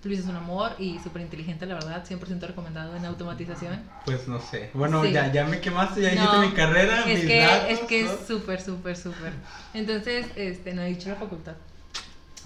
Luis 0.06 0.20
es 0.20 0.26
un 0.26 0.36
amor 0.36 0.74
y 0.80 1.00
súper 1.00 1.22
inteligente, 1.24 1.65
la 1.65 1.74
verdad, 1.76 2.06
100% 2.08 2.39
recomendado 2.48 2.96
en 2.96 3.06
automatización. 3.06 3.82
Pues 4.06 4.28
no 4.28 4.39
sé. 4.39 4.70
Bueno, 4.74 5.04
Sí. 5.04 5.12
ya, 5.12 5.32
ya 5.32 5.46
me 5.46 5.60
quemaste, 5.60 6.02
ya 6.02 6.13
No, 6.15 6.22
hiciste 6.24 6.48
mi 6.48 6.54
carrera, 6.54 7.00
Es 7.02 7.20
mis 7.20 7.26
que, 7.26 7.39
datos, 7.39 7.70
es 7.72 7.80
que 7.82 8.04
¿no? 8.04 8.12
es 8.12 8.20
súper, 8.28 8.62
súper, 8.62 8.96
súper. 8.98 9.34
Entonces, 9.74 10.28
este, 10.36 10.74
no 10.74 10.82
he 10.84 10.88
dicho 10.89 11.10
la 11.10 11.15
facultad. 11.15 11.54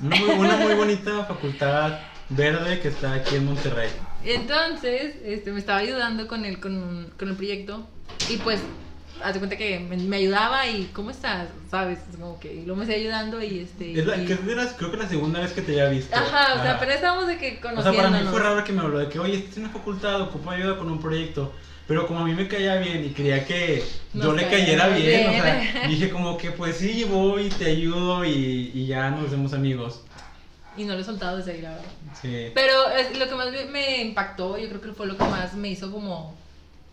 Una 0.01 0.15
muy, 0.15 0.29
una 0.29 0.55
muy 0.55 0.73
bonita 0.75 1.25
facultad 1.25 1.99
verde 2.29 2.79
que 2.79 2.87
está 2.87 3.13
aquí 3.13 3.35
en 3.35 3.45
Monterrey. 3.45 3.89
Entonces, 4.23 5.15
este, 5.23 5.51
me 5.51 5.59
estaba 5.59 5.79
ayudando 5.79 6.27
con 6.27 6.45
el, 6.45 6.59
con, 6.59 7.11
con 7.19 7.29
el 7.29 7.35
proyecto 7.35 7.87
y 8.29 8.37
pues, 8.37 8.61
haz 9.23 9.33
de 9.33 9.39
cuenta 9.39 9.57
que 9.57 9.79
me, 9.79 9.97
me 9.97 10.17
ayudaba 10.17 10.67
y, 10.67 10.85
¿cómo 10.93 11.11
estás? 11.11 11.47
¿Sabes? 11.69 11.99
Es 12.09 12.17
como 12.17 12.39
que, 12.39 12.53
y 12.53 12.61
luego 12.65 12.77
me 12.77 12.83
estoy 12.83 13.01
ayudando 13.01 13.41
y 13.43 13.59
este... 13.59 13.99
Es 13.99 14.05
la, 14.05 14.17
y- 14.17 14.25
que 14.25 14.33
es 14.33 14.43
las- 14.45 14.73
creo 14.73 14.91
que 14.91 14.97
la 14.97 15.07
segunda 15.09 15.39
vez 15.39 15.51
que 15.53 15.61
te 15.61 15.71
había 15.73 15.89
visto. 15.89 16.15
Ajá, 16.15 16.55
o 16.59 16.63
sea, 16.63 16.79
pero 16.79 16.91
estábamos 16.91 17.27
de 17.27 17.37
que 17.37 17.47
O 17.47 17.51
sea, 17.51 17.61
conociéndonos. 17.61 18.11
para 18.11 18.23
mí 18.23 18.27
fue 18.29 18.39
raro 18.41 18.63
que 18.63 18.71
me 18.73 18.81
habló 18.81 18.99
de 18.99 19.09
que, 19.09 19.19
oye, 19.19 19.35
estás 19.37 19.57
en 19.57 19.63
una 19.65 19.73
facultad, 19.73 20.21
ocupo 20.21 20.49
ayuda 20.51 20.77
con 20.77 20.89
un 20.91 20.99
proyecto. 20.99 21.53
Pero 21.87 22.05
como 22.05 22.19
a 22.19 22.25
mí 22.25 22.35
me 22.35 22.47
caía 22.47 22.75
bien 22.75 23.03
y 23.03 23.09
quería 23.09 23.43
que 23.45 23.83
yo 24.13 24.31
le 24.33 24.47
cayera 24.47 24.83
caíamos 24.89 25.01
bien, 25.03 25.27
o 25.27 25.31
bien. 25.31 25.41
sea, 25.43 25.87
dije 25.87 26.09
como 26.11 26.37
que 26.37 26.51
pues 26.51 26.77
sí, 26.77 27.03
voy, 27.03 27.49
te 27.49 27.65
ayudo 27.65 28.23
y, 28.25 28.71
y 28.75 28.85
ya 28.85 29.09
nos 29.09 29.25
hacemos 29.25 29.53
amigos. 29.53 30.01
Y 30.77 30.83
no 30.85 30.93
lo 30.93 30.99
he 30.99 31.03
soltado 31.03 31.37
desde 31.37 31.53
ahí, 31.53 31.61
la 31.63 31.71
verdad. 31.71 31.85
Sí. 32.21 32.51
Pero 32.53 32.89
es- 32.91 33.17
lo 33.17 33.27
que 33.27 33.33
más 33.33 33.51
me- 33.51 33.65
me 33.65 34.01
impactó, 34.03 34.55
yo 34.59 34.69
creo 34.69 34.81
que 34.81 34.91
fue 34.91 35.07
lo 35.07 35.17
que 35.17 35.23
más 35.25 35.55
me 35.55 35.69
hizo 35.69 35.91
como 35.91 36.37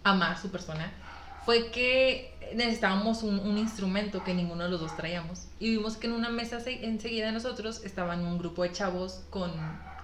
amar 0.02 0.38
su 0.40 0.50
persona, 0.50 0.90
fue 1.46 1.70
que 1.70 2.35
necesitábamos 2.54 3.22
un, 3.22 3.38
un 3.40 3.56
instrumento 3.56 4.22
que 4.22 4.35
ninguno 4.35 4.64
de 4.64 4.70
los 4.70 4.80
dos 4.80 4.94
traíamos. 4.96 5.46
Y 5.59 5.70
vimos 5.70 5.96
que 5.96 6.06
en 6.09 6.12
una 6.12 6.28
mesa 6.28 6.61
se- 6.61 6.85
enseguida 6.85 7.26
de 7.26 7.32
nosotros 7.32 7.82
estaban 7.85 8.24
un 8.26 8.37
grupo 8.38 8.62
de 8.64 8.72
chavos 8.72 9.22
con, 9.30 9.50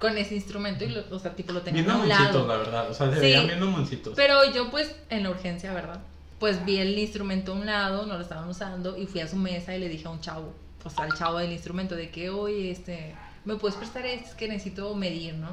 con 0.00 0.16
ese 0.16 0.35
instrumento 0.37 0.85
y, 0.85 0.88
lo, 0.88 1.02
o 1.14 1.18
sea, 1.18 1.35
tipo 1.37 1.52
lo 1.52 1.61
tenían 1.62 1.85
Bien 1.85 1.96
a 1.96 2.00
un 2.00 2.09
lado. 2.09 2.46
la 2.48 2.57
verdad. 2.57 2.90
O 2.90 2.94
sea, 2.94 3.09
se 3.11 3.16
Sí. 3.16 3.20
veían 3.20 3.46
bien 3.46 3.61
mamoncitos. 3.61 4.14
Pero 4.16 4.50
yo 4.52 4.70
pues 4.70 4.94
en 5.11 5.22
la 5.24 5.31
urgencia, 5.31 5.72
¿verdad? 5.74 6.00
Pues 6.40 6.64
vi 6.64 6.78
el 6.78 6.98
instrumento 6.98 7.52
a 7.52 7.55
un 7.57 7.66
lado, 7.66 8.07
no 8.07 8.14
lo 8.16 8.22
estaban 8.22 8.48
usando 8.48 8.96
y 8.96 9.07
fui 9.07 9.20
a 9.20 9.28
su 9.28 9.37
mesa 9.37 9.76
y 9.76 9.78
le 9.78 9.88
dije 9.88 10.09
a 10.09 10.11
un 10.11 10.20
chavo, 10.20 10.52
o 10.85 10.90
sea, 10.90 11.05
al 11.05 11.14
chavo 11.16 11.38
del 11.38 11.52
instrumento, 11.52 11.94
de 11.94 12.11
que, 12.11 12.31
oye, 12.31 12.70
este, 12.72 13.14
¿me 13.44 13.55
puedes 13.57 13.76
prestar 13.76 14.05
este? 14.07 14.28
Es 14.31 14.35
que 14.35 14.48
necesito 14.48 14.92
medir, 14.96 15.35
¿no? 15.35 15.50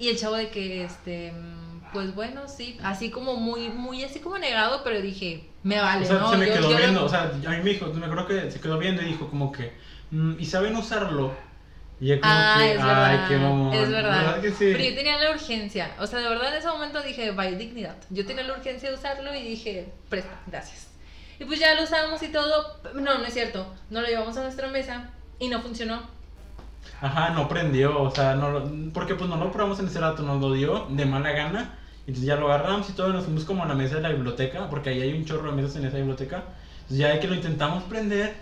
Y 0.00 0.08
el 0.08 0.18
chavo 0.18 0.34
de 0.34 0.48
que, 0.48 0.82
este, 0.84 1.32
pues 1.92 2.14
bueno, 2.14 2.48
sí, 2.48 2.78
así 2.82 3.10
como 3.10 3.36
muy, 3.36 3.68
muy 3.68 4.04
así 4.04 4.20
como 4.20 4.38
negado, 4.38 4.82
pero 4.84 5.00
dije, 5.00 5.48
me 5.62 5.78
vale, 5.80 6.04
o 6.04 6.08
sea, 6.08 6.18
¿no? 6.18 6.30
se 6.30 6.36
me 6.36 6.46
Yo- 6.46 6.52
quedó 6.54 6.62
yo 6.64 6.70
lo- 6.72 6.76
viendo, 6.78 7.04
o 7.04 7.08
sea, 7.08 7.22
a 7.24 7.50
mí 7.50 7.56
me 7.62 7.70
dijo, 7.70 7.86
me 7.86 8.06
acuerdo 8.06 8.26
que 8.26 8.50
se 8.50 8.60
quedó 8.60 8.78
viendo 8.78 9.02
y 9.02 9.06
dijo 9.06 9.28
como 9.28 9.52
que, 9.52 9.72
"Mm, 10.10 10.34
¿y 10.38 10.46
saben 10.46 10.76
usarlo? 10.76 11.32
Y 12.00 12.06
ya 12.08 12.20
como 12.20 12.32
Ah, 12.34 12.54
que, 12.58 12.72
es 12.74 12.80
ay, 12.80 12.86
verdad. 12.86 13.28
qué 13.28 13.36
mamón. 13.36 13.74
Es 13.74 13.90
verdad. 13.90 14.40
que 14.40 14.50
sí? 14.52 14.70
Pero 14.72 14.78
yo 14.84 14.94
tenía 14.94 15.18
la 15.18 15.30
urgencia. 15.32 15.90
O 15.98 16.06
sea, 16.06 16.20
de 16.20 16.28
verdad 16.30 16.48
en 16.52 16.58
ese 16.58 16.68
momento 16.68 17.02
dije, 17.02 17.30
vaya 17.32 17.58
dignidad. 17.58 17.96
Yo 18.08 18.24
tenía 18.24 18.42
la 18.44 18.54
urgencia 18.54 18.88
de 18.88 18.94
usarlo 18.94 19.34
y 19.34 19.42
dije, 19.42 19.92
presta, 20.08 20.40
gracias. 20.46 20.88
Y 21.38 21.44
pues 21.44 21.58
ya 21.60 21.74
lo 21.74 21.82
usamos 21.82 22.22
y 22.22 22.28
todo. 22.28 22.78
No, 22.94 23.18
no 23.18 23.24
es 23.26 23.34
cierto. 23.34 23.66
No 23.90 24.00
lo 24.00 24.06
llevamos 24.06 24.34
a 24.38 24.42
nuestra 24.42 24.68
mesa 24.68 25.10
y 25.38 25.48
no 25.48 25.60
funcionó. 25.60 26.00
Ajá, 27.02 27.30
no 27.30 27.48
prendió, 27.48 28.00
o 28.02 28.10
sea, 28.10 28.34
no 28.34 28.50
lo- 28.50 28.92
porque 28.94 29.14
pues 29.14 29.28
no 29.28 29.36
lo 29.36 29.52
probamos 29.52 29.78
en 29.80 29.86
ese 29.88 30.00
rato, 30.00 30.22
nos 30.22 30.40
lo 30.40 30.52
dio 30.54 30.86
de 30.88 31.04
mala 31.04 31.32
gana. 31.32 31.78
Entonces 32.10 32.26
ya 32.26 32.34
lo 32.34 32.52
agarramos 32.52 32.90
y 32.90 32.92
todo, 32.92 33.12
nos 33.12 33.24
fuimos 33.24 33.44
como 33.44 33.62
a 33.62 33.68
la 33.68 33.74
mesa 33.74 33.94
de 33.94 34.00
la 34.00 34.08
biblioteca, 34.08 34.68
porque 34.68 34.90
ahí 34.90 35.00
hay 35.00 35.12
un 35.12 35.24
chorro 35.24 35.48
de 35.48 35.62
mesas 35.62 35.76
en 35.76 35.84
esa 35.86 35.96
biblioteca. 35.96 36.42
Entonces 36.82 36.98
ya 36.98 37.08
de 37.10 37.20
que 37.20 37.28
lo 37.28 37.36
intentamos 37.36 37.84
prender 37.84 38.34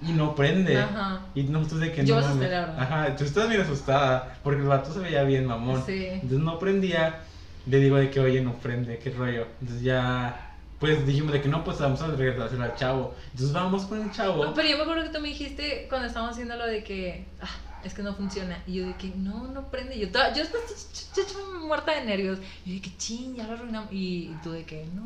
y 0.00 0.12
no 0.12 0.34
prende. 0.34 0.78
Ajá. 0.78 1.20
Y 1.34 1.42
nosotros 1.42 1.80
de 1.80 1.92
que 1.92 2.06
Yo 2.06 2.18
no. 2.18 2.26
asusté, 2.26 2.48
la 2.48 2.60
verdad. 2.60 2.80
Ajá, 2.80 3.16
tú 3.16 3.24
estás 3.24 3.50
bien 3.50 3.60
asustada, 3.60 4.38
porque 4.42 4.62
el 4.62 4.66
vato 4.66 4.94
se 4.94 5.00
veía 5.00 5.24
bien 5.24 5.44
mamón. 5.44 5.84
Sí. 5.84 6.06
Entonces 6.06 6.38
no 6.38 6.58
prendía. 6.58 7.20
Le 7.66 7.78
digo 7.80 7.96
de 7.96 8.08
que, 8.08 8.18
oye, 8.18 8.40
no 8.40 8.54
prende, 8.54 8.98
qué 8.98 9.10
rollo. 9.10 9.46
Entonces 9.60 9.84
ya, 9.84 10.54
pues 10.80 11.06
dijimos 11.06 11.34
de 11.34 11.42
que 11.42 11.50
no, 11.50 11.62
pues 11.64 11.78
vamos 11.80 12.00
a 12.00 12.06
regresárselo 12.06 12.64
al 12.64 12.74
chavo. 12.76 13.14
Entonces 13.32 13.52
vamos 13.52 13.84
con 13.84 14.00
el 14.00 14.10
chavo. 14.10 14.42
No, 14.42 14.54
pero 14.54 14.68
yo 14.68 14.78
me 14.78 14.84
acuerdo 14.84 15.02
que 15.02 15.10
tú 15.10 15.20
me 15.20 15.28
dijiste 15.28 15.84
cuando 15.90 16.08
estábamos 16.08 16.32
haciendo 16.32 16.56
lo 16.56 16.66
de 16.66 16.82
que 16.82 17.26
ah, 17.42 17.46
es 17.84 17.94
que 17.94 18.02
no 18.02 18.14
funciona. 18.14 18.62
Y 18.66 18.74
yo 18.74 18.86
de 18.86 18.94
que 18.96 19.08
no, 19.16 19.48
no 19.48 19.68
prende. 19.70 19.98
Yo, 19.98 20.10
toda- 20.10 20.32
yo 20.34 20.42
ch- 20.44 21.58
muerta 21.60 21.92
de 21.92 22.04
nervios. 22.04 22.38
Y 22.64 22.70
yo 22.70 22.74
de 22.76 22.82
que 22.82 22.96
ching, 22.96 23.34
ya 23.36 23.46
lo 23.46 23.54
arruinamos. 23.54 23.88
Y 23.92 24.30
tú 24.42 24.52
de 24.52 24.64
que 24.64 24.86
no, 24.94 25.02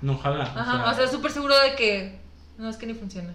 No 0.00 0.18
jala. 0.18 0.44
Ajá, 0.44 0.90
o 0.90 0.94
sea, 0.94 1.06
súper 1.08 1.30
seguro 1.30 1.58
de 1.60 1.74
que 1.76 2.18
no, 2.58 2.68
es 2.68 2.76
que 2.76 2.86
ni 2.86 2.94
funciona. 2.94 3.32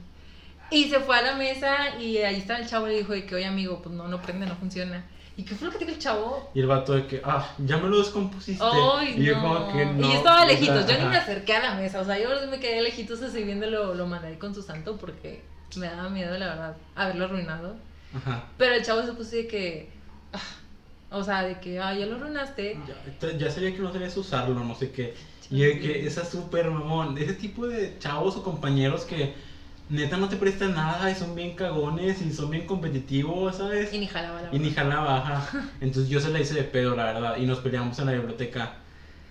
Y 0.69 0.89
se 0.89 0.99
fue 0.99 1.17
a 1.17 1.21
la 1.21 1.35
mesa 1.35 1.97
y 1.97 2.17
ahí 2.17 2.35
estaba 2.37 2.59
el 2.59 2.67
chavo 2.67 2.87
y 2.87 2.91
le 2.91 2.97
dijo 2.97 3.13
de 3.13 3.25
que, 3.25 3.35
oye 3.35 3.45
amigo, 3.45 3.81
pues 3.81 3.95
no, 3.95 4.07
no 4.09 4.21
prende, 4.21 4.45
no 4.45 4.55
funciona. 4.55 5.05
¿Y 5.37 5.43
qué 5.43 5.55
fue 5.55 5.67
lo 5.67 5.71
que 5.71 5.79
dijo 5.79 5.91
el 5.91 5.99
chavo? 5.99 6.51
Y 6.53 6.59
el 6.59 6.67
vato 6.67 6.93
de 6.93 7.05
que, 7.07 7.21
ah, 7.23 7.47
ya 7.59 7.77
me 7.77 7.87
lo 7.87 7.99
descompusiste. 7.99 8.61
Ay, 8.61 9.15
y 9.17 9.23
yo 9.23 9.39
como 9.39 9.71
que 9.71 9.85
no. 9.85 10.07
Y 10.07 10.11
yo 10.11 10.17
estaba 10.17 10.45
lejitos, 10.45 10.85
yo 10.87 10.97
ni 10.97 11.05
me 11.05 11.17
acerqué 11.17 11.55
a 11.55 11.61
la 11.63 11.75
mesa, 11.75 12.01
o 12.01 12.05
sea, 12.05 12.19
yo 12.19 12.29
me 12.49 12.59
quedé 12.59 12.81
lejitos 12.81 13.21
así 13.21 13.43
viéndolo, 13.43 13.93
lo 13.93 14.07
mandé 14.07 14.37
con 14.39 14.53
su 14.53 14.61
santo 14.61 14.97
porque 14.97 15.43
me 15.77 15.85
daba 15.87 16.09
miedo, 16.09 16.37
la 16.37 16.47
verdad, 16.47 16.77
haberlo 16.95 17.25
arruinado. 17.25 17.75
Ajá. 18.15 18.45
Pero 18.57 18.75
el 18.75 18.83
chavo 18.83 19.03
se 19.03 19.13
puso 19.13 19.35
de 19.35 19.47
que, 19.47 19.89
ah, 20.33 20.39
o 21.11 21.23
sea, 21.23 21.43
de 21.43 21.59
que, 21.59 21.79
ah, 21.79 21.93
ya 21.93 22.05
lo 22.05 22.15
arruinaste. 22.15 22.79
Ya, 23.21 23.37
ya 23.37 23.51
sabía 23.51 23.73
que 23.73 23.81
no 23.81 23.91
sabías 23.91 24.15
usarlo, 24.17 24.63
no 24.63 24.75
sé 24.75 24.91
qué. 24.91 25.15
Y 25.49 25.61
de 25.61 25.79
que 25.79 26.05
esa 26.05 26.25
súper 26.25 26.69
mamón. 26.69 27.17
Ese 27.17 27.33
tipo 27.33 27.67
de 27.67 27.97
chavos 27.99 28.35
o 28.35 28.43
compañeros 28.43 29.05
que 29.05 29.33
neta 29.89 30.17
no 30.17 30.27
te 30.27 30.35
prestan 30.35 30.73
nada 30.75 31.09
y 31.09 31.15
son 31.15 31.35
bien 31.35 31.55
cagones 31.55 32.21
y 32.21 32.31
son 32.31 32.51
bien 32.51 32.65
competitivos, 32.65 33.57
¿sabes? 33.57 33.93
Y 33.93 33.99
ni 33.99 34.07
jalaba 34.07 34.41
la 34.41 34.53
Y 34.53 34.59
ni 34.59 34.71
jalaba, 34.71 35.17
ajá. 35.17 35.63
Entonces 35.81 36.09
yo 36.09 36.19
se 36.19 36.29
la 36.29 36.39
hice 36.39 36.53
de 36.55 36.63
pedo, 36.63 36.95
la 36.95 37.05
verdad. 37.05 37.37
Y 37.37 37.45
nos 37.45 37.59
peleamos 37.59 37.97
en 37.99 38.07
la 38.07 38.13
biblioteca. 38.13 38.73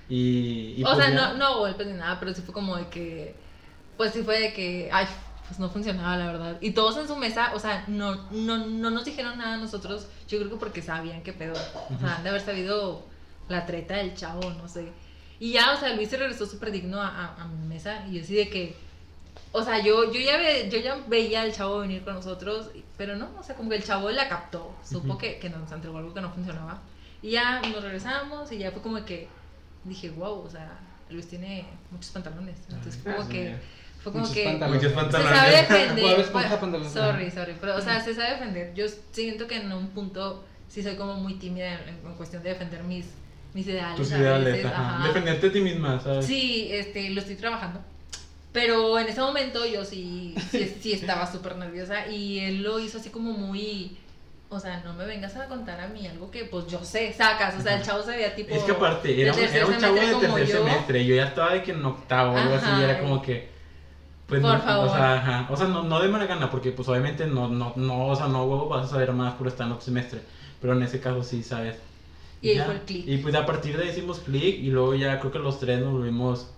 Y. 0.08 0.74
y 0.78 0.84
o 0.84 0.86
pues 0.86 0.98
sea, 0.98 1.10
ya. 1.10 1.32
no, 1.32 1.34
no 1.34 1.58
golpes 1.58 1.86
ni 1.86 1.94
nada, 1.94 2.18
pero 2.18 2.32
sí 2.32 2.42
fue 2.42 2.54
como 2.54 2.76
de 2.76 2.88
que, 2.88 3.34
pues 3.96 4.12
sí 4.12 4.22
fue 4.22 4.38
de 4.40 4.52
que, 4.52 4.88
ay, 4.92 5.06
pues 5.46 5.58
no 5.60 5.68
funcionaba, 5.70 6.16
la 6.16 6.26
verdad. 6.26 6.58
Y 6.60 6.72
todos 6.72 6.96
en 6.96 7.06
su 7.06 7.16
mesa, 7.16 7.52
o 7.54 7.58
sea, 7.58 7.84
no, 7.88 8.30
no, 8.30 8.66
no 8.66 8.90
nos 8.90 9.04
dijeron 9.04 9.38
nada 9.38 9.54
a 9.54 9.58
nosotros, 9.58 10.06
yo 10.28 10.38
creo 10.38 10.50
que 10.50 10.56
porque 10.56 10.82
sabían 10.82 11.22
qué 11.22 11.32
pedo. 11.32 11.54
O 11.94 11.98
sea, 11.98 12.16
han 12.16 12.22
de 12.24 12.30
haber 12.30 12.40
sabido 12.42 13.06
la 13.48 13.64
treta 13.66 13.96
del 13.96 14.14
chavo, 14.14 14.50
no 14.50 14.68
sé. 14.68 14.88
Y 15.38 15.52
ya, 15.52 15.72
o 15.74 15.78
sea, 15.78 15.94
Luis 15.94 16.08
se 16.08 16.16
regresó 16.16 16.46
súper 16.46 16.72
digno 16.72 17.00
a, 17.00 17.08
a, 17.08 17.42
a 17.42 17.46
mi 17.46 17.66
mesa 17.66 18.04
y 18.08 18.14
yo 18.16 18.22
así 18.22 18.34
de 18.34 18.48
que, 18.48 18.74
o 19.52 19.62
sea, 19.62 19.78
yo, 19.82 20.12
yo, 20.12 20.20
ya 20.20 20.36
ve- 20.38 20.68
yo 20.70 20.78
ya 20.78 20.96
veía 21.06 21.42
al 21.42 21.52
chavo 21.52 21.78
venir 21.78 22.02
con 22.04 22.14
nosotros, 22.14 22.70
pero 22.96 23.16
no, 23.16 23.28
o 23.38 23.42
sea, 23.42 23.54
como 23.54 23.70
que 23.70 23.76
el 23.76 23.84
chavo 23.84 24.10
la 24.10 24.28
captó, 24.28 24.74
supo 24.84 25.10
Ujú. 25.10 25.18
que, 25.18 25.38
que 25.38 25.48
nos 25.50 25.70
entregó 25.70 25.98
algo 25.98 26.12
que 26.14 26.20
no 26.22 26.30
funcionaba. 26.32 26.80
Y 27.22 27.30
ya 27.32 27.60
nos 27.60 27.82
regresamos 27.82 28.50
y 28.52 28.58
ya 28.58 28.70
fue 28.72 28.82
como 28.82 29.04
que 29.04 29.28
dije, 29.84 30.10
wow, 30.10 30.40
o 30.40 30.50
sea, 30.50 30.78
Luis 31.10 31.28
tiene 31.28 31.66
muchos 31.90 32.10
pantalones. 32.10 32.56
Entonces 32.68 32.96
fue 33.02 33.12
como 33.14 33.24
sí. 33.26 33.32
que, 33.32 33.56
fue 34.06 34.12
como 34.12 34.24
Muchos 34.26 34.34
que 34.36 34.44
pantalones. 34.44 34.82
Muchos 34.82 34.90
se 34.90 34.96
pantalones. 34.96 35.38
sabe 35.38 35.50
Bob 35.50 35.60
defender. 35.68 36.04
Bueno, 36.32 36.88
sorry, 36.90 37.30
sorry, 37.30 37.54
pero 37.60 37.76
o 37.76 37.80
sea, 37.80 38.00
se 38.00 38.14
sabe 38.14 38.30
defender. 38.30 38.74
Yo 38.74 38.86
siento 39.10 39.46
que 39.46 39.56
en 39.56 39.72
un 39.72 39.88
punto 39.88 40.44
sí 40.68 40.82
soy 40.82 40.94
como 40.96 41.14
muy 41.14 41.34
tímida 41.34 41.72
en, 41.74 41.88
en 42.06 42.14
cuestión 42.16 42.42
de 42.42 42.50
defender 42.50 42.82
mis, 42.84 43.06
mis 43.54 43.66
ideales. 43.66 43.96
Tus 43.96 44.10
ideales, 44.12 44.44
veces, 44.54 44.66
ajá. 44.66 44.96
ajá. 44.98 45.06
Defenderte 45.08 45.46
a 45.48 45.52
ti 45.52 45.60
misma, 45.60 46.00
¿sabes? 46.00 46.24
Sí, 46.26 46.68
este, 46.70 47.10
lo 47.10 47.20
estoy 47.20 47.34
trabajando. 47.36 47.80
Pero 48.52 48.98
en 48.98 49.08
ese 49.08 49.20
momento 49.20 49.66
yo 49.66 49.84
sí, 49.84 50.34
sí, 50.50 50.76
sí 50.80 50.92
estaba 50.92 51.30
súper 51.30 51.56
nerviosa 51.56 52.06
y 52.06 52.38
él 52.38 52.62
lo 52.62 52.78
hizo 52.78 52.98
así 52.98 53.10
como 53.10 53.32
muy... 53.32 53.96
O 54.48 54.60
sea, 54.60 54.80
no 54.84 54.94
me 54.94 55.04
vengas 55.04 55.34
a 55.34 55.46
contar 55.46 55.80
a 55.80 55.88
mí 55.88 56.06
algo 56.06 56.30
que 56.30 56.44
pues 56.44 56.68
yo 56.68 56.82
sé, 56.84 57.12
sacas. 57.12 57.56
O 57.58 57.60
sea, 57.60 57.74
el 57.78 57.82
chavo 57.82 58.02
se 58.04 58.12
veía 58.12 58.32
tipo... 58.36 58.54
Es 58.54 58.62
que 58.62 58.70
aparte, 58.70 59.20
era, 59.20 59.32
un- 59.34 59.38
era 59.40 59.66
un 59.66 59.76
chavo 59.76 59.94
de 59.96 60.14
tercer 60.14 60.46
yo. 60.46 60.64
semestre. 60.64 61.04
Yo 61.04 61.16
ya 61.16 61.24
estaba 61.24 61.52
de 61.54 61.62
que 61.64 61.72
en 61.72 61.84
octavo 61.84 62.32
o 62.32 62.36
algo 62.38 62.54
así. 62.54 62.82
Era 62.82 63.00
como 63.00 63.20
que. 63.20 63.55
Pues 64.26 64.40
Por 64.40 64.50
no, 64.52 64.60
favor. 64.60 64.88
O 64.88 64.92
sea, 64.92 65.14
ajá. 65.14 65.46
O 65.52 65.56
sea, 65.56 65.68
no, 65.68 65.84
no 65.84 66.00
de 66.00 66.08
mala 66.08 66.26
gana, 66.26 66.50
porque 66.50 66.72
pues 66.72 66.88
obviamente 66.88 67.26
no, 67.26 67.48
no, 67.48 67.72
no, 67.76 68.06
o 68.08 68.16
sea, 68.16 68.26
no 68.26 68.44
huevo, 68.44 68.68
vas 68.68 68.86
a 68.86 68.88
saber 68.88 69.12
más 69.12 69.34
por 69.34 69.46
estar 69.46 69.66
en 69.66 69.72
otro 69.72 69.84
semestre. 69.84 70.20
Pero 70.60 70.72
en 70.72 70.82
ese 70.82 70.98
caso 71.00 71.22
sí, 71.22 71.42
¿sabes? 71.44 71.76
Y 72.42 72.50
ahí 72.50 72.56
ya. 72.56 72.64
fue 72.64 72.74
el 72.74 72.80
click. 72.80 73.06
Y 73.06 73.18
pues 73.18 73.34
a 73.36 73.46
partir 73.46 73.76
de 73.76 73.84
ahí 73.84 73.90
hicimos 73.90 74.18
clic 74.20 74.58
y 74.58 74.70
luego 74.70 74.94
ya 74.94 75.20
creo 75.20 75.30
que 75.30 75.38
los 75.38 75.60
tres 75.60 75.80
nos 75.80 75.92
volvimos 75.92 76.48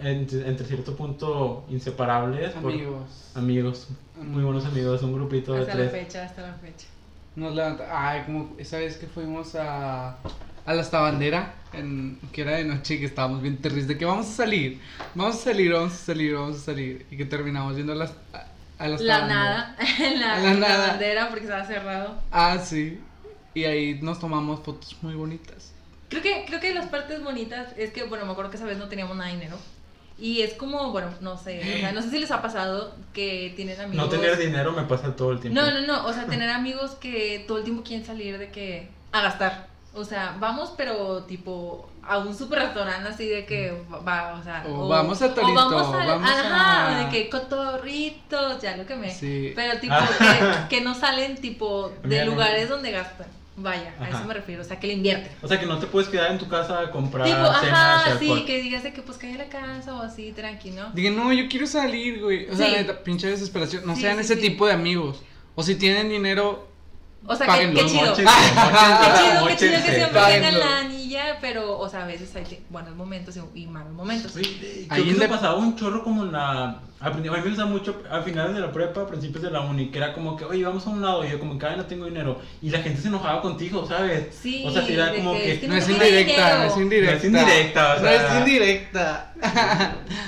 entre, 0.00 0.48
entre 0.48 0.66
cierto 0.66 0.96
punto 0.96 1.64
inseparables. 1.68 2.52
por- 2.52 2.72
Amigos. 2.72 3.30
amigos. 3.34 3.88
Muy 4.20 4.42
buenos 4.42 4.64
amigos, 4.64 5.02
un 5.02 5.12
grupito 5.12 5.52
de 5.52 5.60
Hasta 5.60 5.74
la 5.74 5.90
tres. 5.90 6.04
fecha, 6.06 6.24
hasta 6.24 6.42
la 6.42 6.54
fecha. 6.54 6.86
Nos 7.36 7.54
levanta. 7.54 7.86
Ay, 7.90 8.22
como 8.24 8.54
esa 8.58 8.78
vez 8.78 8.96
que 8.96 9.06
fuimos 9.06 9.54
a, 9.56 10.16
a 10.64 10.74
la 10.74 10.80
estabandera, 10.82 11.54
en, 11.72 12.18
que 12.32 12.42
era 12.42 12.52
de 12.56 12.64
noche 12.64 12.94
y 12.94 12.98
que 13.00 13.06
estábamos 13.06 13.42
bien 13.42 13.56
terribles, 13.58 13.88
de 13.88 13.98
que 13.98 14.04
vamos 14.04 14.26
a 14.26 14.32
salir, 14.32 14.80
vamos 15.14 15.36
a 15.36 15.38
salir, 15.38 15.72
vamos 15.72 15.92
a 15.92 15.96
salir, 15.96 16.34
vamos 16.34 16.56
a 16.56 16.60
salir. 16.60 17.06
Y 17.10 17.16
que 17.16 17.24
terminamos 17.24 17.74
viendo 17.74 17.94
las, 17.94 18.12
a, 18.32 18.46
a 18.78 18.88
la 18.88 18.98
La 18.98 19.26
nada, 19.26 19.76
la, 20.18 20.34
A 20.34 20.38
la 20.40 20.54
la 20.54 20.54
nada. 20.54 20.86
bandera 20.88 21.28
porque 21.28 21.44
estaba 21.44 21.64
cerrado. 21.66 22.16
Ah, 22.30 22.58
sí. 22.58 22.98
Y 23.54 23.64
ahí 23.64 23.98
nos 24.02 24.18
tomamos 24.18 24.60
fotos 24.60 24.96
muy 25.02 25.14
bonitas. 25.14 25.72
Creo 26.08 26.22
que, 26.22 26.44
creo 26.46 26.60
que 26.60 26.74
las 26.74 26.86
partes 26.88 27.22
bonitas 27.22 27.68
es 27.76 27.92
que, 27.92 28.04
bueno, 28.04 28.24
me 28.26 28.32
acuerdo 28.32 28.50
que 28.50 28.56
esa 28.56 28.66
vez 28.66 28.78
no 28.78 28.88
teníamos 28.88 29.16
nada 29.16 29.28
de 29.30 29.36
dinero. 29.36 29.58
Y 30.18 30.42
es 30.42 30.54
como, 30.54 30.92
bueno, 30.92 31.08
no 31.20 31.36
sé, 31.36 31.58
o 31.60 31.78
sea, 31.80 31.90
no 31.92 32.02
sé 32.02 32.10
si 32.10 32.18
les 32.20 32.30
ha 32.30 32.42
pasado 32.42 32.94
que 33.12 33.52
tienen 33.56 33.80
amigos. 33.80 34.04
No 34.04 34.08
tener 34.10 34.38
dinero 34.38 34.72
me 34.72 34.82
pasa 34.84 35.16
todo 35.16 35.32
el 35.32 35.40
tiempo. 35.40 35.60
No, 35.60 35.70
no, 35.70 35.80
no, 35.86 36.06
o 36.06 36.12
sea, 36.12 36.26
tener 36.26 36.48
amigos 36.50 36.92
que 36.92 37.44
todo 37.48 37.58
el 37.58 37.64
tiempo 37.64 37.82
quieren 37.82 38.06
salir 38.06 38.38
de 38.38 38.50
que 38.50 38.88
a 39.10 39.22
gastar. 39.22 39.71
O 39.94 40.04
sea, 40.04 40.36
vamos, 40.40 40.72
pero 40.76 41.24
tipo 41.24 41.88
a 42.02 42.18
un 42.18 42.34
super 42.36 42.58
restaurante 42.60 43.08
así 43.10 43.26
de 43.26 43.44
que 43.44 43.72
va, 44.06 44.34
o 44.40 44.42
sea, 44.42 44.64
O 44.66 44.88
vamos 44.88 45.20
a 45.22 45.26
o 45.26 45.30
Torito, 45.30 45.54
vamos 45.54 45.94
al- 45.94 46.06
vamos 46.06 46.30
ajá, 46.30 46.98
a- 47.00 47.04
de 47.04 47.08
que 47.10 47.28
cotorritos, 47.28 48.60
ya 48.62 48.76
lo 48.76 48.86
que 48.86 48.96
me. 48.96 49.10
Sí. 49.10 49.52
Pero 49.54 49.78
tipo 49.80 49.94
Ah. 49.96 50.66
que, 50.68 50.76
que 50.78 50.84
no 50.84 50.94
salen 50.94 51.36
tipo 51.36 51.88
de 52.02 52.08
Mira, 52.08 52.24
lugares 52.24 52.68
donde 52.68 52.90
gastan. 52.90 53.26
Vaya, 53.54 53.94
a 54.00 54.08
eso 54.08 54.24
me 54.24 54.32
refiero, 54.32 54.62
o 54.62 54.64
sea, 54.64 54.80
que 54.80 54.86
le 54.86 54.94
invierten. 54.94 55.30
O 55.42 55.46
sea 55.46 55.60
que 55.60 55.66
no 55.66 55.78
te 55.78 55.86
puedes 55.86 56.08
quedar 56.08 56.30
en 56.32 56.38
tu 56.38 56.48
casa 56.48 56.80
a 56.80 56.90
comprar 56.90 57.26
Tipo, 57.26 57.38
cenas 57.60 57.62
ajá, 57.78 58.12
alcohol. 58.12 58.38
sí, 58.38 58.44
que 58.46 58.62
digas 58.62 58.82
de 58.82 58.94
que 58.94 59.02
pues 59.02 59.18
cae 59.18 59.34
la 59.36 59.44
casa 59.50 59.94
o 59.94 60.00
así, 60.00 60.32
tranquilo. 60.32 60.86
Dije, 60.94 61.10
no, 61.10 61.30
yo 61.34 61.46
quiero 61.50 61.66
salir, 61.66 62.22
güey. 62.22 62.48
O 62.48 62.56
sea, 62.56 62.66
Sí. 62.70 62.72
neta, 62.76 63.04
pinche 63.04 63.26
desesperación. 63.28 63.84
No 63.86 63.94
Sí, 63.94 64.00
sean 64.00 64.14
sí, 64.16 64.22
ese 64.22 64.36
sí. 64.36 64.40
tipo 64.40 64.66
de 64.66 64.72
amigos. 64.72 65.22
O 65.54 65.62
si 65.62 65.74
tienen 65.74 66.08
dinero, 66.08 66.66
O 67.26 67.36
sea, 67.36 67.46
que, 67.46 67.72
que 67.72 67.86
chido. 67.86 68.14
Qué 68.14 68.24
chido, 68.24 69.46
qué 69.46 69.56
chido 69.56 69.82
que 69.84 69.94
siempre 69.94 70.20
tengan 70.28 70.58
la 70.58 70.78
anilla, 70.78 71.38
pero, 71.40 71.78
o 71.78 71.88
sea, 71.88 72.02
a 72.02 72.06
veces 72.06 72.34
hay 72.34 72.64
buenos 72.68 72.96
momentos 72.96 73.38
y, 73.54 73.66
malos 73.66 73.92
momentos. 73.92 74.34
Oye, 74.36 74.86
Ahí 74.88 75.12
la- 75.12 75.28
pasaba 75.28 75.56
un 75.56 75.76
chorro 75.76 76.02
como 76.02 76.24
en 76.24 76.32
la... 76.32 76.80
A 77.00 77.10
mí 77.10 77.28
me 77.28 77.40
gusta 77.40 77.64
mucho 77.64 78.00
a 78.10 78.22
finales 78.22 78.54
de 78.54 78.60
la 78.60 78.70
prepa, 78.72 79.02
a 79.02 79.06
principios 79.06 79.42
de 79.42 79.50
la 79.50 79.60
uni, 79.60 79.90
que 79.90 79.98
era 79.98 80.12
como 80.12 80.36
que, 80.36 80.44
oye, 80.44 80.64
vamos 80.64 80.86
a 80.86 80.90
un 80.90 81.02
lado, 81.02 81.24
y 81.24 81.30
yo 81.30 81.38
como 81.40 81.58
que, 81.58 81.66
ay, 81.66 81.76
no 81.76 81.84
tengo 81.86 82.04
dinero. 82.06 82.40
Y 82.60 82.70
la 82.70 82.78
gente 82.78 83.00
se 83.00 83.08
enojaba 83.08 83.40
contigo, 83.42 83.86
¿sabes? 83.86 84.26
Sí, 84.40 84.64
O 84.66 84.70
sea, 84.70 84.82
sí 84.86 84.94
era 84.94 85.12
como 85.14 85.32
que 85.34 85.60
no 85.62 85.74
no 85.74 85.76
es 85.80 85.88
indirecta, 85.88 86.58
no 86.58 86.64
es 86.64 86.76
indirecta. 86.76 87.12
No 87.12 87.18
es 87.18 87.24
indirecta, 87.24 87.94
o 87.96 88.00
No 88.00 88.08
es 88.08 88.38
indirecta. 88.38 89.32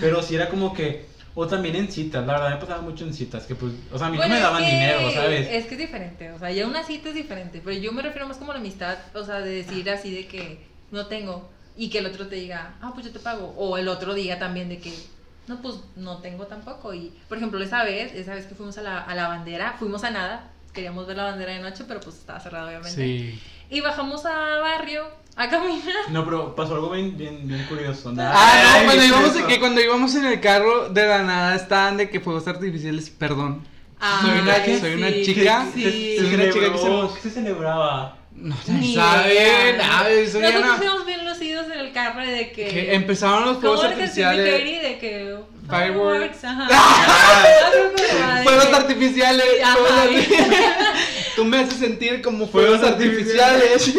Pero 0.01 0.23
sí 0.23 0.35
era 0.35 0.49
como 0.49 0.75
que... 0.75 1.14
O 1.37 1.47
también 1.47 1.75
en 1.75 1.91
citas, 1.91 2.25
la 2.27 2.35
verdad 2.35 2.51
me 2.51 2.57
pasaba 2.61 2.81
mucho 2.83 3.05
en 3.05 3.13
citas, 3.13 3.45
que 3.45 3.55
pues... 3.57 3.73
O 3.93 3.99
sea, 3.99 4.07
a 4.07 4.11
mí 4.11 4.17
Bueno, 4.17 4.35
no 4.35 4.37
me 4.37 4.41
daban 4.47 4.65
que- 4.65 4.71
dinero, 4.71 5.11
¿sabes? 5.11 5.49
Es 5.51 5.67
que 5.67 5.75
es 5.75 5.79
diferente, 5.81 6.31
o 6.31 6.39
sea, 6.39 6.51
ya 6.53 6.67
una 6.67 6.85
cita 6.85 7.09
es 7.09 7.15
diferente, 7.15 7.61
pero 7.65 7.77
yo 7.77 7.93
me 7.93 8.03
refiero 8.03 8.29
más 8.29 8.37
como 8.37 8.53
a 8.53 8.55
la 8.55 8.61
amistad, 8.61 8.97
o 9.15 9.25
sea, 9.25 9.41
de 9.41 9.51
decir 9.51 9.91
así 9.91 10.15
de 10.15 10.27
que 10.27 10.65
no 10.93 11.07
tengo 11.07 11.51
y 11.77 11.91
que 11.91 11.99
el 11.99 12.07
otro 12.07 12.29
te 12.29 12.37
diga, 12.37 12.77
ah, 12.81 12.93
pues 12.95 13.07
yo 13.07 13.13
te 13.13 13.19
pago, 13.19 13.53
o 13.57 13.77
el 13.79 13.89
otro 13.89 14.15
día 14.15 14.39
también 14.39 14.69
de 14.69 14.79
que, 14.79 14.95
no, 15.49 15.61
pues 15.61 15.75
no 15.97 16.19
tengo 16.19 16.47
tampoco. 16.47 16.95
Y, 16.95 17.13
por 17.29 17.37
ejemplo, 17.37 17.61
esa 17.61 17.83
vez, 17.83 18.15
esa 18.15 18.35
vez 18.35 18.47
que 18.47 18.55
fuimos 18.55 18.79
a 18.79 18.83
la, 18.83 19.01
a 19.01 19.15
la 19.17 19.27
bandera, 19.27 19.75
fuimos 19.77 20.05
a 20.05 20.11
nada, 20.11 20.53
queríamos 20.73 21.07
ver 21.07 21.17
la 21.17 21.25
bandera 21.25 21.53
de 21.53 21.59
noche, 21.61 21.85
pero 21.89 21.99
pues 22.01 22.17
estaba 22.17 22.39
cerrado 22.39 22.69
obviamente. 22.69 22.91
Sí. 23.05 23.41
Y 23.71 23.81
bajamos 23.81 24.25
a 24.27 24.59
barrio 24.61 25.05
a 25.37 25.49
caminar. 25.51 26.11
No, 26.11 26.25
pero 26.25 26.55
pasó 26.55 26.75
algo 26.75 26.91
bien, 26.91 27.17
bien, 27.17 27.47
bien 27.49 27.65
curioso. 27.69 28.13
¿no? 28.13 28.23
Ah, 28.23 28.33
Ay, 28.35 28.81
no, 28.81 28.85
cuando 28.87 29.03
¿qué 29.03 29.09
íbamos, 29.09 29.47
que 29.49 29.61
cuando 29.61 29.81
íbamos 29.81 30.15
en 30.15 30.25
el 30.27 30.41
carro, 30.41 30.89
de 30.91 31.07
la 31.07 31.23
nada 31.23 31.57
estaban 31.57 31.97
de 31.97 32.09
que 32.09 32.21
fuegos 32.21 32.47
artificiales, 32.47 33.11
perdón. 33.11 33.67
Ah, 34.01 34.21
soy 34.23 34.39
una, 34.39 34.81
soy 34.81 34.95
una 34.95 35.09
sí, 35.09 35.23
chica, 35.25 35.67
sí. 35.75 36.17
Soy 36.19 36.35
una 36.35 36.53
chica 36.53 36.73
que 36.73 36.79
se... 36.79 37.15
¿Qué 37.15 37.21
se 37.23 37.31
celebraba? 37.31 38.19
No 38.35 38.57
Ni 38.67 38.89
se 38.89 39.01
sabe, 39.01 39.75
nada, 39.79 40.09
Nosotros 40.11 40.55
una- 40.59 40.77
fuimos 40.77 41.07
bien 41.07 41.25
lucidos 41.25 41.67
en 41.67 41.79
el 41.79 41.93
carro 41.93 42.27
de 42.27 42.51
que... 42.51 42.67
que 42.67 42.95
empezaron 42.95 43.45
los 43.45 43.59
¿Cómo 43.59 43.77
fuegos 43.77 43.83
de 43.83 43.87
artificiales. 43.89 44.45
De 44.83 44.99
que... 44.99 45.37
Fireworks. 45.71 46.45
Ajá. 46.45 46.69
Fuegos 46.69 48.43
Fuegos 48.43 48.73
artificiales. 48.75 49.47
Ajá. 49.65 49.79
Tú 51.37 51.45
me 51.45 51.59
haces 51.59 51.79
sentir 51.79 52.23
como 52.23 52.47
fuegos 52.47 52.83
artificiales. 52.83 53.93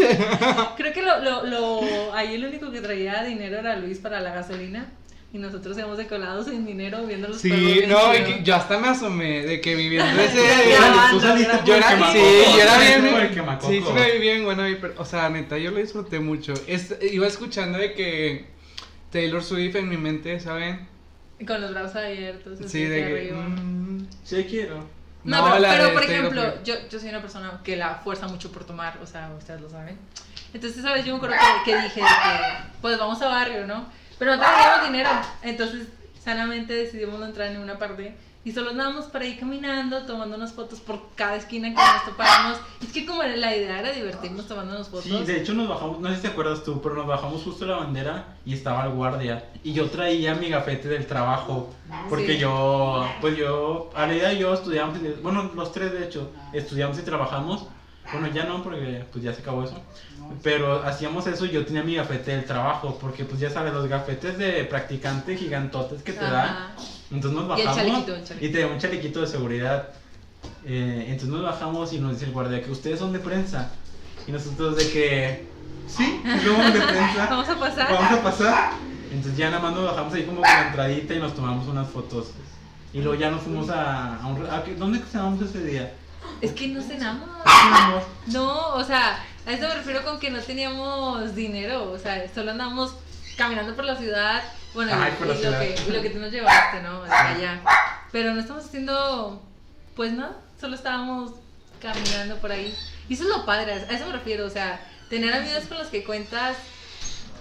Creo 0.77 0.93
que 0.93 1.01
lo, 1.01 1.19
lo, 1.21 1.45
lo, 1.45 2.13
ahí 2.13 2.35
el 2.35 2.45
único 2.45 2.71
que 2.71 2.81
traía 2.81 3.23
dinero 3.23 3.57
era 3.59 3.75
Luis 3.77 3.97
para 3.99 4.21
la 4.21 4.33
gasolina. 4.33 4.91
Y 5.33 5.37
nosotros 5.37 5.77
íbamos 5.77 5.97
de 5.97 6.07
colados 6.07 6.45
sin 6.47 6.65
dinero 6.65 7.05
viendo 7.05 7.27
los 7.27 7.41
Sí, 7.41 7.83
no, 7.89 8.09
que 8.13 8.39
yo 8.43 8.55
hasta 8.55 8.77
me 8.79 8.87
asomé 8.87 9.45
de 9.45 9.59
que 9.59 9.75
viviendo 9.75 10.21
ese. 10.21 10.39
Tú 11.11 11.19
saliste 11.19 11.57
Yo 11.65 11.75
era, 11.75 11.89
sí, 12.13 12.19
yo 12.55 12.61
era 12.61 12.77
bien. 12.79 13.59
Sí, 13.59 13.81
sí, 13.85 13.93
la 13.93 14.05
vi 14.07 14.19
bien, 14.19 14.45
bueno, 14.45 14.63
pero- 14.79 14.93
o 14.97 15.03
sea, 15.03 15.27
neta, 15.29 15.57
yo 15.57 15.71
lo 15.71 15.77
disfruté 15.79 16.19
mucho. 16.21 16.53
Es- 16.67 16.95
iba 17.11 17.27
escuchando 17.27 17.77
de 17.79 17.93
que 17.93 18.45
Taylor 19.11 19.43
Swift 19.43 19.75
en 19.75 19.89
mi 19.89 19.97
mente, 19.97 20.39
¿saben? 20.39 20.87
Con 21.45 21.59
los 21.59 21.71
brazos 21.71 21.97
abiertos. 21.97 22.57
así 22.61 22.69
Sí, 22.69 22.83
de 22.85 22.95
que. 22.97 23.03
arriba. 23.03 23.41
mm, 23.41 24.07
Sí, 24.23 24.45
quiero. 24.49 24.87
No, 25.25 25.49
No, 25.49 25.55
pero, 25.59 25.93
por 25.93 26.03
ejemplo, 26.03 26.63
yo, 26.63 26.75
yo 26.89 26.99
soy 26.99 27.09
una 27.09 27.21
persona 27.21 27.59
que 27.63 27.75
la 27.75 27.95
fuerza 27.95 28.27
mucho 28.27 28.51
por 28.51 28.63
tomar, 28.63 28.99
o 29.01 29.07
sea, 29.07 29.31
ustedes 29.37 29.59
lo 29.59 29.69
saben. 29.69 29.97
Entonces, 30.53 30.79
esa 30.79 30.93
vez 30.93 31.03
yo 31.03 31.13
me 31.13 31.17
acuerdo 31.17 31.35
que, 31.65 31.71
que 31.71 31.81
dije 31.81 31.99
que, 31.99 32.07
pues 32.81 32.97
vamos 32.97 33.21
a 33.21 33.27
barrio, 33.27 33.65
¿no? 33.65 33.87
Pero 34.17 34.37
no 34.37 34.41
teníamos 34.43 34.85
dinero, 34.85 35.09
entonces 35.41 35.87
sanamente 36.25 36.73
decidimos 36.73 37.19
no 37.19 37.25
entrar 37.27 37.47
en 37.47 37.53
ninguna 37.53 37.77
parte. 37.77 38.17
Y 38.43 38.51
solo 38.51 38.69
andábamos 38.71 39.05
por 39.05 39.21
ahí 39.21 39.37
caminando, 39.37 40.05
tomándonos 40.05 40.51
fotos 40.53 40.79
por 40.79 40.99
cada 41.15 41.35
esquina 41.35 41.69
que 41.69 41.75
nos 41.75 42.05
topábamos. 42.05 42.59
Es 42.79 42.91
que 42.93 43.03
como 43.03 43.23
la 43.23 43.55
idea 43.55 43.79
era 43.79 43.91
divertirnos 43.91 44.47
tomándonos 44.47 44.87
fotos. 44.87 45.05
Sí, 45.05 45.23
de 45.23 45.37
hecho 45.41 45.53
nos 45.53 45.67
bajamos, 45.67 45.99
no 45.99 46.09
sé 46.09 46.17
si 46.17 46.21
te 46.23 46.27
acuerdas 46.27 46.63
tú, 46.63 46.79
pero 46.79 46.93
nos 46.93 47.07
bajamos 47.07 47.41
justo 47.41 47.65
la 47.65 47.77
bandera 47.77 48.35
y 48.45 48.53
estaba 48.53 48.85
el 48.85 48.91
guardia. 48.91 49.45
Y 49.63 49.73
yo 49.73 49.89
traía 49.89 50.35
mi 50.35 50.49
gafete 50.49 50.87
del 50.89 51.07
trabajo. 51.07 51.73
Porque 52.07 52.33
Sí. 52.33 52.37
yo, 52.39 53.07
pues 53.19 53.35
yo, 53.35 53.89
Aleida 53.95 54.31
y 54.33 54.39
yo 54.39 54.53
estudiamos, 54.53 54.97
y- 54.99 55.21
bueno, 55.23 55.49
los 55.55 55.71
tres 55.71 55.91
de 55.93 56.03
hecho, 56.05 56.29
estudiamos 56.53 56.99
y 56.99 57.01
trabajamos. 57.01 57.65
Bueno, 58.11 58.27
ya 58.27 58.45
no, 58.45 58.61
porque 58.63 59.03
pues 59.11 59.23
ya 59.23 59.33
se 59.33 59.41
acabó 59.41 59.63
eso. 59.63 59.81
Pero 60.43 60.83
hacíamos 60.83 61.25
eso 61.27 61.45
y 61.45 61.51
yo 61.51 61.65
tenía 61.65 61.83
mi 61.83 61.95
gafete 61.95 62.31
del 62.31 62.45
trabajo. 62.45 62.97
Porque 63.01 63.25
pues 63.25 63.39
ya 63.39 63.49
sabes, 63.49 63.73
los 63.73 63.87
gafetes 63.87 64.37
de 64.37 64.63
practicante 64.65 65.35
gigantotes 65.35 66.03
que 66.03 66.13
te 66.13 66.23
dan. 66.23 66.67
Entonces 67.11 67.39
nos 67.39 67.57
Y 67.57 67.61
el 67.61 67.67
bajamos. 67.67 67.75
chalequito, 67.75 68.15
el 68.15 68.23
chalequito. 68.23 68.45
Y 68.45 68.51
tenía 68.51 68.67
un 68.67 68.79
chalequito 68.79 69.21
de 69.21 69.27
seguridad. 69.27 69.89
Eh, 70.65 71.05
entonces 71.07 71.29
nos 71.29 71.43
bajamos 71.43 71.93
y 71.93 71.99
nos 71.99 72.13
dice 72.13 72.25
el 72.25 72.31
guardia 72.31 72.61
que 72.63 72.71
ustedes 72.71 72.99
son 72.99 73.11
de 73.13 73.19
prensa. 73.19 73.71
Y 74.27 74.31
nosotros 74.31 74.75
de 74.77 74.89
que. 74.89 75.47
Sí, 75.87 76.21
somos 76.45 76.73
de 76.73 76.81
prensa. 76.81 77.27
Vamos 77.29 77.49
a 77.49 77.59
pasar. 77.59 77.91
Vamos 77.91 78.11
a 78.11 78.23
pasar. 78.23 78.71
Entonces 79.11 79.37
ya 79.37 79.49
nada 79.49 79.61
más 79.61 79.73
nos 79.75 79.85
bajamos 79.85 80.13
ahí 80.13 80.23
como 80.23 80.41
con 80.41 80.49
la 80.49 80.67
entradita 80.67 81.13
y 81.13 81.19
nos 81.19 81.33
tomamos 81.35 81.67
unas 81.67 81.87
fotos. 81.87 82.31
Y 82.93 82.99
luego 83.01 83.15
ya 83.19 83.29
nos 83.29 83.41
fuimos 83.41 83.69
a, 83.69 84.17
a 84.17 84.27
un... 84.27 84.45
a 84.45 84.63
¿Dónde 84.77 84.99
cenamos 84.99 85.41
ese 85.41 85.63
día? 85.63 85.93
Es 86.41 86.51
que 86.51 86.67
no 86.67 86.81
cenamos. 86.81 87.29
Cenamos. 87.43 88.03
No, 88.27 88.73
o 88.75 88.83
sea, 88.83 89.23
a 89.45 89.51
eso 89.51 89.67
me 89.67 89.75
refiero 89.75 90.03
con 90.03 90.19
que 90.19 90.29
no 90.29 90.39
teníamos 90.41 91.35
dinero, 91.35 91.91
o 91.91 91.97
sea, 91.99 92.25
solo 92.33 92.51
andamos 92.51 92.93
caminando 93.37 93.75
por 93.75 93.85
la 93.85 93.95
ciudad, 93.95 94.43
bueno, 94.73 94.91
Ay, 94.95 95.11
y, 95.13 95.15
por 95.17 95.27
la 95.27 95.33
y 95.33 95.37
lo 95.37 95.41
ciudad. 95.41 95.59
que, 95.59 95.75
y 95.87 95.91
lo 95.91 96.01
que 96.01 96.09
tú 96.09 96.19
nos 96.19 96.31
llevaste, 96.31 96.81
¿no? 96.81 97.03
Hasta 97.03 97.29
allá. 97.29 97.61
Pero 98.11 98.33
no 98.33 98.39
estamos 98.41 98.65
haciendo, 98.65 99.41
pues 99.95 100.13
nada, 100.13 100.37
solo 100.59 100.75
estábamos 100.75 101.31
caminando 101.81 102.37
por 102.37 102.51
ahí. 102.51 102.75
Y 103.07 103.13
eso 103.13 103.23
es 103.23 103.29
lo 103.29 103.45
padre, 103.45 103.73
a 103.73 103.77
eso 103.77 104.05
me 104.07 104.13
refiero, 104.13 104.45
o 104.45 104.49
sea, 104.49 104.79
tener 105.09 105.33
amigos 105.33 105.65
con 105.67 105.77
los 105.77 105.87
que 105.87 106.03
cuentas, 106.03 106.57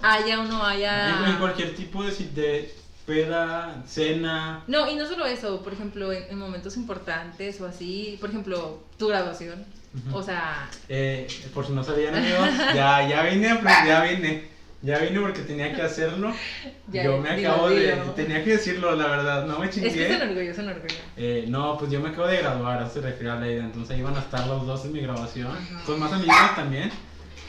haya 0.01 0.39
o 0.39 0.43
no 0.45 0.65
haya... 0.65 1.09
En, 1.19 1.25
en 1.31 1.37
cualquier 1.39 1.75
tipo 1.75 2.03
de, 2.03 2.11
de 2.11 2.75
peda, 3.05 3.83
cena. 3.85 4.63
No, 4.67 4.89
y 4.89 4.95
no 4.95 5.05
solo 5.07 5.25
eso, 5.25 5.61
por 5.63 5.73
ejemplo, 5.73 6.11
en, 6.11 6.23
en 6.29 6.37
momentos 6.37 6.75
importantes 6.77 7.59
o 7.61 7.67
así, 7.67 8.17
por 8.19 8.29
ejemplo, 8.29 8.83
tu 8.97 9.07
graduación, 9.07 9.65
o 10.11 10.21
sea, 10.23 10.69
Eh, 10.89 11.27
por 11.53 11.65
si 11.65 11.71
no 11.73 11.83
sabían 11.83 12.15
amigos, 12.15 12.49
ya, 12.73 13.07
ya 13.07 13.23
vine, 13.23 13.55
pues, 13.61 13.73
ya 13.85 14.01
vine. 14.03 14.55
Ya 14.81 14.99
vine 14.99 15.19
porque 15.19 15.41
tenía 15.41 15.73
que 15.73 15.81
hacerlo. 15.81 16.31
Ya, 16.91 17.03
yo 17.05 17.17
me 17.17 17.29
acabo 17.31 17.69
de. 17.69 17.93
Tenía 18.15 18.43
que 18.43 18.51
decirlo, 18.51 18.95
la 18.95 19.07
verdad, 19.07 19.45
no 19.47 19.57
me 19.57 19.67
chingué. 19.69 19.87
Es 19.87 19.93
que 19.95 20.05
es 20.13 20.21
un 20.21 20.27
orgullo, 20.29 20.51
es 20.51 20.57
un 20.59 20.67
orgullo. 20.67 20.95
Eh, 21.17 21.45
no, 21.47 21.77
pues 21.79 21.89
yo 21.91 21.99
me 21.99 22.09
acabo 22.09 22.27
de 22.27 22.37
graduar, 22.37 22.87
se 22.91 23.01
refiere 23.01 23.31
a 23.31 23.35
Leida, 23.37 23.63
entonces 23.63 23.95
ahí 23.95 24.03
van 24.03 24.15
a 24.15 24.19
estar 24.19 24.45
los 24.45 24.67
dos 24.67 24.85
en 24.85 24.91
mi 24.93 24.99
grabación, 25.01 25.47
Ajá. 25.47 25.83
con 25.85 25.99
más 25.99 26.13
amigos 26.13 26.55
también, 26.55 26.91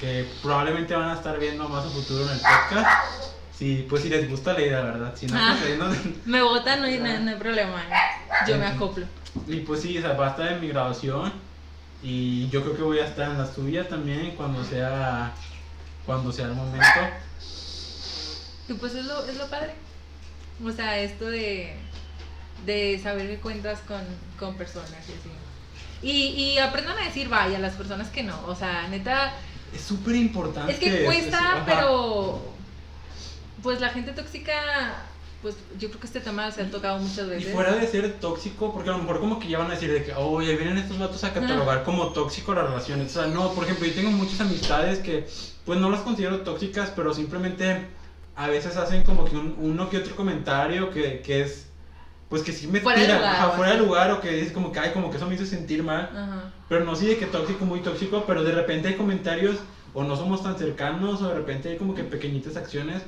que 0.00 0.24
probablemente 0.42 0.94
van 0.94 1.10
a 1.10 1.14
estar 1.14 1.38
viendo 1.38 1.68
más 1.68 1.84
a 1.84 1.90
futuro 1.90 2.24
en 2.24 2.30
el 2.30 2.38
podcast. 2.38 3.35
Sí, 3.58 3.86
pues 3.88 4.02
si 4.02 4.08
les 4.10 4.28
gusta 4.28 4.52
Leida, 4.52 4.82
¿verdad? 4.82 5.14
Si 5.16 5.26
no, 5.26 5.34
Ah. 5.38 5.56
pues 5.58 5.78
no- 5.78 5.94
Me 6.26 6.42
votan, 6.42 6.80
no 6.80 6.86
hay, 6.86 6.98
no 6.98 7.18
no 7.20 7.30
hay 7.30 7.36
problema. 7.36 7.82
Yo 8.46 8.56
me 8.58 8.66
acoplo. 8.66 9.06
Y 9.48 9.60
pues 9.60 9.80
sí, 9.82 9.96
o 9.98 10.00
sea, 10.02 10.12
va 10.12 10.26
a 10.28 10.30
estar 10.30 10.52
en 10.52 10.60
mi 10.60 10.68
grabación 10.68 11.32
y 12.02 12.48
yo 12.50 12.62
creo 12.62 12.76
que 12.76 12.82
voy 12.82 12.98
a 12.98 13.06
estar 13.06 13.30
en 13.30 13.38
la 13.38 13.46
tuya 13.50 13.88
también 13.88 14.32
cuando 14.36 14.62
sea, 14.64 15.32
cuando 16.04 16.30
sea 16.32 16.46
el 16.46 16.52
momento. 16.52 16.84
Y 18.68 18.72
pues 18.74 18.94
es 18.94 19.04
lo, 19.04 19.24
es 19.26 19.36
lo 19.36 19.46
padre. 19.48 19.72
O 20.64 20.70
sea, 20.72 20.98
esto 20.98 21.26
de, 21.26 21.76
de 22.66 22.98
saber 23.02 23.28
que 23.28 23.36
cuentas 23.38 23.80
con, 23.86 24.00
con 24.38 24.56
personas 24.56 24.90
y 24.90 25.12
así. 25.12 25.30
Y, 26.02 26.12
y 26.54 26.58
aprendan 26.58 26.98
a 26.98 27.04
decir 27.04 27.28
vaya 27.28 27.56
a 27.56 27.60
las 27.60 27.74
personas 27.74 28.08
que 28.08 28.22
no. 28.22 28.38
O 28.46 28.54
sea, 28.54 28.86
neta, 28.88 29.32
Es 29.74 29.82
súper 29.82 30.14
importante. 30.16 30.72
es 30.72 30.78
que 30.78 31.04
cuesta, 31.04 31.62
pero 31.66 32.54
pues 33.66 33.80
la 33.80 33.88
gente 33.88 34.12
tóxica, 34.12 34.52
pues 35.42 35.56
yo 35.76 35.88
creo 35.88 35.98
que 36.00 36.06
este 36.06 36.20
tema 36.20 36.48
se 36.52 36.62
ha 36.62 36.70
tocado 36.70 36.98
muchas 37.00 37.26
Y 37.26 37.30
veces. 37.30 37.52
fuera 37.52 37.74
de 37.74 37.84
ser 37.88 38.12
tóxico, 38.20 38.72
porque 38.72 38.90
a 38.90 38.92
lo 38.92 38.98
mejor 39.00 39.18
como 39.18 39.40
que 39.40 39.48
ya 39.48 39.58
van 39.58 39.66
a 39.66 39.74
decir 39.74 39.90
de 39.92 40.04
que, 40.04 40.14
oye, 40.14 40.54
vienen 40.54 40.78
estos 40.78 41.00
vatos 41.00 41.24
a 41.24 41.32
catalogar 41.32 41.82
como 41.82 42.12
tóxico 42.12 42.54
las 42.54 42.62
relaciones. 42.68 43.10
O 43.16 43.20
sea, 43.22 43.26
no, 43.28 43.50
por 43.54 43.64
ejemplo, 43.64 43.84
yo 43.84 43.92
tengo 43.92 44.12
muchas 44.12 44.40
amistades 44.40 45.00
que, 45.00 45.26
pues 45.64 45.80
no 45.80 45.90
las 45.90 46.02
considero 46.02 46.42
tóxicas, 46.42 46.92
pero 46.94 47.12
simplemente 47.12 47.88
a 48.36 48.46
veces 48.46 48.76
hacen 48.76 49.02
como 49.02 49.24
que 49.24 49.34
un- 49.34 49.56
uno 49.58 49.90
que 49.90 49.96
otro 49.98 50.14
comentario 50.14 50.90
que, 50.90 51.20
que 51.22 51.40
es, 51.42 51.66
pues 52.28 52.42
que 52.42 52.52
sí 52.52 52.68
me 52.68 52.78
Fuera 52.80 53.00
de 53.00 53.06
tira, 53.06 53.18
lugar, 53.18 53.34
ajá, 53.34 53.48
o 53.48 53.52
fuera 53.56 53.72
de 53.72 53.78
lugar, 53.78 54.10
o 54.12 54.20
que 54.20 54.42
es 54.42 54.52
como 54.52 54.70
que, 54.70 54.78
ay, 54.78 54.90
como 54.92 55.10
que 55.10 55.16
eso 55.16 55.26
me 55.26 55.34
hizo 55.34 55.44
sentir 55.44 55.82
mal. 55.82 56.08
Ajá. 56.16 56.52
Pero 56.68 56.84
no 56.84 56.92
así 56.92 57.06
de 57.08 57.16
que 57.16 57.26
tóxico, 57.26 57.64
muy 57.64 57.80
tóxico, 57.80 58.22
pero 58.28 58.44
de 58.44 58.52
repente 58.52 58.86
hay 58.86 58.94
comentarios 58.94 59.56
o 59.92 60.04
no 60.04 60.14
somos 60.14 60.40
tan 60.44 60.56
cercanos 60.56 61.20
o 61.20 61.28
de 61.28 61.34
repente 61.34 61.70
hay 61.70 61.78
como 61.78 61.96
que 61.96 62.04
pequeñitas 62.04 62.56
acciones. 62.56 63.02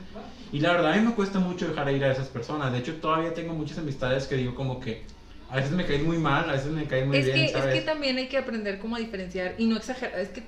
Y 0.52 0.60
la 0.60 0.72
verdad 0.72 0.92
a 0.92 0.96
mí 0.96 1.06
me 1.06 1.14
cuesta 1.14 1.38
mucho 1.38 1.68
dejar 1.68 1.90
ir 1.92 2.04
a 2.04 2.12
esas 2.12 2.28
personas. 2.28 2.72
De 2.72 2.78
hecho, 2.78 2.94
todavía 2.96 3.34
tengo 3.34 3.54
muchas 3.54 3.78
amistades 3.78 4.26
que 4.26 4.36
digo 4.36 4.54
como 4.54 4.80
que 4.80 5.04
a 5.50 5.56
veces 5.56 5.72
me 5.72 5.86
caen 5.86 6.06
muy 6.06 6.18
mal, 6.18 6.48
a 6.48 6.52
veces 6.52 6.70
me 6.70 6.86
caen 6.86 7.08
muy 7.08 7.18
es, 7.18 7.26
bien, 7.26 7.36
que, 7.36 7.44
es 7.46 7.52
¿sabes? 7.52 7.74
que 7.74 7.80
también 7.82 8.16
hay 8.16 8.28
que 8.28 8.38
aprender 8.38 8.78
cómo 8.78 8.96
diferenciar 8.96 9.54
y 9.58 9.66
no 9.66 9.76
exagerar. 9.76 10.18
Es 10.20 10.28
que, 10.28 10.42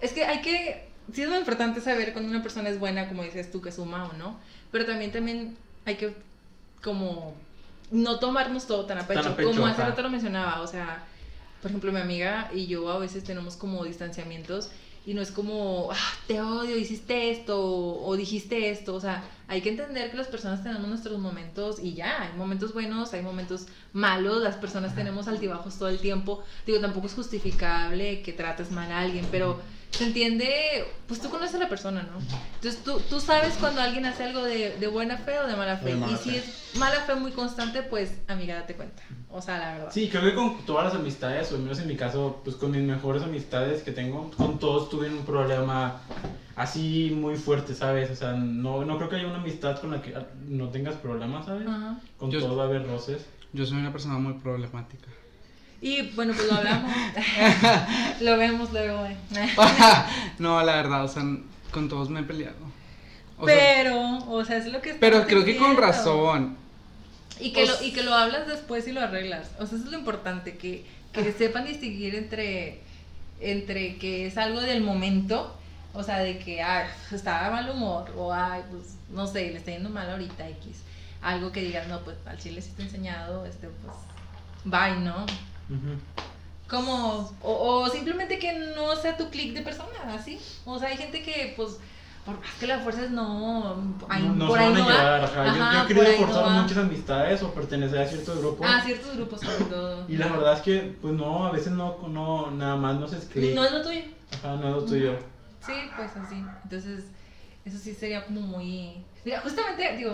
es 0.00 0.12
que 0.12 0.24
hay 0.24 0.40
que. 0.40 0.88
Sí, 1.12 1.22
es 1.22 1.28
muy 1.28 1.38
importante 1.38 1.80
saber 1.80 2.12
cuando 2.12 2.30
una 2.30 2.42
persona 2.42 2.68
es 2.68 2.78
buena, 2.78 3.08
como 3.08 3.22
dices 3.22 3.50
tú, 3.50 3.62
que 3.62 3.72
suma 3.72 4.04
o 4.08 4.12
no. 4.14 4.38
Pero 4.70 4.84
también, 4.84 5.10
también 5.10 5.56
hay 5.86 5.96
que, 5.96 6.14
como, 6.82 7.34
no 7.90 8.18
tomarnos 8.18 8.66
todo 8.66 8.84
tan 8.84 8.98
a 8.98 9.06
pecho. 9.06 9.22
Tan 9.22 9.32
a 9.32 9.36
pecho, 9.36 9.50
como 9.50 9.66
hace 9.66 9.82
rato 9.82 10.02
lo 10.02 10.10
mencionaba. 10.10 10.60
O 10.60 10.66
sea, 10.66 11.04
por 11.62 11.70
ejemplo, 11.70 11.92
mi 11.92 12.00
amiga 12.00 12.50
y 12.54 12.66
yo 12.66 12.90
a 12.90 12.98
veces 12.98 13.24
tenemos 13.24 13.56
como 13.56 13.84
distanciamientos 13.84 14.70
y 15.08 15.14
no 15.14 15.22
es 15.22 15.30
como, 15.30 15.88
ah, 15.90 16.12
te 16.26 16.42
odio, 16.42 16.76
hiciste 16.76 17.30
esto 17.30 17.58
o, 17.58 18.06
o 18.06 18.14
dijiste 18.14 18.68
esto. 18.68 18.94
O 18.94 19.00
sea, 19.00 19.24
hay 19.48 19.62
que 19.62 19.70
entender 19.70 20.10
que 20.10 20.18
las 20.18 20.26
personas 20.26 20.62
tenemos 20.62 20.86
nuestros 20.86 21.18
momentos 21.18 21.78
y 21.82 21.94
ya, 21.94 22.24
hay 22.24 22.36
momentos 22.36 22.74
buenos, 22.74 23.14
hay 23.14 23.22
momentos 23.22 23.68
malos, 23.94 24.42
las 24.42 24.56
personas 24.56 24.94
tenemos 24.94 25.26
altibajos 25.26 25.78
todo 25.78 25.88
el 25.88 25.98
tiempo. 25.98 26.44
Digo, 26.66 26.80
tampoco 26.80 27.06
es 27.06 27.14
justificable 27.14 28.20
que 28.20 28.34
trates 28.34 28.70
mal 28.70 28.92
a 28.92 29.00
alguien, 29.00 29.26
pero 29.30 29.58
se 29.90 30.04
entiende, 30.04 30.84
pues 31.06 31.20
tú 31.20 31.28
conoces 31.30 31.54
a 31.56 31.58
la 31.58 31.68
persona, 31.68 32.02
¿no? 32.02 32.18
Entonces 32.56 32.82
tú, 32.84 33.00
tú 33.08 33.20
sabes 33.20 33.54
cuando 33.58 33.80
alguien 33.80 34.04
hace 34.06 34.24
algo 34.24 34.42
de, 34.44 34.76
de 34.76 34.86
buena 34.86 35.16
fe 35.16 35.38
o 35.38 35.46
de 35.46 35.56
mala 35.56 35.76
fe. 35.78 35.90
De 35.90 35.94
mala 35.96 36.12
y 36.12 36.16
si 36.16 36.36
es 36.36 36.74
mala 36.76 37.00
fe 37.00 37.14
muy 37.14 37.32
constante, 37.32 37.82
pues 37.82 38.12
amiga, 38.28 38.54
date 38.56 38.74
cuenta. 38.74 39.02
O 39.30 39.40
sea, 39.42 39.58
la 39.58 39.72
verdad. 39.74 39.88
Sí, 39.92 40.08
creo 40.08 40.22
que 40.22 40.34
con 40.34 40.64
todas 40.66 40.84
las 40.86 40.94
amistades, 40.94 41.50
o 41.52 41.56
al 41.56 41.62
menos 41.62 41.78
en 41.80 41.88
mi 41.88 41.96
caso, 41.96 42.40
pues 42.44 42.56
con 42.56 42.70
mis 42.70 42.82
mejores 42.82 43.22
amistades 43.22 43.82
que 43.82 43.92
tengo, 43.92 44.30
con 44.36 44.58
todos 44.58 44.88
tuve 44.90 45.08
un 45.08 45.24
problema 45.24 46.00
así 46.56 47.10
muy 47.14 47.36
fuerte, 47.36 47.74
¿sabes? 47.74 48.10
O 48.10 48.14
sea, 48.16 48.32
no, 48.32 48.84
no 48.84 48.96
creo 48.98 49.08
que 49.08 49.16
haya 49.16 49.26
una 49.26 49.38
amistad 49.38 49.80
con 49.80 49.90
la 49.92 50.02
que 50.02 50.14
no 50.46 50.68
tengas 50.70 50.96
problemas, 50.96 51.46
¿sabes? 51.46 51.66
Ajá. 51.66 51.98
Con 52.18 52.30
Yo- 52.30 52.40
todo 52.40 52.56
va 52.56 52.64
a 52.64 52.66
haber 52.66 52.86
roces. 52.86 53.24
Yo 53.52 53.64
soy 53.64 53.78
una 53.78 53.92
persona 53.92 54.18
muy 54.18 54.34
problemática. 54.34 55.08
Y 55.80 56.02
bueno, 56.10 56.32
pues 56.34 56.46
lo 56.48 56.54
hablamos. 56.54 56.92
lo 58.20 58.36
vemos 58.36 58.72
luego. 58.72 59.06
eh. 59.06 59.16
no, 60.38 60.62
la 60.62 60.76
verdad, 60.76 61.04
o 61.04 61.08
sea, 61.08 61.22
con 61.70 61.88
todos 61.88 62.10
me 62.10 62.20
he 62.20 62.24
peleado. 62.24 62.56
O 63.38 63.46
sea, 63.46 63.54
pero, 63.56 64.18
o 64.28 64.44
sea, 64.44 64.56
es 64.56 64.66
lo 64.66 64.82
que 64.82 64.94
pero 64.94 65.24
creo 65.26 65.44
que 65.44 65.56
con 65.56 65.76
razón. 65.76 66.56
Y 67.38 67.52
que, 67.52 67.62
O 67.62 67.66
lo, 67.66 67.82
y 67.84 67.92
que 67.92 68.02
lo 68.02 68.12
hablas 68.12 68.48
después 68.48 68.88
y 68.88 68.92
lo 68.92 69.00
arreglas. 69.00 69.50
O 69.60 69.66
sea, 69.66 69.78
eso 69.78 69.86
es 69.86 69.92
lo 69.92 69.98
importante, 69.98 70.56
que, 70.56 70.84
que 71.12 71.32
sepan 71.32 71.64
distinguir 71.64 72.16
entre, 72.16 72.80
entre 73.40 73.96
que 73.98 74.26
es 74.26 74.36
algo 74.36 74.60
del 74.60 74.82
momento, 74.82 75.54
o 75.94 76.02
sea, 76.02 76.18
de 76.18 76.38
que, 76.40 76.60
ay, 76.60 76.88
estaba 77.12 77.44
de 77.44 77.50
mal 77.52 77.70
humor, 77.70 78.12
o 78.16 78.32
ay, 78.34 78.62
pues, 78.72 78.96
no 79.10 79.28
sé, 79.28 79.50
le 79.52 79.58
está 79.58 79.70
yendo 79.70 79.90
mal 79.90 80.10
ahorita 80.10 80.48
X. 80.48 80.78
Algo 81.22 81.52
que 81.52 81.62
digas, 81.62 81.86
no, 81.86 82.00
pues 82.00 82.16
al 82.26 82.38
chile 82.38 82.60
sí 82.60 82.72
te 82.76 82.82
he 82.82 82.86
enseñado, 82.86 83.46
este, 83.46 83.68
pues, 83.68 83.94
bye, 84.64 84.96
¿no? 85.00 85.24
Como, 86.68 87.30
o, 87.42 87.52
o 87.82 87.88
simplemente 87.88 88.38
que 88.38 88.52
no 88.76 88.94
sea 88.96 89.16
tu 89.16 89.30
clic 89.30 89.54
de 89.54 89.62
persona, 89.62 89.88
así. 90.14 90.38
O 90.66 90.78
sea, 90.78 90.88
hay 90.88 90.96
gente 90.98 91.22
que, 91.22 91.54
pues, 91.56 91.78
por 92.26 92.38
más 92.38 92.54
que 92.60 92.66
la 92.66 92.78
fuerces, 92.80 93.10
no, 93.10 93.74
ahí- 94.10 94.22
no, 94.22 94.34
no 94.34 94.48
por 94.48 94.58
se 94.58 94.64
ahí 94.64 94.72
van 94.72 94.80
a 94.82 94.84
no 94.84 94.90
llevar, 94.90 95.24
ajá. 95.24 95.44
Yo- 95.46 95.50
Ajá, 95.62 95.72
yo, 95.74 95.82
he 95.82 95.86
querido 95.86 96.04
no 96.20 96.26
forzar 96.26 96.50
muchas 96.62 96.76
amistades 96.78 97.42
o 97.42 97.54
pertenecer 97.54 97.98
a 98.00 98.06
ciertos 98.06 98.38
grupos. 98.40 98.66
Ah, 98.70 98.82
ciertos 98.84 99.16
grupos 99.16 99.40
sobre 99.40 99.64
todo. 99.64 100.04
Y 100.10 100.16
la 100.18 100.26
verdad 100.28 100.52
es 100.54 100.60
que, 100.60 100.96
pues 101.00 101.14
no, 101.14 101.46
a 101.46 101.52
veces 101.52 101.72
no, 101.72 101.96
no 102.06 102.50
nada 102.50 102.76
más 102.76 102.96
no 103.00 103.08
se 103.08 103.16
escribe. 103.16 103.54
No 103.54 103.64
es 103.64 103.72
lo 103.72 103.82
tuyo. 103.82 104.02
Ajá, 104.42 104.56
no 104.56 104.68
es 104.68 104.74
lo 104.74 104.84
tuyo. 104.84 105.18
Sí, 105.64 105.72
pues 105.96 106.10
así. 106.16 106.44
Entonces, 106.64 107.04
eso 107.64 107.78
sí 107.78 107.94
sería 107.94 108.26
como 108.26 108.42
muy... 108.42 109.02
Mira, 109.24 109.40
justamente, 109.40 109.96
digo, 109.96 110.12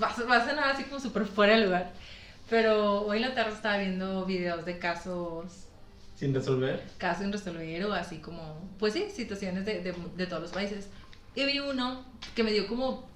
a, 0.00 0.22
va 0.30 0.36
a 0.36 0.46
sonar 0.48 0.68
así 0.70 0.84
como 0.84 1.00
súper 1.00 1.26
fuera 1.26 1.56
de 1.56 1.64
lugar. 1.66 1.92
Pero 2.50 3.02
hoy 3.06 3.16
en 3.18 3.22
la 3.28 3.34
tarde 3.34 3.52
estaba 3.54 3.78
viendo 3.78 4.24
videos 4.26 4.64
de 4.64 4.78
casos, 4.78 5.66
Sin 6.14 6.34
resolver. 6.34 6.82
casos 6.98 7.24
en 7.24 7.32
resolver 7.32 7.84
o 7.86 7.92
así 7.92 8.18
como, 8.18 8.68
pues 8.78 8.92
sí, 8.92 9.06
situaciones 9.10 9.64
de, 9.64 9.80
de, 9.82 9.94
de 10.16 10.26
todos 10.26 10.42
los 10.42 10.52
países. 10.52 10.88
Y 11.34 11.44
vi 11.46 11.58
uno 11.58 12.04
que 12.34 12.42
me 12.42 12.52
dio 12.52 12.66
como... 12.66 13.08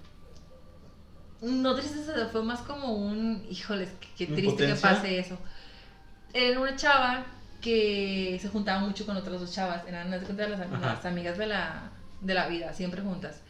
No 1.40 1.74
tristeza, 1.76 2.28
fue 2.32 2.42
más 2.42 2.60
como 2.60 2.94
un... 2.94 3.46
Híjoles, 3.48 3.90
qué, 4.16 4.26
triste 4.26 4.66
que 4.66 4.74
pase 4.74 5.18
eso. 5.20 5.38
Era 6.32 6.58
una 6.58 6.74
chava 6.74 7.24
que 7.60 8.38
se 8.42 8.48
juntaba 8.48 8.80
mucho 8.80 9.06
con 9.06 9.16
otras 9.16 9.40
dos 9.40 9.52
chavas. 9.52 9.86
Eran 9.86 10.10
las, 10.10 10.22
Ajá. 10.24 10.94
las 10.94 11.04
amigas 11.04 11.38
de 11.38 11.46
la, 11.46 11.92
de 12.20 12.34
la 12.34 12.48
vida, 12.48 12.72
siempre 12.72 13.02
juntas. 13.02 13.40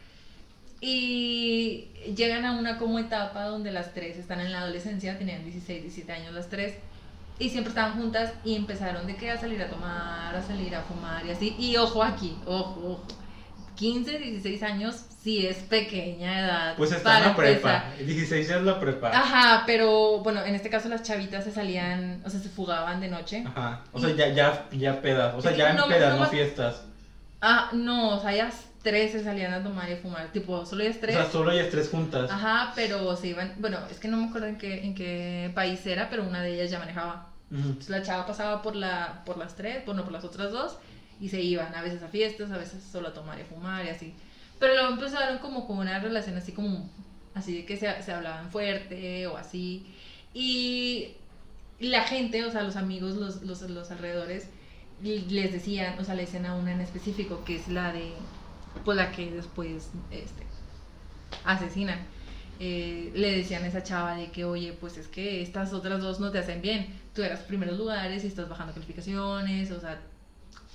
Y 0.81 1.89
llegan 2.15 2.45
a 2.45 2.53
una 2.53 2.77
como 2.77 2.99
etapa 2.99 3.45
donde 3.45 3.71
las 3.71 3.93
tres 3.93 4.17
están 4.17 4.39
en 4.39 4.51
la 4.51 4.61
adolescencia, 4.61 5.17
tenían 5.17 5.43
16, 5.43 5.81
17 5.83 6.11
años 6.11 6.33
las 6.33 6.49
tres. 6.49 6.75
Y 7.37 7.49
siempre 7.49 7.69
estaban 7.69 7.93
juntas 7.93 8.33
y 8.43 8.55
empezaron 8.55 9.07
de 9.07 9.15
que 9.15 9.31
a 9.31 9.37
salir 9.39 9.61
a 9.61 9.69
tomar, 9.69 10.35
a 10.35 10.41
salir 10.41 10.75
a 10.75 10.81
fumar 10.81 11.25
y 11.25 11.31
así. 11.31 11.55
Y 11.57 11.77
ojo 11.77 12.03
aquí, 12.03 12.37
ojo, 12.45 12.81
ojo. 12.85 13.03
15, 13.75 14.19
16 14.19 14.63
años 14.63 15.05
sí 15.23 15.47
es 15.47 15.55
pequeña 15.59 16.39
edad. 16.41 16.75
Pues 16.75 16.91
está 16.91 17.19
en 17.19 17.23
la 17.27 17.35
para 17.35 17.47
prepa. 17.49 17.73
empezar. 17.91 18.05
16 18.05 18.49
es 18.49 18.61
la 18.63 18.77
prepa. 18.77 19.09
Ajá, 19.17 19.63
pero 19.65 20.19
bueno, 20.19 20.43
en 20.43 20.53
este 20.53 20.69
caso 20.69 20.89
las 20.89 21.03
chavitas 21.03 21.45
se 21.45 21.51
salían, 21.53 22.21
o 22.25 22.29
sea, 22.29 22.41
se 22.41 22.49
fugaban 22.49 22.99
de 22.99 23.07
noche. 23.07 23.45
Ajá. 23.47 23.83
O 23.93 23.99
sea, 24.01 24.09
ya, 24.13 24.27
ya, 24.33 24.67
ya 24.73 25.01
pedas. 25.01 25.33
O 25.33 25.41
sea, 25.41 25.53
ya 25.55 25.71
no 25.71 25.83
en 25.85 25.89
me- 25.91 25.95
pedas, 25.95 26.13
no 26.15 26.25
no 26.25 26.29
fiestas. 26.29 26.83
Ah, 27.39 27.69
no, 27.71 28.17
o 28.17 28.19
sea, 28.21 28.33
ellas 28.33 28.65
tres 28.81 29.11
se 29.11 29.23
salían 29.23 29.53
a 29.53 29.63
tomar 29.63 29.89
y 29.89 29.93
a 29.93 29.97
fumar, 29.97 30.31
tipo, 30.31 30.65
solo 30.65 30.83
ellas 30.83 30.97
O 30.97 30.99
tres. 31.01 31.15
sea, 31.15 31.29
solo 31.31 31.51
ellas 31.51 31.67
tres 31.69 31.89
juntas. 31.89 32.29
Ajá, 32.31 32.71
pero 32.75 33.15
se 33.15 33.27
iban, 33.27 33.53
bueno, 33.59 33.77
es 33.91 33.99
que 33.99 34.07
no 34.07 34.17
me 34.17 34.27
acuerdo 34.27 34.47
en 34.47 34.57
qué, 34.57 34.85
en 34.85 34.95
qué 34.95 35.51
país 35.53 35.85
era, 35.85 36.09
pero 36.09 36.23
una 36.23 36.41
de 36.41 36.53
ellas 36.55 36.71
ya 36.71 36.79
manejaba. 36.79 37.29
Entonces 37.51 37.89
la 37.89 38.03
chava 38.03 38.27
pasaba 38.27 38.61
por, 38.61 38.75
la, 38.75 39.23
por 39.25 39.37
las 39.37 39.55
tres, 39.55 39.83
bueno, 39.85 40.03
por 40.03 40.13
las 40.13 40.23
otras 40.23 40.51
dos, 40.51 40.77
y 41.19 41.29
se 41.29 41.41
iban 41.41 41.73
a 41.73 41.81
veces 41.81 42.03
a 42.03 42.07
fiestas, 42.07 42.51
a 42.51 42.57
veces 42.57 42.83
solo 42.83 43.07
a 43.09 43.13
tomar 43.13 43.37
y 43.39 43.41
a 43.41 43.45
fumar 43.45 43.85
y 43.85 43.89
así. 43.89 44.13
Pero 44.59 44.73
luego 44.75 44.89
empezaron 44.93 45.39
como 45.39 45.65
con 45.67 45.79
una 45.79 45.99
relación 45.99 46.37
así 46.37 46.51
como, 46.51 46.89
así 47.33 47.57
de 47.57 47.65
que 47.65 47.75
se, 47.77 48.01
se 48.03 48.11
hablaban 48.11 48.51
fuerte 48.51 49.25
o 49.27 49.35
así. 49.35 49.93
Y 50.33 51.15
la 51.79 52.03
gente, 52.03 52.45
o 52.45 52.51
sea, 52.51 52.63
los 52.63 52.75
amigos, 52.75 53.15
los, 53.15 53.41
los, 53.41 53.61
los 53.63 53.89
alrededores, 53.91 54.47
les 55.01 55.51
decían, 55.51 55.97
o 55.97 56.03
sea, 56.03 56.13
le 56.13 56.23
decían 56.25 56.45
a 56.45 56.55
una 56.55 56.73
en 56.73 56.81
específico, 56.81 57.43
que 57.45 57.55
es 57.55 57.67
la 57.67 57.91
de, 57.93 58.11
pues 58.85 58.97
la 58.97 59.11
que 59.11 59.31
después, 59.31 59.89
este, 60.11 60.43
asesinan. 61.45 61.99
Eh, 62.61 63.11
le 63.15 63.37
decían 63.37 63.63
a 63.63 63.67
esa 63.67 63.83
chava 63.83 64.15
de 64.15 64.31
que, 64.31 64.43
oye, 64.43 64.73
pues 64.73 64.97
es 64.97 65.07
que 65.07 65.41
estas 65.41 65.71
otras 65.71 66.01
dos 66.01 66.19
no 66.19 66.29
te 66.31 66.39
hacen 66.39 66.61
bien. 66.61 66.87
Tú 67.13 67.23
eras 67.23 67.39
primeros 67.41 67.77
lugares 67.77 68.23
y 68.23 68.27
estás 68.27 68.49
bajando 68.49 68.73
calificaciones, 68.73 69.71
o 69.71 69.79
sea, 69.79 69.97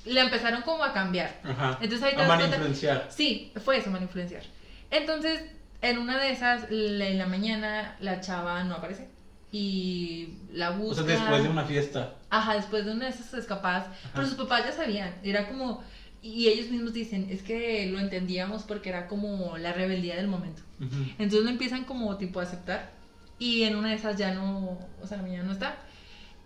le 0.07 0.21
empezaron 0.21 0.63
como 0.63 0.83
a 0.83 0.93
cambiar. 0.95 1.39
Ajá. 1.45 1.79
Entonces 1.83 2.03
ahí 2.09 2.17
te 2.17 2.23
a 2.23 2.29
mal 2.29 2.41
influenciar. 2.45 3.07
Sí, 3.11 3.53
fue 3.63 3.79
eso, 3.79 3.91
mal 3.91 4.03
influenciar. 4.03 4.43
Entonces, 4.91 5.43
en 5.83 5.99
una 5.99 6.19
de 6.19 6.31
esas, 6.31 6.71
la- 6.71 7.09
en 7.09 7.19
la 7.19 7.27
mañana, 7.27 7.97
la 8.01 8.21
chava 8.21 8.65
no 8.65 8.77
aparece. 8.77 9.09
Y 9.53 10.39
la 10.53 10.71
O 10.73 10.75
busca. 10.79 11.05
sea, 11.05 11.15
después 11.17 11.43
de 11.43 11.49
una 11.49 11.65
fiesta. 11.65 12.15
Ajá, 12.31 12.55
después 12.55 12.85
de 12.87 12.93
una 12.93 13.05
de 13.05 13.11
esas 13.11 13.33
escapadas. 13.35 13.87
Pero 14.15 14.27
sus 14.27 14.37
papás 14.37 14.65
ya 14.65 14.73
sabían. 14.73 15.15
Era 15.23 15.47
como. 15.49 15.85
Y 16.25 16.49
ellos 16.49 16.71
mismos 16.71 16.95
dicen, 16.95 17.27
es 17.29 17.43
que 17.43 17.87
lo 17.87 17.99
entendíamos 17.99 18.63
porque 18.63 18.89
era 18.89 19.09
como 19.09 19.59
la 19.59 19.75
rebeldía 19.75 20.17
del 20.17 20.27
momento. 20.27 20.63
Ujú. 20.81 21.03
Entonces 21.19 21.43
lo 21.43 21.51
empiezan 21.51 21.85
como 21.85 22.17
tipo 22.17 22.41
a 22.41 22.45
aceptar. 22.45 22.93
Y 23.39 23.65
en 23.65 23.77
una 23.77 23.91
de 23.91 23.97
esas 23.97 24.17
ya 24.17 24.33
no, 24.33 24.79
o 25.03 25.07
sea, 25.07 25.19
la 25.19 25.25
mañana 25.25 25.45
no 25.45 25.53
está. 25.53 25.77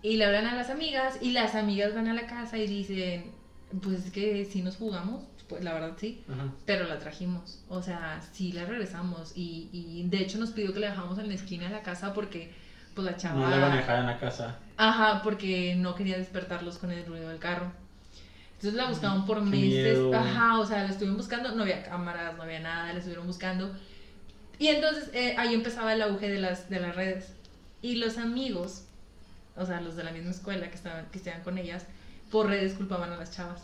Y 0.03 0.17
le 0.17 0.25
hablan 0.25 0.47
a 0.47 0.57
las 0.57 0.71
amigas 0.71 1.19
y 1.23 1.31
las 1.31 1.55
amigas 1.55 1.95
van 1.95 2.09
a 2.09 2.15
la 2.15 2.27
casa 2.27 2.59
y 2.59 2.67
dicen, 2.67 3.31
pues 3.81 4.07
es 4.07 4.11
que 4.11 4.45
si 4.47 4.63
nos 4.63 4.77
jugamos, 4.77 5.23
pues 5.49 5.63
la 5.63 5.75
verdad 5.75 5.95
sí, 5.97 6.25
Ajá. 6.29 6.53
pero 6.67 6.89
la 6.89 6.99
trajimos. 6.99 7.63
O 7.69 7.81
sea, 7.81 8.21
sí 8.33 8.51
la 8.51 8.65
regresamos. 8.65 9.33
Y, 9.37 9.69
y 9.73 10.09
de 10.09 10.19
hecho 10.19 10.39
nos 10.39 10.51
pidió 10.51 10.73
que 10.73 10.81
la 10.81 10.91
dejamos 10.91 11.21
en 11.21 11.29
la 11.29 11.35
esquina 11.35 11.69
de 11.69 11.71
la 11.71 11.83
casa 11.83 12.15
porque 12.15 12.53
pues 12.97 13.07
la 13.07 13.17
chava... 13.17 13.39
No 13.39 13.49
la 13.49 13.59
van 13.59 13.73
a 13.73 13.77
dejar 13.77 14.01
en 14.01 14.07
la 14.07 14.19
casa. 14.19 14.59
Ajá, 14.77 15.23
porque 15.23 15.77
no 15.77 15.95
quería 15.95 16.19
despertarlos 16.19 16.79
con 16.79 16.91
el 16.91 17.07
ruido 17.07 17.29
del 17.29 17.39
carro. 17.39 17.71
Entonces 18.59 18.75
la 18.75 18.89
buscaban 18.89 19.25
por 19.25 19.39
Qué 19.45 19.51
meses. 19.51 19.99
Ajá, 20.13 20.59
o 20.59 20.67
sea, 20.67 20.83
la 20.83 20.89
estuvieron 20.89 21.17
buscando, 21.17 21.55
no 21.55 21.63
había 21.63 21.85
cámaras, 21.85 22.37
no 22.37 22.43
había 22.43 22.59
nada, 22.59 22.93
la 22.93 22.99
estuvieron 22.99 23.27
buscando. 23.27 23.73
Y 24.59 24.67
entonces 24.67 25.11
eh, 25.15 25.37
ahí 25.39 25.55
empezaba 25.55 25.93
el 25.93 26.03
auge 26.03 26.29
de 26.29 26.41
las, 26.41 26.69
de 26.69 26.81
las 26.81 26.97
redes. 26.97 27.33
Y 27.83 27.95
los 27.97 28.19
amigos, 28.19 28.83
o 29.57 29.65
sea, 29.65 29.81
los 29.81 29.95
de 29.95 30.03
la 30.03 30.11
misma 30.11 30.33
escuela 30.33 30.69
que 30.69 30.75
estaban, 30.75 31.07
que 31.07 31.19
estaban 31.19 31.43
con 31.43 31.57
ellas, 31.57 31.87
por 32.33 32.49
redes 32.49 32.75
culpaban 32.75 33.13
a 33.13 33.17
las 33.17 33.31
chavas. 33.31 33.63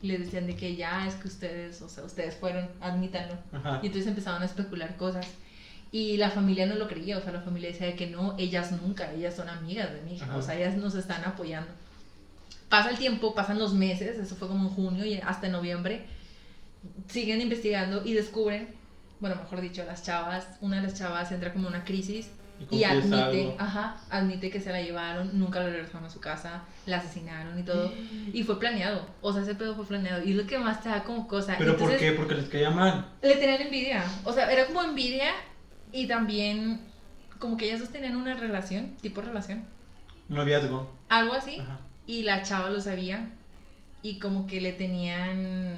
Y 0.00 0.06
les 0.06 0.20
decían 0.20 0.46
de 0.46 0.54
que 0.54 0.76
ya 0.76 1.08
es 1.08 1.16
que 1.16 1.26
ustedes, 1.26 1.82
o 1.82 1.88
sea, 1.88 2.04
ustedes 2.04 2.36
fueron, 2.36 2.68
admítanlo. 2.80 3.34
Ajá. 3.52 3.80
Y 3.82 3.86
entonces 3.86 4.06
empezaban 4.06 4.42
a 4.42 4.44
especular 4.44 4.96
cosas. 4.96 5.26
Y 5.90 6.18
la 6.18 6.30
familia 6.30 6.66
no 6.66 6.76
lo 6.76 6.86
creía, 6.86 7.18
o 7.18 7.20
sea, 7.20 7.32
la 7.32 7.40
familia 7.40 7.70
decía 7.70 7.96
que 7.96 8.06
no, 8.06 8.36
ellas 8.38 8.70
nunca, 8.80 9.12
ellas 9.12 9.34
son 9.34 9.48
amigas 9.48 9.92
de 9.92 10.00
mi 10.02 10.14
hija, 10.14 10.36
o 10.36 10.40
sea, 10.40 10.54
ellas 10.54 10.76
nos 10.76 10.94
están 10.94 11.24
apoyando. 11.24 11.72
Pasa 12.70 12.90
el 12.90 12.98
tiempo, 12.98 13.34
pasan 13.34 13.58
los 13.58 13.74
meses, 13.74 14.16
eso 14.16 14.36
fue 14.36 14.48
como 14.48 14.68
en 14.68 14.74
junio 14.74 15.04
y 15.04 15.14
hasta 15.16 15.46
en 15.46 15.52
noviembre, 15.52 16.06
siguen 17.08 17.40
investigando 17.40 18.02
y 18.04 18.14
descubren, 18.14 18.68
bueno, 19.18 19.36
mejor 19.36 19.60
dicho, 19.60 19.84
las 19.84 20.04
chavas, 20.04 20.46
una 20.60 20.76
de 20.76 20.84
las 20.84 20.94
chavas 20.94 21.32
entra 21.32 21.52
como 21.52 21.66
una 21.66 21.84
crisis 21.84 22.30
y 22.70 22.84
admite, 22.84 23.16
algo. 23.16 23.56
ajá, 23.58 23.96
admite 24.08 24.50
que 24.50 24.60
se 24.60 24.70
la 24.70 24.80
llevaron, 24.80 25.36
nunca 25.38 25.60
la 25.60 25.66
regresaron 25.66 26.04
a 26.04 26.10
su 26.10 26.20
casa, 26.20 26.62
la 26.86 26.98
asesinaron 26.98 27.58
y 27.58 27.64
todo. 27.64 27.92
Y 28.32 28.44
fue 28.44 28.60
planeado, 28.60 29.04
o 29.20 29.32
sea, 29.32 29.42
ese 29.42 29.56
pedo 29.56 29.74
fue 29.74 29.86
planeado. 29.86 30.22
Y 30.22 30.30
es 30.30 30.36
lo 30.36 30.46
que 30.46 30.58
más 30.58 30.80
te 30.82 30.90
da 30.90 31.02
como 31.02 31.26
cosa. 31.26 31.56
¿Pero 31.58 31.76
por 31.76 31.96
qué? 31.96 32.12
Porque 32.12 32.34
les 32.36 32.48
caía 32.48 32.70
mal. 32.70 33.08
le 33.22 33.34
tenían 33.34 33.62
envidia. 33.62 34.04
O 34.24 34.32
sea, 34.32 34.50
era 34.52 34.66
como 34.66 34.82
envidia 34.82 35.32
y 35.90 36.06
también 36.06 36.82
como 37.40 37.56
que 37.56 37.66
ellas 37.66 37.80
dos 37.80 37.88
tenían 37.88 38.16
una 38.16 38.34
relación, 38.34 38.94
tipo 39.00 39.22
relación, 39.22 39.64
Noviazgo. 40.28 40.88
algo 41.08 41.32
así. 41.32 41.58
Ajá. 41.58 41.80
Y 42.10 42.22
la 42.24 42.42
chava 42.42 42.70
lo 42.70 42.80
sabía 42.80 43.28
y 44.02 44.18
como 44.18 44.46
que 44.48 44.60
le 44.60 44.72
tenían, 44.72 45.76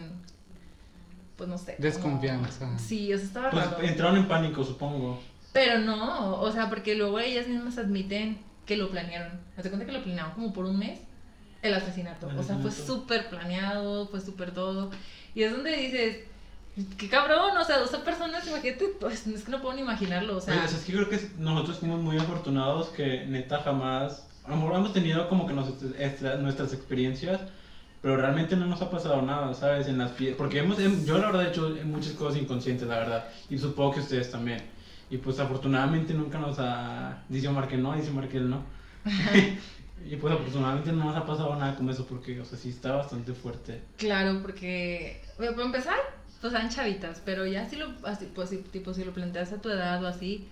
pues 1.37 1.49
no 1.51 1.59
sé. 1.59 1.75
como- 1.77 1.83
Desconfianza. 1.89 2.79
Sí, 2.79 3.13
o 3.13 3.19
sea, 3.19 3.27
estaba 3.27 3.51
Pues 3.51 3.71
raro. 3.71 3.83
entraron 3.83 4.17
en 4.17 4.29
pánico, 4.29 4.65
supongo. 4.65 5.21
Pero 5.53 5.79
no, 5.81 6.41
o 6.41 6.51
sea, 6.51 6.71
porque 6.71 6.95
luego 6.95 7.19
ellas 7.19 7.47
mismas 7.49 7.77
admiten 7.77 8.39
que 8.65 8.77
lo 8.77 8.91
planearon. 8.91 9.41
Hazte 9.57 9.69
cuenta 9.69 9.85
que 9.85 9.93
lo 9.93 10.03
planearon 10.03 10.33
como 10.33 10.53
por 10.53 10.65
un 10.65 10.79
mes 10.79 11.01
el 11.61 11.75
asesinato. 11.75 12.31
El 12.31 12.39
O 12.39 12.43
sea, 12.43 12.57
fue 12.59 12.71
súper 12.71 13.29
planeado, 13.29 14.09
fue 14.09 14.21
súper 14.21 14.53
todo. 14.53 14.91
Y 15.35 15.43
es 15.43 15.53
donde 15.53 15.77
dices, 15.77 16.17
qué 16.97 17.09
cabrón, 17.11 17.57
o 17.59 17.65
sea, 17.65 17.79
12 17.79 17.99
personas, 17.99 18.47
imagínate, 18.47 18.87
pues 18.99 19.27
es 19.27 19.43
que 19.45 19.51
no 19.51 19.61
puedo 19.61 19.75
ni 19.75 19.83
imaginarlo, 19.83 20.39
o 20.39 20.41
sea. 20.41 20.55
Oye, 20.55 20.65
o 20.65 20.69
sea, 20.69 20.79
es 20.79 20.85
que 20.85 20.93
creo 20.93 21.09
que 21.11 21.21
nosotros 21.39 21.79
fuimos 21.79 22.01
muy 22.01 22.17
afortunados 22.17 22.89
que 22.89 23.27
neta 23.27 23.59
jamás, 23.63 24.27
a 24.45 24.51
lo 24.51 24.57
mejor 24.57 24.75
hemos 24.77 24.93
tenido 24.93 25.29
como 25.29 25.47
que 25.47 25.53
nos- 25.53 25.73
extra- 25.99 26.37
nuestras 26.37 26.73
experiencias, 26.73 27.41
pero 28.01 28.17
realmente 28.17 28.57
no 28.57 28.67
nos 28.67 28.83
ha 28.83 28.91
pasado 28.91 29.23
nada, 29.23 29.55
¿sabes? 29.55 29.87
En 29.87 29.99
las 29.99 30.13
fiestas, 30.13 30.39
porque 30.39 30.59
hemos, 30.59 30.79
hem- 30.79 31.05
yo 31.05 31.19
la 31.19 31.27
verdad 31.27 31.45
he 31.47 31.49
hecho 31.51 31.77
muchas 31.85 32.13
cosas 32.15 32.41
inconscientes, 32.43 32.89
la 32.89 32.99
verdad, 32.99 33.25
y 33.49 33.59
supongo 33.59 33.93
que 33.95 34.01
ustedes 34.01 34.31
también. 34.31 34.61
Y 35.11 35.19
pues 35.19 35.39
afortunadamente 35.39 36.15
nunca 36.15 36.39
nos 36.39 36.59
ha, 36.59 37.23
dice 37.29 37.47
Omar 37.49 37.69
que 37.69 37.77
no, 37.77 37.95
dice 37.95 38.11
Omar 38.11 38.29
que 38.29 38.39
él 38.39 38.51
no. 38.51 38.65
y 40.11 40.17
pues 40.17 40.35
afortunadamente 40.35 40.91
no 40.93 41.05
nos 41.05 41.17
ha 41.17 41.25
pasado 41.27 41.55
nada 41.57 41.77
como 41.77 41.91
eso, 41.91 42.07
porque, 42.07 42.41
o 42.41 42.45
sea, 42.45 42.59
sí 42.59 42.71
está 42.71 42.93
bastante 42.97 43.33
fuerte. 43.35 43.81
Claro, 43.99 44.41
porque, 44.43 45.23
bueno, 45.39 45.53
para 45.53 45.67
empezar, 45.67 45.97
pues 46.41 46.53
eran 46.53 46.71
chavitas, 46.71 47.23
pero 47.25 47.47
ya 47.47 47.69
si 47.69 47.77
lo, 47.77 47.93
así, 48.05 48.29
pues, 48.35 48.51
si- 48.51 48.57
tipo, 48.59 48.93
si 48.95 49.05
lo 49.05 49.13
planteas 49.13 49.53
a 49.53 49.61
tu 49.61 49.69
edad 49.71 50.03
o 50.03 50.09
así, 50.09 50.49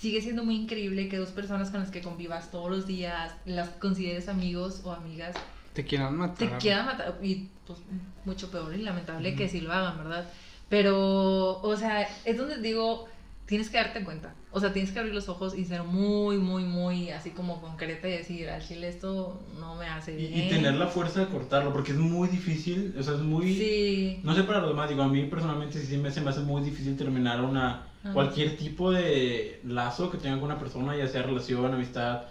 sigue 0.00 0.22
siendo 0.22 0.44
muy 0.44 0.56
increíble 0.56 1.08
que 1.08 1.18
dos 1.18 1.28
personas 1.30 1.70
con 1.70 1.80
las 1.80 1.90
que 1.90 2.00
convivas 2.00 2.50
todos 2.50 2.70
los 2.70 2.86
días, 2.86 3.34
las 3.44 3.68
consideres 3.68 4.28
amigos 4.28 4.80
o 4.84 4.92
amigas, 4.92 5.36
Te 5.74 5.84
quieran 5.84 6.16
matar. 6.16 6.36
te 6.48 6.56
quieran 6.56 6.86
matar, 6.86 7.18
y 7.22 7.48
pues 7.66 7.78
mucho 8.24 8.50
peor 8.50 8.74
y 8.74 8.82
lamentable 8.82 9.34
que 9.36 9.48
si 9.48 9.60
lo 9.60 9.72
hagan, 9.72 9.98
¿verdad? 9.98 10.26
Pero, 10.70 11.60
o 11.60 11.76
sea, 11.76 12.08
es 12.24 12.36
donde 12.38 12.58
digo, 12.58 13.08
tienes 13.50 13.68
que 13.68 13.78
darte 13.78 14.04
cuenta, 14.04 14.32
o 14.52 14.60
sea, 14.60 14.72
tienes 14.72 14.92
que 14.92 15.00
abrir 15.00 15.12
los 15.12 15.28
ojos 15.28 15.58
y 15.58 15.64
ser 15.64 15.82
muy, 15.82 16.38
muy, 16.38 16.62
muy 16.62 17.10
así 17.10 17.30
como 17.30 17.60
concreta 17.60 18.08
y 18.08 18.12
decir, 18.12 18.48
al 18.48 18.62
chile 18.66 18.88
esto 18.88 19.42
no 19.58 19.74
me 19.74 19.86
hace 19.86 20.12
Y, 20.12 20.28
bien. 20.28 20.46
y 20.46 20.48
tener 20.48 20.74
la 20.74 20.86
fuerza 20.86 21.18
de 21.20 21.26
cortarlo, 21.26 21.72
porque 21.72 21.90
es 21.90 21.98
muy 21.98 22.28
difícil, 22.28 22.94
o 22.96 23.02
sea, 23.02 23.14
es 23.14 23.20
muy... 23.20 23.52
Sí. 23.54 24.20
No 24.22 24.34
sé 24.36 24.44
para 24.44 24.60
los 24.60 24.70
demás, 24.70 24.88
digo, 24.88 25.02
a 25.02 25.08
mí 25.08 25.24
personalmente 25.24 25.80
sí 25.80 25.96
me, 25.98 26.12
se 26.12 26.20
me 26.20 26.30
hace 26.30 26.40
muy 26.40 26.62
difícil 26.62 26.96
terminar 26.96 27.42
una 27.42 27.86
Ajá. 28.04 28.12
cualquier 28.14 28.56
tipo 28.56 28.92
de 28.92 29.60
lazo 29.64 30.10
que 30.10 30.18
tenga 30.18 30.36
con 30.36 30.44
una 30.44 30.58
persona, 30.60 30.96
ya 30.96 31.08
sea 31.08 31.22
relación, 31.22 31.74
amistad, 31.74 32.22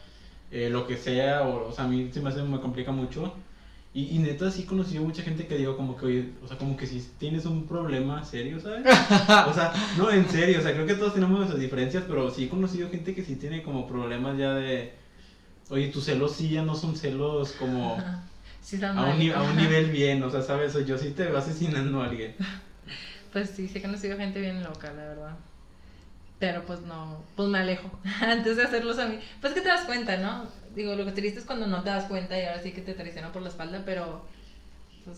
eh, 0.51 0.69
lo 0.69 0.87
que 0.87 0.95
sea, 0.95 1.43
o, 1.43 1.67
o 1.67 1.71
sea, 1.73 1.83
a 1.83 1.87
mí 1.89 2.09
se 2.13 2.21
me 2.21 2.29
hace, 2.29 2.41
me 2.43 2.61
complica 2.61 2.91
mucho. 2.93 3.33
Y, 3.91 4.15
y 4.15 4.19
neta 4.19 4.51
sí 4.51 4.61
he 4.61 4.65
conocido 4.65 5.03
mucha 5.03 5.23
gente 5.23 5.47
que 5.47 5.57
digo 5.57 5.75
como 5.75 5.97
que, 5.97 6.05
oye, 6.05 6.29
o 6.43 6.47
sea, 6.47 6.57
como 6.57 6.77
que 6.77 6.85
si 6.85 6.99
tienes 7.17 7.45
un 7.45 7.65
problema 7.65 8.23
serio, 8.23 8.59
¿sabes? 8.59 8.83
O 9.47 9.53
sea, 9.53 9.73
no, 9.97 10.11
en 10.11 10.29
serio, 10.29 10.59
o 10.59 10.61
sea, 10.61 10.73
creo 10.73 10.85
que 10.85 10.93
todos 10.93 11.15
tenemos 11.15 11.37
nuestras 11.37 11.59
diferencias, 11.59 12.03
pero 12.07 12.29
sí 12.29 12.43
he 12.43 12.49
conocido 12.49 12.89
gente 12.89 13.15
que 13.15 13.23
sí 13.23 13.35
tiene 13.35 13.63
como 13.63 13.87
problemas 13.87 14.37
ya 14.37 14.53
de, 14.53 14.93
oye, 15.69 15.87
tus 15.87 16.05
celos 16.05 16.33
sí 16.33 16.49
ya 16.49 16.61
no 16.61 16.75
son 16.75 16.95
celos 16.95 17.53
como. 17.53 17.97
Sí, 18.61 18.77
a 18.83 18.91
un, 18.91 18.99
a 19.31 19.41
un 19.41 19.55
nivel 19.55 19.89
bien, 19.91 20.21
o 20.21 20.29
sea, 20.29 20.43
¿sabes? 20.43 20.75
O 20.75 20.81
yo 20.81 20.97
sí 20.97 21.11
te 21.11 21.23
veo 21.23 21.37
asesinando 21.37 22.03
a 22.03 22.05
alguien. 22.05 22.35
Pues 23.31 23.49
sí, 23.49 23.67
sí 23.67 23.79
he 23.79 23.81
conocido 23.81 24.17
gente 24.17 24.41
bien 24.41 24.61
loca, 24.61 24.91
la 24.91 25.05
verdad. 25.05 25.37
Pero 26.39 26.65
pues 26.65 26.81
no, 26.81 27.23
pues 27.35 27.49
me 27.49 27.59
alejo 27.59 27.89
antes 28.21 28.57
de 28.57 28.63
hacerlos 28.63 28.99
a 28.99 29.07
mí. 29.07 29.19
Pues 29.41 29.53
que 29.53 29.61
te 29.61 29.69
das 29.69 29.85
cuenta, 29.85 30.17
¿no? 30.17 30.47
Digo, 30.79 30.95
lo 30.95 31.03
que 31.03 31.11
triste 31.11 31.39
es 31.41 31.45
cuando 31.45 31.67
no 31.67 31.83
te 31.83 31.89
das 31.89 32.05
cuenta 32.05 32.39
y 32.39 32.45
ahora 32.45 32.63
sí 32.63 32.71
que 32.71 32.79
te 32.79 32.93
traicionan 32.93 33.33
por 33.33 33.41
la 33.41 33.49
espalda, 33.49 33.81
pero 33.85 34.23
pues 35.03 35.17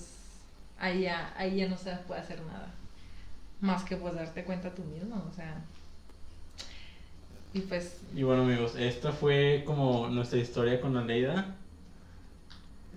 ahí 0.79 1.01
ya, 1.03 1.31
ahí 1.37 1.57
ya 1.57 1.67
no 1.67 1.77
se 1.77 1.91
puede 2.07 2.19
hacer 2.19 2.41
nada. 2.41 2.73
Más 3.59 3.83
que 3.83 3.95
pues 3.95 4.15
darte 4.15 4.43
cuenta 4.43 4.71
tú 4.73 4.81
mismo, 4.85 5.23
o 5.31 5.35
sea. 5.35 5.61
Y 7.53 7.59
pues, 7.59 7.97
Y 8.15 8.23
bueno 8.23 8.41
amigos, 8.41 8.73
esta 8.75 9.11
fue 9.11 9.61
como 9.63 10.07
nuestra 10.07 10.39
historia 10.39 10.81
con 10.81 10.97
Aleida. 10.97 11.53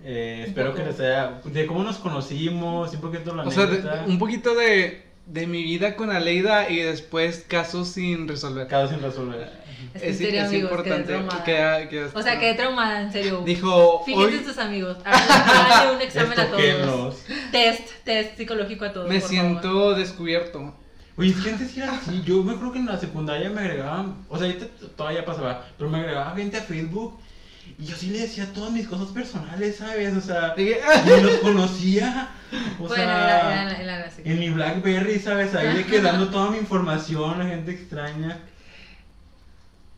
Eh, 0.03 0.45
espero 0.47 0.71
poco. 0.71 0.81
que 0.81 0.89
les 0.89 0.99
haya... 1.01 1.41
De 1.45 1.67
cómo 1.67 1.83
nos 1.83 1.97
conocimos, 1.97 2.91
un 2.95 2.99
poquito 3.01 3.35
la 3.35 3.43
O 3.43 3.51
sea, 3.51 3.67
de- 3.67 4.05
un 4.09 4.17
poquito 4.17 4.55
de, 4.55 5.03
de 5.27 5.45
mi 5.45 5.61
vida 5.61 5.95
con 5.95 6.09
Aleida 6.09 6.67
y 6.71 6.77
después 6.77 7.45
casos 7.47 7.89
sin 7.89 8.27
resolver. 8.27 8.65
Cada 8.67 8.87
sin 8.87 9.01
resolver. 9.03 9.51
Es 9.93 10.01
que 10.01 10.07
en 10.09 10.17
serio, 10.17 10.45
amigos, 10.45 10.83
quedé 10.83 10.99
traumada. 11.03 11.43
que- 11.43 11.87
que- 11.89 12.03
o 12.13 12.21
sea, 12.21 12.39
quedé 12.39 12.53
traumada, 12.55 13.01
en 13.01 13.11
serio. 13.11 13.41
Dijo, 13.45 14.01
Fíjense 14.05 14.27
hoy 14.27 14.33
en 14.39 14.45
sus 14.45 14.57
amigos. 14.57 14.97
Háganle 15.05 15.91
un 15.95 16.01
examen 16.01 16.39
a 16.39 16.47
todos. 16.47 17.23
Test, 17.51 17.89
test 18.03 18.37
psicológico 18.37 18.85
a 18.85 18.93
todos. 18.93 19.09
me 19.09 19.19
por 19.19 19.29
siento 19.29 19.61
favor. 19.61 19.95
descubierto. 19.95 20.75
Oye, 21.17 21.29
es 21.29 21.37
que 21.37 21.49
antes 21.49 21.77
era 21.77 21.93
así. 21.93 22.21
Yo 22.25 22.43
me 22.43 22.51
acuerdo 22.53 22.73
que 22.73 22.79
en 22.79 22.87
la 22.87 22.97
secundaria 22.99 23.49
me 23.49 23.61
agregaban... 23.61 24.25
O 24.27 24.37
sea, 24.37 24.47
ahorita 24.47 24.65
todavía 24.97 25.23
pasaba. 25.23 25.65
Pero 25.77 25.89
me 25.89 25.99
agregaba 25.99 26.35
gente 26.35 26.57
a 26.57 26.61
Facebook. 26.61 27.19
Y 27.79 27.85
yo 27.85 27.95
sí 27.95 28.07
le 28.09 28.19
decía 28.19 28.51
todas 28.53 28.71
mis 28.71 28.85
cosas 28.87 29.07
personales, 29.07 29.77
¿sabes? 29.77 30.13
O 30.15 30.21
sea, 30.21 30.53
ni 30.57 30.65
los 31.21 31.37
conocía. 31.37 32.29
O 32.79 32.87
Bueno, 32.87 32.95
sea... 32.95 34.05
así. 34.07 34.21
En 34.25 34.39
mi 34.39 34.49
Blackberry, 34.49 35.17
¿sabes? 35.19 35.55
Ahí 35.55 35.77
de 35.77 35.85
que 35.85 36.01
dando 36.01 36.27
toda 36.29 36.51
mi 36.51 36.57
información 36.57 37.41
a 37.41 37.45
gente 37.45 37.71
extraña. 37.71 38.37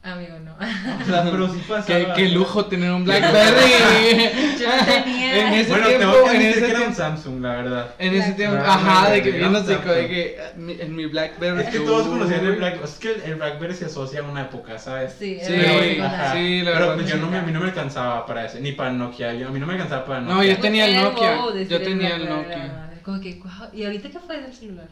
Amigo, 0.07 0.39
no. 0.39 0.53
O 0.55 1.05
sea, 1.05 1.23
pero 1.23 1.49
sí 1.53 1.59
pasaba. 1.67 1.85
qué, 1.85 2.07
qué 2.15 2.29
lujo 2.29 2.65
tener 2.65 2.91
un 2.91 3.03
Blackberry. 3.03 4.29
Yo 4.59 4.67
no 4.69 4.85
tenía. 5.03 5.47
En 5.49 5.53
ese 5.53 5.69
Bueno, 5.69 5.87
tiempo, 5.87 6.11
tengo 6.13 6.25
que 6.29 6.35
en 6.35 6.41
ese 6.43 6.59
que 6.61 6.71
era 6.71 6.81
un. 6.81 6.95
Samsung, 6.95 7.41
la 7.41 7.49
verdad. 7.55 7.91
En 7.99 8.15
ese 8.15 8.31
tiempo, 8.33 8.57
Ah, 8.65 8.73
ajá, 8.75 9.11
de 9.11 9.21
que 9.21 9.31
bien 9.31 9.43
Samsung. 9.53 9.67
dijo 9.67 9.91
de 9.91 10.07
que 10.07 10.39
mi- 10.55 10.79
en 10.79 10.95
mi 10.95 11.05
Blackberry. 11.07 11.61
Es 11.61 11.69
que 11.69 11.79
todos 11.81 12.07
conocían 12.07 12.45
el. 12.45 12.55
Blackberry. 12.55 12.83
Es 12.85 12.91
que 12.95 13.15
el 13.25 13.35
Blackberry 13.35 13.73
se 13.75 13.85
asocia 13.85 14.21
a 14.21 14.23
una 14.23 14.41
época, 14.43 14.79
¿sabes? 14.79 15.15
Sí, 15.19 15.37
Sí, 15.41 15.53
Pero, 15.55 15.99
la 16.01 16.05
ajá. 16.07 16.33
sí, 16.33 16.61
la 16.61 16.71
Pero 16.71 16.79
verdad, 16.85 16.95
pues 16.95 17.07
yo 17.09 17.17
no 17.17 17.27
me, 17.29 17.37
a 17.37 17.41
mí 17.41 17.51
no 17.51 17.59
me 17.59 17.65
alcanzaba 17.65 18.25
para 18.25 18.45
ese, 18.45 18.61
ni 18.61 18.71
para 18.71 18.91
Nokia. 18.93 19.33
Yo, 19.33 19.49
a 19.49 19.51
mí 19.51 19.59
no 19.59 19.67
me 19.67 19.73
alcanzaba 19.73 20.05
para 20.05 20.21
Nokia. 20.21 20.35
No, 20.35 20.43
yo 20.43 20.57
tenía 20.59 20.85
el 20.85 20.95
Nokia. 20.95 21.37
Yo 21.67 21.81
tenía 21.81 22.15
el 22.15 22.29
Nokia. 22.29 22.57
la. 22.57 22.89
Como 23.03 23.19
que, 23.21 23.39
¿y 23.73 23.83
ahorita 23.83 24.09
qué 24.09 24.19
fue 24.19 24.41
del 24.41 24.53
celular? 24.53 24.87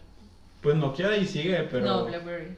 Pues 0.61 0.76
Nokia 0.76 1.07
ahí 1.09 1.26
sigue, 1.26 1.68
pero. 1.72 1.86
No, 1.86 2.05
Blackberry. 2.05 2.57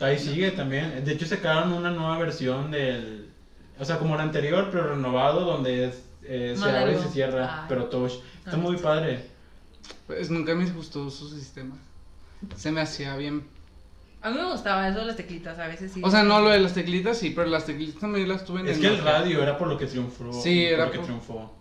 Ahí 0.00 0.18
sigue 0.18 0.50
también. 0.50 1.04
De 1.04 1.12
hecho, 1.12 1.26
sacaron 1.26 1.72
una 1.72 1.90
nueva 1.90 2.18
versión 2.18 2.70
del. 2.70 3.30
O 3.78 3.84
sea, 3.84 3.98
como 3.98 4.16
la 4.16 4.22
anterior, 4.22 4.68
pero 4.70 4.88
renovado, 4.94 5.40
donde 5.44 5.86
es, 5.88 6.02
eh, 6.22 6.54
se 6.56 6.64
abre 6.70 6.94
y 6.94 6.98
se 7.02 7.08
cierra, 7.08 7.46
Ah. 7.50 7.66
pero 7.68 7.86
touch. 7.86 8.12
Está 8.44 8.56
muy 8.56 8.76
padre. 8.76 9.24
Pues 10.06 10.30
nunca 10.30 10.54
me 10.54 10.68
gustó 10.70 11.08
su 11.10 11.28
sistema. 11.28 11.76
Se 12.56 12.70
me 12.72 12.80
hacía 12.80 13.16
bien. 13.16 13.46
A 14.22 14.30
mí 14.30 14.36
me 14.38 14.50
gustaba 14.50 14.88
eso 14.88 14.98
de 15.00 15.04
las 15.06 15.16
teclitas, 15.16 15.58
a 15.58 15.66
veces 15.68 15.92
sí. 15.92 16.00
O 16.02 16.10
sea, 16.10 16.22
no 16.24 16.40
lo 16.40 16.48
de 16.50 16.58
las 16.58 16.72
teclitas, 16.74 17.16
sí, 17.18 17.30
pero 17.30 17.48
las 17.48 17.64
teclitas 17.66 18.00
también 18.00 18.28
las 18.28 18.44
tuve 18.44 18.60
en 18.60 18.68
Es 18.68 18.78
que 18.78 18.86
el 18.88 18.98
radio 18.98 19.42
era 19.42 19.56
por 19.56 19.68
lo 19.68 19.78
que 19.78 19.86
triunfó. 19.86 20.32
Sí, 20.32 20.64
era 20.64 20.78
por 20.78 20.86
lo 20.86 20.92
que 20.92 20.98
por- 20.98 21.06
triunfó. 21.06 21.54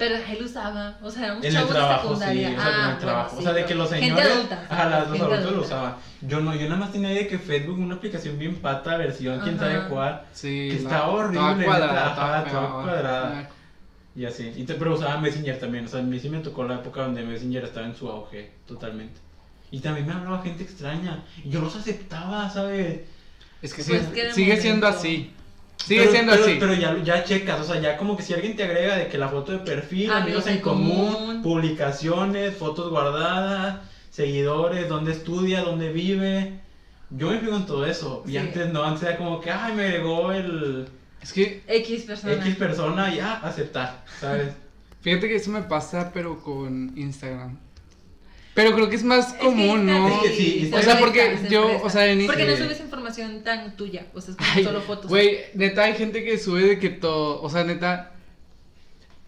Pero 0.00 0.16
él 0.16 0.42
usaba, 0.42 0.98
o 1.02 1.10
sea, 1.10 1.26
éramos 1.26 1.44
En 1.44 1.48
el 1.50 1.54
chavos 1.54 1.68
de 1.68 1.74
trabajo, 1.76 2.08
sí, 2.08 2.12
o 2.14 2.16
secundaria. 2.16 2.48
sea, 2.48 2.58
ah, 2.58 2.68
en 2.70 2.74
el 2.74 2.84
bueno, 2.86 2.98
trabajo. 2.98 3.30
sí, 3.30 3.36
o 3.38 3.42
sea, 3.42 3.52
de 3.52 3.64
que 3.66 3.74
los 3.74 3.90
gente 3.90 4.06
señores. 4.06 4.32
adulta, 4.32 4.66
Ajá, 4.70 4.84
las- 4.88 5.00
los 5.00 5.08
gente 5.10 5.22
adultos 5.26 5.42
lo 5.44 5.48
adulta. 5.50 5.66
usaban. 5.66 5.94
Yo 6.22 6.40
no, 6.40 6.54
yo 6.56 6.64
nada 6.64 6.76
más 6.80 6.92
tenía 6.92 7.12
idea 7.12 7.22
de 7.22 7.28
que 7.28 7.38
Facebook, 7.38 7.78
una 7.78 7.94
aplicación 7.96 8.38
bien 8.38 8.56
pata, 8.56 8.96
versión, 8.96 9.40
quién 9.40 9.58
sabe 9.58 9.88
cuál. 9.88 10.22
Sí, 10.32 10.68
Que 10.70 10.76
está 10.76 11.06
horrible, 11.06 11.38
Toda 11.38 11.64
cuadrada, 11.64 12.06
ajá, 12.06 12.14
toda 12.14 12.26
toda 12.26 12.44
pegada. 12.44 12.82
cuadrada. 12.82 13.48
Y 14.16 14.24
así. 14.24 14.52
Y 14.56 14.64
te, 14.64 14.74
pero 14.74 14.94
usaba 14.94 15.18
Messenger 15.18 15.58
también. 15.60 15.84
O 15.84 15.88
sea, 15.88 16.00
a 16.00 16.02
mí 16.02 16.18
sí 16.18 16.28
me 16.30 16.38
tocó 16.40 16.64
la 16.64 16.74
época 16.76 17.02
donde 17.02 17.22
Messenger 17.22 17.64
estaba 17.64 17.86
en 17.86 17.94
su 17.94 18.08
auge, 18.08 18.50
totalmente. 18.66 19.20
Y 19.70 19.80
también 19.80 20.06
me 20.06 20.14
hablaba 20.14 20.42
gente 20.42 20.62
extraña. 20.64 21.22
Y 21.44 21.50
yo 21.50 21.60
los 21.60 21.76
aceptaba, 21.76 22.50
¿sabes? 22.50 23.02
Es 23.62 23.72
que, 23.74 23.84
Pues 23.84 24.00
sí, 24.02 24.06
que 24.14 24.20
era 24.20 24.28
el 24.30 24.34
sigue 24.34 24.56
siendo 24.60 24.86
así. 24.88 25.32
Sigue 25.86 26.00
Pero- 26.02 26.12
siendo 26.12 26.32
pero- 26.32 26.44
así. 26.44 26.56
Pero 26.60 26.74
ya, 26.74 27.02
ya 27.02 27.24
checas, 27.24 27.60
o 27.60 27.64
sea, 27.64 27.80
ya 27.80 27.96
como 27.96 28.16
que 28.16 28.22
si 28.22 28.34
alguien 28.34 28.54
te 28.56 28.64
agrega 28.64 28.96
de 28.96 29.08
que 29.08 29.18
la 29.18 29.28
foto 29.28 29.52
de 29.52 29.58
perfil, 29.58 30.10
amigos, 30.10 30.46
en 30.46 30.60
común, 30.60 31.42
publicaciones, 31.42 32.54
fotos 32.56 32.90
guardadas, 32.90 33.78
seguidores, 34.10 34.88
dónde 34.88 35.12
estudia, 35.12 35.62
dónde 35.62 35.92
vive. 35.92 36.60
Yo 37.10 37.30
me 37.30 37.38
fijo 37.40 37.56
en 37.56 37.66
todo 37.66 37.86
eso. 37.86 38.22
Y 38.26 38.36
antes 38.36 38.72
no, 38.72 38.84
antes 38.84 39.02
era 39.02 39.16
como 39.16 39.40
que, 39.40 39.50
ay, 39.50 39.74
me 39.74 39.84
agregó 39.86 40.30
el 40.32 40.86
Es 41.20 41.32
que 41.32 41.62
X 41.66 42.02
persona. 42.04 42.34
X 42.34 42.56
persona 42.56 43.14
y 43.14 43.18
ah, 43.20 43.40
aceptar, 43.42 44.04
¿sabes? 44.20 44.52
fíjate 45.00 45.28
que 45.28 45.36
eso 45.36 45.50
me 45.50 45.62
pasa, 45.62 46.12
pero 46.12 46.40
con 46.40 46.96
Instagram. 46.96 47.58
Pero 48.54 48.72
creo 48.74 48.88
que 48.90 48.96
es 48.96 49.04
más 49.04 49.32
común, 49.34 49.86
¿no? 49.86 50.08
Es 50.08 50.20
que 50.22 50.36
sí, 50.36 50.70
o 50.74 50.82
sea, 50.82 50.98
porque 50.98 51.38
yo, 51.48 51.80
o 51.82 51.88
sea, 51.88 52.10
en- 52.10 52.26
Porque 52.26 52.44
no 52.46 52.56
subes 52.56 52.80
información 52.80 53.42
tan 53.44 53.76
tuya, 53.76 54.06
o 54.12 54.20
sea, 54.20 54.32
es 54.32 54.36
como 54.36 54.50
Ay, 54.54 54.64
solo 54.64 54.80
fotos. 54.82 55.08
Güey, 55.08 55.38
neta, 55.54 55.84
hay 55.84 55.94
gente 55.94 56.24
que 56.24 56.36
sube 56.38 56.62
de 56.62 56.78
que 56.78 56.90
todo. 56.90 57.40
O 57.42 57.48
sea, 57.48 57.62
neta. 57.64 58.12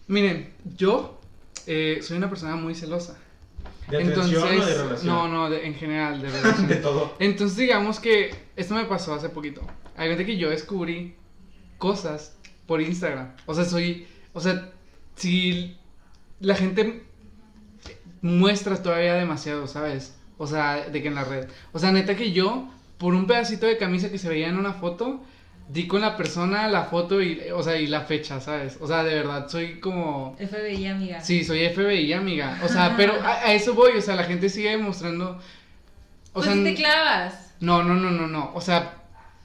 Miren, 0.07 0.51
yo 0.77 1.19
eh, 1.67 1.99
soy 2.01 2.17
una 2.17 2.29
persona 2.29 2.55
muy 2.55 2.75
celosa. 2.75 3.17
¿De 3.89 4.01
Entonces. 4.01 4.37
atención 4.37 4.61
o 4.61 4.65
de 4.65 4.83
relación? 4.83 5.07
No, 5.07 5.27
no, 5.27 5.49
de- 5.49 5.65
en 5.67 5.75
general, 5.75 6.21
de 6.21 6.29
relación. 6.31 6.67
de 6.67 6.75
todo. 6.77 7.15
Entonces, 7.19 7.57
digamos 7.57 7.99
que 7.99 8.33
esto 8.55 8.75
me 8.75 8.85
pasó 8.85 9.13
hace 9.13 9.29
poquito. 9.29 9.61
Hay 9.95 10.09
gente 10.09 10.25
que 10.25 10.37
yo 10.37 10.49
descubrí 10.49 11.15
cosas 11.77 12.35
por 12.67 12.81
Instagram. 12.81 13.33
O 13.45 13.53
sea, 13.53 13.65
soy. 13.65 14.07
O 14.33 14.41
sea, 14.41 14.69
si 15.15 15.77
la 16.39 16.55
gente 16.55 17.03
muestra 18.23 18.81
todavía 18.81 19.13
demasiado, 19.13 19.67
¿sabes? 19.67 20.15
O 20.39 20.47
sea, 20.47 20.89
de 20.89 21.01
que 21.03 21.09
en 21.09 21.15
la 21.15 21.23
red. 21.25 21.47
O 21.73 21.77
sea, 21.79 21.91
neta 21.91 22.15
que 22.15 22.31
yo, 22.31 22.67
por 22.97 23.13
un 23.13 23.27
pedacito 23.27 23.67
de 23.67 23.77
camisa 23.77 24.09
que 24.09 24.17
se 24.17 24.27
veía 24.29 24.47
en 24.47 24.57
una 24.57 24.73
foto, 24.73 25.21
di 25.69 25.87
con 25.87 26.01
la 26.01 26.17
persona 26.17 26.67
la 26.67 26.85
foto 26.85 27.21
y, 27.21 27.39
o 27.53 27.61
sea, 27.61 27.77
y 27.77 27.85
la 27.87 28.01
fecha, 28.01 28.39
¿sabes? 28.41 28.77
O 28.81 28.87
sea, 28.87 29.03
de 29.03 29.13
verdad, 29.13 29.47
soy 29.47 29.79
como. 29.79 30.35
FBI, 30.39 30.87
amiga. 30.87 31.21
Sí, 31.21 31.43
soy 31.43 31.69
FBI, 31.69 32.13
amiga. 32.13 32.59
O 32.63 32.67
sea, 32.67 32.93
pero 32.97 33.13
a, 33.21 33.33
a 33.41 33.53
eso 33.53 33.73
voy. 33.75 33.91
O 33.97 34.01
sea, 34.01 34.15
la 34.15 34.23
gente 34.23 34.49
sigue 34.49 34.75
mostrando. 34.77 35.37
O 36.31 36.41
pues 36.41 36.45
sea, 36.47 36.55
si 36.55 36.63
te 36.63 36.73
clavas. 36.75 37.53
no, 37.59 37.83
no, 37.83 37.93
no, 37.93 38.09
no, 38.09 38.27
no. 38.27 38.51
O 38.55 38.61
sea, 38.61 38.95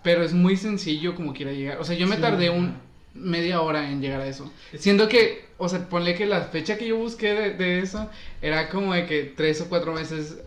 pero 0.03 0.22
es 0.22 0.33
muy 0.33 0.57
sencillo 0.57 1.14
como 1.14 1.35
quiera 1.35 1.53
llegar. 1.53 1.79
O 1.79 1.85
sea, 1.85 1.97
yo 1.97 2.07
me 2.07 2.16
Sí. 2.16 2.22
tardé 2.22 2.49
un 2.49 2.74
media 3.14 3.61
hora 3.61 3.91
en 3.91 4.01
llegar 4.01 4.20
a 4.20 4.26
eso. 4.26 4.51
Siendo 4.79 5.09
que, 5.09 5.47
o 5.59 5.68
sea, 5.68 5.88
ponle 5.88 6.14
que 6.14 6.24
la 6.26 6.42
fecha 6.42 6.78
que 6.78 6.86
yo 6.88 6.96
busqué 6.96 7.34
de, 7.34 7.54
de 7.54 7.80
eso 7.80 8.09
era 8.40 8.68
como 8.70 8.94
de 8.94 9.06
que 9.06 9.24
tres 9.36 9.61
o 9.61 9.68
cuatro 9.68 9.92
meses, 9.92 10.38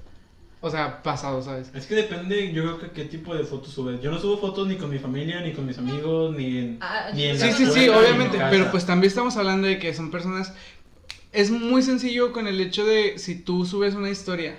o 0.62 0.70
sea, 0.70 1.04
pasado, 1.04 1.42
¿sabes? 1.42 1.70
Es 1.76 1.86
que 1.86 1.96
depende, 1.96 2.52
yo 2.54 2.64
creo 2.64 2.80
que 2.80 2.92
qué 2.92 3.06
tipo 3.06 3.36
de 3.36 3.44
fotos 3.44 3.74
subes. 3.74 4.02
Yo 4.02 4.10
no 4.12 4.20
subo 4.20 4.38
fotos 4.38 4.68
ni 4.68 4.76
con 4.78 4.90
mi 4.90 5.00
familia, 5.00 5.42
ni 5.42 5.52
con 5.54 5.66
mis 5.66 5.78
amigos, 5.78 6.36
ni 6.36 6.58
en, 6.58 6.78
Ah, 6.82 7.10
ni 7.14 7.26
en 7.26 7.38
Sí, 7.40 7.46
la 7.48 7.52
Sí, 7.52 7.66
sí, 7.66 7.70
escuela, 7.86 8.00
obviamente. 8.00 8.38
Pero 8.50 8.72
pues 8.72 8.86
también 8.86 9.10
estamos 9.10 9.36
hablando 9.38 9.68
de 9.68 9.80
que 9.80 9.94
son 9.94 10.12
personas. 10.12 10.54
Es 11.34 11.50
muy 11.52 11.82
sencillo 11.82 12.32
con 12.32 12.48
el 12.48 12.60
hecho 12.62 12.86
de 12.86 13.18
si 13.18 13.36
tú 13.36 13.66
subes 13.66 13.96
una 13.96 14.10
historia 14.10 14.56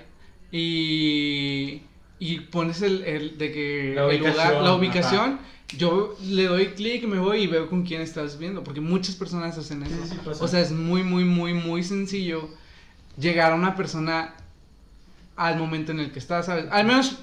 y. 0.51 1.81
y 2.19 2.39
pones 2.51 2.81
el, 2.81 3.03
el 3.03 3.37
de 3.37 3.51
que 3.51 3.93
La 3.95 4.05
el 4.09 4.17
lugar, 4.19 4.33
ubicación, 4.33 4.63
la 4.63 4.73
ubicación, 4.75 5.39
yo 5.77 6.15
le 6.23 6.45
doy 6.45 6.67
clic, 6.67 7.05
me 7.05 7.19
voy 7.19 7.41
y 7.43 7.47
veo 7.47 7.69
con 7.69 7.83
quién 7.83 8.01
estás 8.01 8.37
viendo. 8.37 8.63
Porque 8.63 8.81
muchas 8.81 9.15
personas 9.15 9.57
hacen 9.57 9.85
Sí, 9.85 9.93
eso. 9.93 10.05
sí, 10.05 10.19
sí. 10.23 10.29
O 10.39 10.47
sea, 10.47 10.59
es 10.61 10.71
muy, 10.71 11.03
muy, 11.03 11.23
muy, 11.25 11.53
muy 11.53 11.83
sencillo 11.83 12.49
llegar 13.17 13.51
a 13.51 13.55
una 13.55 13.75
persona 13.75 14.33
al 15.35 15.57
momento 15.57 15.91
en 15.91 15.99
el 15.99 16.11
que 16.11 16.19
está, 16.19 16.43
¿sabes? 16.43 16.65
Al 16.71 16.85
menos, 16.85 17.17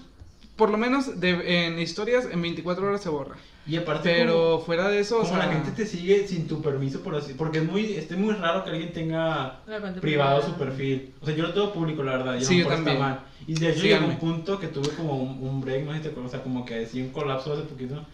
por 0.57 0.70
lo 0.70 0.78
menos 0.78 1.20
de, 1.20 1.66
en 1.66 1.78
historias, 1.78 2.26
en 2.30 2.42
24 2.42 2.86
horas 2.86 3.03
se 3.03 3.09
borra. 3.09 3.36
Y 3.66 3.76
aparte, 3.76 4.11
Pero 4.12 4.34
como, 4.55 4.64
fuera 4.64 4.88
de 4.88 5.01
eso, 5.01 5.16
o 5.18 5.22
como 5.22 5.36
sea. 5.36 5.46
la 5.46 5.53
gente 5.53 5.70
te 5.72 5.86
sigue 5.86 6.26
sin 6.26 6.48
tu 6.48 6.61
permiso, 6.62 7.03
por 7.03 7.14
así 7.14 7.34
Porque 7.34 7.59
es 7.59 7.64
muy, 7.64 7.92
es 7.92 8.11
muy 8.16 8.34
raro 8.34 8.64
que 8.64 8.70
alguien 8.70 8.92
tenga 8.92 9.61
privado 9.64 10.01
privada. 10.01 10.42
su 10.42 10.55
perfil. 10.55 11.12
O 11.20 11.26
sea, 11.26 11.36
yo 11.36 11.44
lo 11.44 11.53
tengo 11.53 11.72
público, 11.72 12.03
la 12.03 12.12
verdad. 12.16 12.38
Yo 12.38 12.46
Sí, 12.46 12.57
no 12.59 12.62
yo 12.64 12.68
también. 12.70 12.98
mal. 12.98 13.20
Y 13.46 13.55
de 13.55 13.70
hecho 13.70 13.82
llegó 13.82 14.07
un 14.07 14.18
punto 14.18 14.59
que 14.59 14.68
tuve 14.68 14.88
como 14.90 15.16
un, 15.16 15.46
un 15.46 15.61
break, 15.61 15.84
no 15.84 15.92
sé 15.92 15.98
si 15.98 16.03
te 16.05 16.09
acuerdas, 16.09 16.32
o 16.32 16.36
sea, 16.36 16.42
como 16.42 16.64
que 16.64 16.74
decía 16.74 17.03
un 17.05 17.11
colapso 17.11 17.53
hace 17.53 17.62
poquito. 17.62 18.05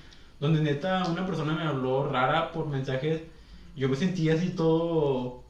Donde 0.41 0.61
neta 0.61 1.05
una 1.09 1.24
persona 1.26 1.55
me 1.55 1.62
habló 1.64 2.09
rara 2.09 2.53
por 2.53 2.66
mensajes. 2.66 3.22
Yo 3.76 3.89
me 3.89 3.97
sentía 3.97 4.34
así 4.34 4.51
todo 4.51 5.43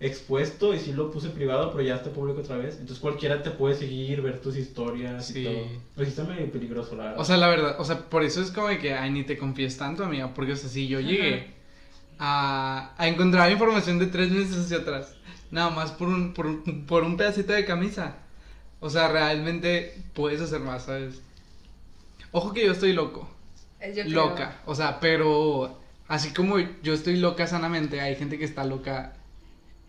expuesto 0.00 0.74
y 0.74 0.78
sí 0.80 0.92
lo 0.92 1.10
puse 1.10 1.28
privado, 1.30 1.70
pero 1.72 1.82
ya 1.84 1.94
está 1.96 2.10
público 2.10 2.40
otra 2.40 2.56
vez. 2.56 2.74
Entonces 2.74 2.98
cualquiera 2.98 3.42
te 3.42 3.50
puede 3.50 3.74
seguir, 3.74 4.20
ver 4.22 4.40
tus 4.40 4.56
historias 4.56 5.26
Sí. 5.26 5.40
y 5.40 5.44
todo. 5.44 5.66
Pues 5.94 6.08
sí 6.08 6.20
está 6.20 6.24
medio 6.30 6.50
peligroso, 6.50 6.96
la 6.96 7.04
verdad. 7.04 7.20
O 7.20 7.24
sea, 7.24 7.36
la 7.36 7.48
verdad, 7.48 7.76
o 7.78 7.84
sea, 7.84 8.08
por 8.08 8.22
eso 8.22 8.40
es 8.42 8.50
como 8.50 8.68
de 8.68 8.78
que, 8.78 8.94
ay, 8.94 9.10
ni 9.10 9.24
te 9.24 9.38
confíes 9.38 9.76
tanto, 9.78 10.04
amiga, 10.04 10.34
porque, 10.34 10.52
o 10.52 10.56
sea, 10.56 10.68
si 10.68 10.88
yo 10.88 11.00
llegué 11.00 11.54
a, 12.18 12.92
a 12.98 13.08
encontrar 13.08 13.50
información 13.50 13.98
de 13.98 14.06
tres 14.06 14.30
meses 14.30 14.56
hacia 14.58 14.78
atrás, 14.78 15.16
nada 15.50 15.70
más 15.70 15.92
por 15.92 16.08
un, 16.08 16.34
por, 16.34 16.46
un- 16.46 16.84
por 16.86 17.02
un 17.04 17.16
pedacito 17.16 17.52
de 17.52 17.64
camisa, 17.64 18.16
o 18.80 18.90
sea, 18.90 19.08
realmente 19.08 19.94
puedes 20.12 20.40
hacer 20.40 20.60
más, 20.60 20.84
¿sabes? 20.84 21.22
Ojo 22.32 22.52
que 22.52 22.66
yo 22.66 22.72
estoy 22.72 22.92
loco, 22.92 23.28
Eh, 23.84 23.92
creo. 23.92 24.28
loca, 24.28 24.60
o 24.66 24.74
sea, 24.74 24.98
pero 25.00 25.78
así 26.08 26.32
como 26.32 26.58
yo 26.82 26.94
estoy 26.94 27.16
loca 27.16 27.46
sanamente, 27.46 28.00
hay 28.00 28.16
gente 28.16 28.38
que 28.38 28.44
está 28.44 28.64
loca 28.64 29.12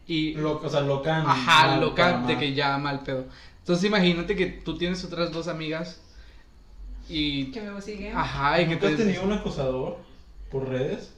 y... 0.08 0.34
Loca, 0.36 0.68
o 0.68 0.70
sea, 0.70 0.82
loca. 0.82 1.20
en 1.20 1.28
Ajá, 1.28 1.68
mal, 1.68 1.82
loca 1.82 2.22
de 2.28 2.38
que 2.38 2.54
ya 2.54 2.78
mal 2.78 3.02
pedo. 3.02 3.26
Entonces 3.60 3.86
imagínate 3.86 4.36
que 4.36 4.46
tú 4.48 4.78
tienes 4.78 5.04
otras 5.04 5.32
dos 5.32 5.48
amigas 5.48 6.02
y... 7.10 7.52
Que 7.52 7.62
me 7.62 7.82
sigue. 7.82 8.12
Ajá, 8.12 8.62
y 8.62 8.68
que 8.68 8.74
¿Nunca 8.76 8.88
has 8.88 8.96
te... 8.98 9.04
tenido 9.06 9.24
un 9.24 9.32
acosador 9.34 9.98
por 10.52 10.68
redes? 10.70 11.12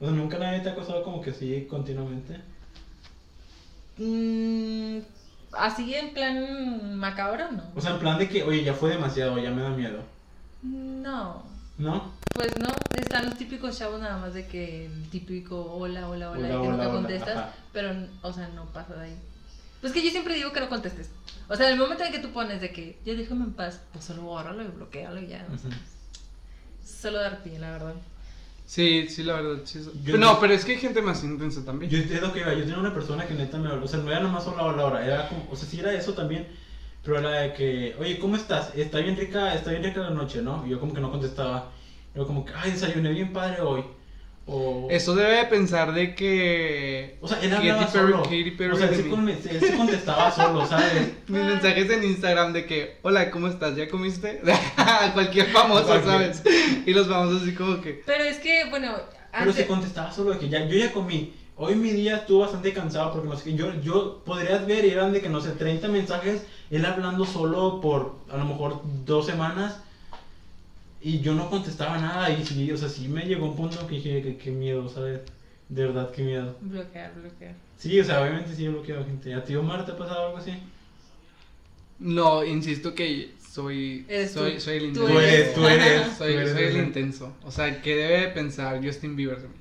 O 0.00 0.06
sea, 0.06 0.14
nunca 0.14 0.38
nadie 0.38 0.60
te 0.60 0.68
ha 0.68 0.72
acosado 0.72 1.02
como 1.04 1.20
que 1.20 1.32
sí, 1.32 1.66
continuamente. 1.70 2.40
Mm, 3.96 4.98
así 5.52 5.94
en 5.94 6.12
plan 6.12 6.96
macabro, 6.98 7.52
no. 7.52 7.62
O 7.76 7.80
sea, 7.80 7.92
en 7.92 7.98
plan 8.00 8.18
de 8.18 8.28
que, 8.28 8.42
oye, 8.42 8.64
ya 8.64 8.74
fue 8.74 8.90
demasiado, 8.90 9.38
ya 9.38 9.50
me 9.50 9.62
da 9.62 9.70
miedo. 9.70 10.00
No. 10.62 11.53
¿No? 11.78 12.12
Pues 12.34 12.56
no, 12.58 12.68
están 12.96 13.26
los 13.26 13.36
típicos 13.36 13.78
chavos 13.78 14.00
nada 14.00 14.18
más 14.18 14.34
de 14.34 14.46
que 14.46 14.86
el 14.86 15.08
típico 15.10 15.60
hola, 15.60 16.08
hola, 16.08 16.30
hola, 16.30 16.38
Hola, 16.38 16.48
y 16.48 16.50
que 16.50 16.56
hola, 16.56 16.70
nunca 16.70 16.88
hola, 16.88 16.92
contestas, 16.92 17.54
pero, 17.72 17.92
o 18.22 18.32
sea, 18.32 18.48
no 18.48 18.66
pasa 18.66 18.94
de 18.94 19.06
ahí. 19.06 19.16
Pues 19.80 19.92
que 19.92 20.02
yo 20.02 20.10
siempre 20.10 20.34
digo 20.34 20.52
que 20.52 20.60
no 20.60 20.68
contestes. 20.68 21.10
O 21.48 21.56
sea, 21.56 21.66
en 21.66 21.74
el 21.74 21.78
momento 21.78 22.04
en 22.04 22.12
que 22.12 22.18
tú 22.18 22.30
pones 22.30 22.60
de 22.60 22.70
que 22.70 22.98
ya 23.04 23.14
déjame 23.14 23.44
en 23.44 23.52
paz, 23.52 23.80
pues 23.92 24.04
solo 24.04 24.22
bórralo 24.22 24.62
y 24.62 24.68
bloquealo 24.68 25.20
y 25.20 25.26
ya. 25.26 25.46
o 25.52 25.58
sea, 25.58 25.68
Ujú. 25.68 25.78
Solo 26.84 27.18
dar 27.18 27.42
pie, 27.42 27.58
la 27.58 27.72
verdad. 27.72 27.94
Sí, 28.66 29.08
sí, 29.08 29.22
la 29.24 29.34
verdad, 29.34 29.62
sí. 29.64 29.86
Yo 30.04 30.16
no, 30.16 30.40
pero 30.40 30.54
es 30.54 30.64
que 30.64 30.72
hay 30.72 30.78
gente 30.78 31.02
más 31.02 31.22
intensa 31.22 31.64
también. 31.64 31.90
Yo 31.90 32.20
lo 32.20 32.32
que 32.32 32.40
iba, 32.40 32.54
yo 32.54 32.60
tenía 32.60 32.78
una 32.78 32.94
persona 32.94 33.26
que 33.26 33.34
neta 33.34 33.58
me 33.58 33.68
habló, 33.68 33.84
o 33.84 33.88
sea, 33.88 33.98
no 34.00 34.10
era 34.10 34.20
nomás 34.20 34.46
hola, 34.46 34.64
hola, 34.64 34.86
hola, 34.86 35.04
era 35.04 35.28
como, 35.28 35.46
o 35.50 35.56
sea, 35.56 35.68
sí 35.68 35.80
era 35.80 35.92
eso 35.92 36.14
también, 36.14 36.48
pero 37.04 37.18
era 37.18 37.30
de 37.42 37.52
que, 37.52 37.94
oye, 38.00 38.18
¿cómo 38.18 38.36
estás? 38.36 38.74
Está 38.76 38.98
bien 38.98 39.16
rica, 39.16 39.54
está 39.54 39.70
bien 39.70 39.84
rica 39.84 40.00
la 40.00 40.10
noche, 40.10 40.40
¿no? 40.42 40.64
Y 40.66 40.70
yo 40.70 40.80
como 40.80 40.94
que 40.94 41.00
no 41.00 41.10
contestaba, 41.10 41.70
yo 42.14 42.26
como 42.26 42.44
que, 42.44 42.52
ay, 42.56 42.70
desayuné 42.72 43.10
bien 43.10 43.32
padre 43.32 43.60
hoy, 43.60 43.84
o... 44.46 44.88
Eso 44.90 45.14
debe 45.14 45.36
de 45.36 45.44
pensar 45.46 45.94
de 45.94 46.14
que... 46.14 47.16
O 47.22 47.28
sea, 47.28 47.40
él 47.42 47.50
Katy 47.50 47.68
hablaba 47.70 47.86
Perry- 47.92 48.10
solo. 48.12 48.22
Katy 48.24 48.50
Perry 48.52 48.72
o 48.72 48.76
sea, 48.76 48.88
él 48.88 49.04
mí. 49.04 49.10
con- 49.10 49.28
él 49.28 49.38
se 49.42 49.74
contestaba 49.76 50.30
solo, 50.30 50.66
¿sabes? 50.66 51.12
Mis 51.28 51.40
mensajes 51.42 51.90
en 51.90 52.04
Instagram 52.04 52.52
de 52.52 52.66
que, 52.66 52.98
hola, 53.02 53.30
¿cómo 53.30 53.48
estás? 53.48 53.74
¿Ya 53.76 53.88
comiste? 53.88 54.42
Cualquier 55.14 55.46
famoso, 55.46 55.86
Cualquier. 55.86 56.34
¿sabes? 56.34 56.42
Y 56.86 56.92
los 56.92 57.08
famosos 57.08 57.42
así 57.42 57.54
como 57.54 57.80
que... 57.80 58.02
Pero 58.04 58.24
es 58.24 58.36
que, 58.38 58.64
bueno, 58.68 58.92
Pero 59.32 59.44
antes... 59.44 59.56
se 59.56 59.66
contestaba 59.66 60.12
solo 60.12 60.32
de 60.32 60.38
que 60.38 60.48
ya, 60.50 60.66
yo 60.66 60.76
ya 60.76 60.92
comí. 60.92 61.32
Hoy 61.56 61.74
mi 61.74 61.90
día 61.90 62.16
estuvo 62.16 62.40
bastante 62.40 62.72
cansado 62.72 63.12
porque 63.12 63.28
no 63.28 63.36
sé 63.36 63.44
qué. 63.44 63.54
Yo, 63.54 63.80
yo 63.80 64.22
podrías 64.24 64.66
ver 64.66 64.84
y 64.84 64.90
eran 64.90 65.12
de 65.12 65.20
que 65.20 65.28
no 65.28 65.40
sé, 65.40 65.50
30 65.50 65.88
mensajes, 65.88 66.44
él 66.70 66.84
hablando 66.84 67.24
solo 67.24 67.80
por 67.80 68.16
a 68.30 68.36
lo 68.36 68.44
mejor 68.44 68.80
dos 69.04 69.26
semanas. 69.26 69.80
Y 71.00 71.20
yo 71.20 71.34
no 71.34 71.50
contestaba 71.50 71.98
nada. 71.98 72.30
Y 72.30 72.44
sí, 72.46 72.70
o 72.72 72.76
sea, 72.76 72.88
sí 72.88 73.08
me 73.08 73.26
llegó 73.26 73.46
un 73.46 73.56
punto 73.56 73.86
que 73.86 73.96
dije 73.96 74.22
que 74.22 74.36
qué 74.36 74.50
miedo, 74.50 74.88
¿sabes? 74.88 75.20
De 75.68 75.86
verdad, 75.86 76.10
qué 76.10 76.22
miedo. 76.22 76.56
Bloquear, 76.60 77.14
bloquear. 77.14 77.54
Sí, 77.76 78.00
o 78.00 78.04
sea, 78.04 78.22
obviamente 78.22 78.54
sí 78.54 78.64
he 78.64 78.70
bloqueado 78.70 79.02
a 79.02 79.04
gente. 79.04 79.34
¿A 79.34 79.44
ti, 79.44 79.54
Omar, 79.54 79.84
te 79.84 79.92
ha 79.92 79.98
pasado 79.98 80.26
algo 80.26 80.38
así? 80.38 80.52
No, 81.98 82.42
insisto 82.44 82.94
que 82.94 83.32
soy. 83.50 84.06
Eres 84.08 84.32
tú. 84.32 84.40
soy, 84.40 84.60
soy 84.60 84.76
el 84.78 84.84
intenso. 84.86 85.12
Tú 85.12 85.18
eres, 85.18 85.54
tú 85.54 85.66
eres. 85.66 86.16
Soy, 86.16 86.32
tú 86.32 86.38
eres 86.38 86.52
soy 86.52 86.64
el 86.64 86.76
intenso. 86.78 87.32
O 87.44 87.50
sea, 87.50 87.82
¿qué 87.82 87.96
debe 87.96 88.20
de 88.20 88.28
pensar 88.28 88.82
Justin 88.82 89.14
Bieber 89.14 89.42
de 89.42 89.48
mí? 89.48 89.54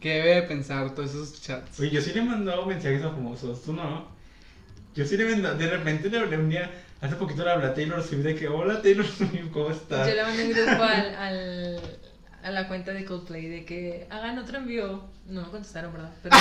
¿Qué 0.00 0.10
debe 0.10 0.34
de 0.36 0.42
pensar 0.42 0.94
todos 0.94 1.10
esos 1.10 1.40
chats? 1.40 1.80
Oye, 1.80 1.90
yo 1.90 2.00
sí 2.00 2.12
le 2.12 2.20
he 2.20 2.24
mandado 2.24 2.66
mensajes 2.66 3.02
a 3.02 3.10
famosos, 3.10 3.62
tú 3.62 3.72
no. 3.72 4.06
Yo 4.94 5.04
sí 5.06 5.16
le 5.16 5.24
he 5.24 5.30
mandado, 5.30 5.56
de 5.56 5.66
repente 5.68 6.08
le 6.10 6.18
hablé 6.18 6.36
un 6.36 6.50
día, 6.50 6.70
hace 7.00 7.16
poquito 7.16 7.42
le 7.44 7.50
hablé 7.50 7.66
a 7.66 7.74
Taylor 7.74 8.02
Swift 8.02 8.22
de 8.22 8.34
que, 8.34 8.48
hola 8.48 8.80
Taylor 8.82 9.06
Swift, 9.18 9.50
¿cómo 9.52 9.70
estás? 9.70 10.06
Yo 10.08 10.14
le 10.14 10.22
mandé 10.22 10.44
un 10.44 10.52
grupo 10.52 10.82
al, 10.82 11.14
al- 11.14 11.98
a 12.44 12.50
la 12.50 12.68
cuenta 12.68 12.92
de 12.92 13.04
Coldplay 13.04 13.46
de 13.48 13.64
que 13.64 14.06
hagan 14.10 14.38
otro 14.38 14.58
envío. 14.58 15.12
No 15.26 15.40
me 15.40 15.48
contestaron, 15.48 15.90
¿verdad? 15.94 16.10
Pero, 16.22 16.36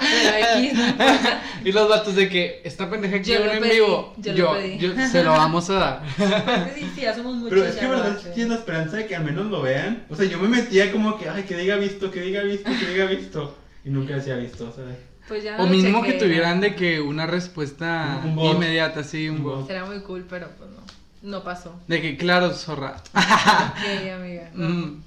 pero 0.00 0.58
X, 0.58 0.74
no 0.74 0.86
importa. 0.86 1.42
Y 1.64 1.72
los 1.72 1.88
vatos 1.88 2.14
de 2.14 2.28
que 2.28 2.60
esta 2.64 2.90
pendeja 2.90 3.22
quiere 3.22 3.44
un 3.44 3.56
en 3.56 3.62
pedí, 3.62 3.72
vivo. 3.76 4.14
yo 4.18 4.32
lo 4.32 4.36
Yo, 4.38 4.52
pedí. 4.52 4.78
yo- 4.78 5.08
se 5.08 5.24
lo 5.24 5.30
vamos 5.32 5.70
a 5.70 5.74
dar. 5.74 6.02
Porque 6.18 6.72
sí, 6.76 6.90
sí. 6.94 7.06
Pero 7.48 7.64
es 7.64 7.76
que 7.76 7.86
verdad 7.86 8.12
sí 8.20 8.26
hace. 8.26 8.30
tienes 8.32 8.50
la 8.52 8.58
esperanza 8.58 8.96
de 8.98 9.06
que 9.06 9.16
al 9.16 9.24
menos 9.24 9.46
lo 9.46 9.62
vean. 9.62 10.04
O 10.10 10.14
sea, 10.16 10.26
yo 10.26 10.38
me 10.38 10.48
metía 10.48 10.92
como 10.92 11.18
que, 11.18 11.28
ay, 11.30 11.44
que 11.44 11.56
diga 11.56 11.76
visto, 11.76 12.10
que 12.10 12.20
diga 12.20 12.42
visto, 12.42 12.70
que 12.70 12.86
diga 12.92 13.06
visto. 13.06 13.56
Y 13.84 13.88
nunca 13.90 14.16
decía 14.16 14.36
visto, 14.36 14.70
¿sabes? 14.76 14.96
Pues 15.26 15.42
ya 15.44 15.56
no 15.56 15.64
O 15.64 15.66
mismo 15.66 16.02
que 16.02 16.14
tuvieran 16.14 16.56
¿no? 16.56 16.62
de 16.64 16.74
que 16.74 17.00
una 17.00 17.24
respuesta 17.26 18.20
Un 18.24 18.38
inmediata, 18.38 19.02
sí, 19.04 19.28
un 19.30 19.36
Un 19.36 19.42
bot. 19.44 19.56
bot. 19.60 19.66
Será 19.68 19.86
muy 19.86 20.00
cool, 20.02 20.26
pero 20.28 20.48
pues 20.58 20.68
no. 20.70 20.80
No 21.22 21.44
pasó. 21.44 21.78
De 21.86 22.00
que, 22.00 22.16
claro, 22.16 22.52
zorra. 22.54 22.96
Ok, 23.14 24.10
amiga. 24.14 24.50
no. 24.54 24.68
Mm. 24.68 25.02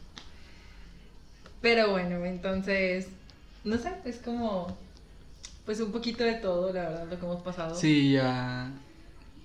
Pero 1.62 1.92
bueno, 1.92 2.24
entonces. 2.26 3.08
No 3.64 3.78
sé, 3.78 3.94
es 4.06 4.18
como. 4.18 4.78
Pues 5.66 5.80
un 5.80 5.92
poquito 5.92 6.24
de 6.26 6.34
todo, 6.34 6.74
la 6.74 6.82
verdad, 6.90 7.08
lo 7.10 7.18
que 7.18 7.26
hemos 7.26 7.42
pasado. 7.42 7.74
Sí, 7.74 8.12
ya, 8.12 8.70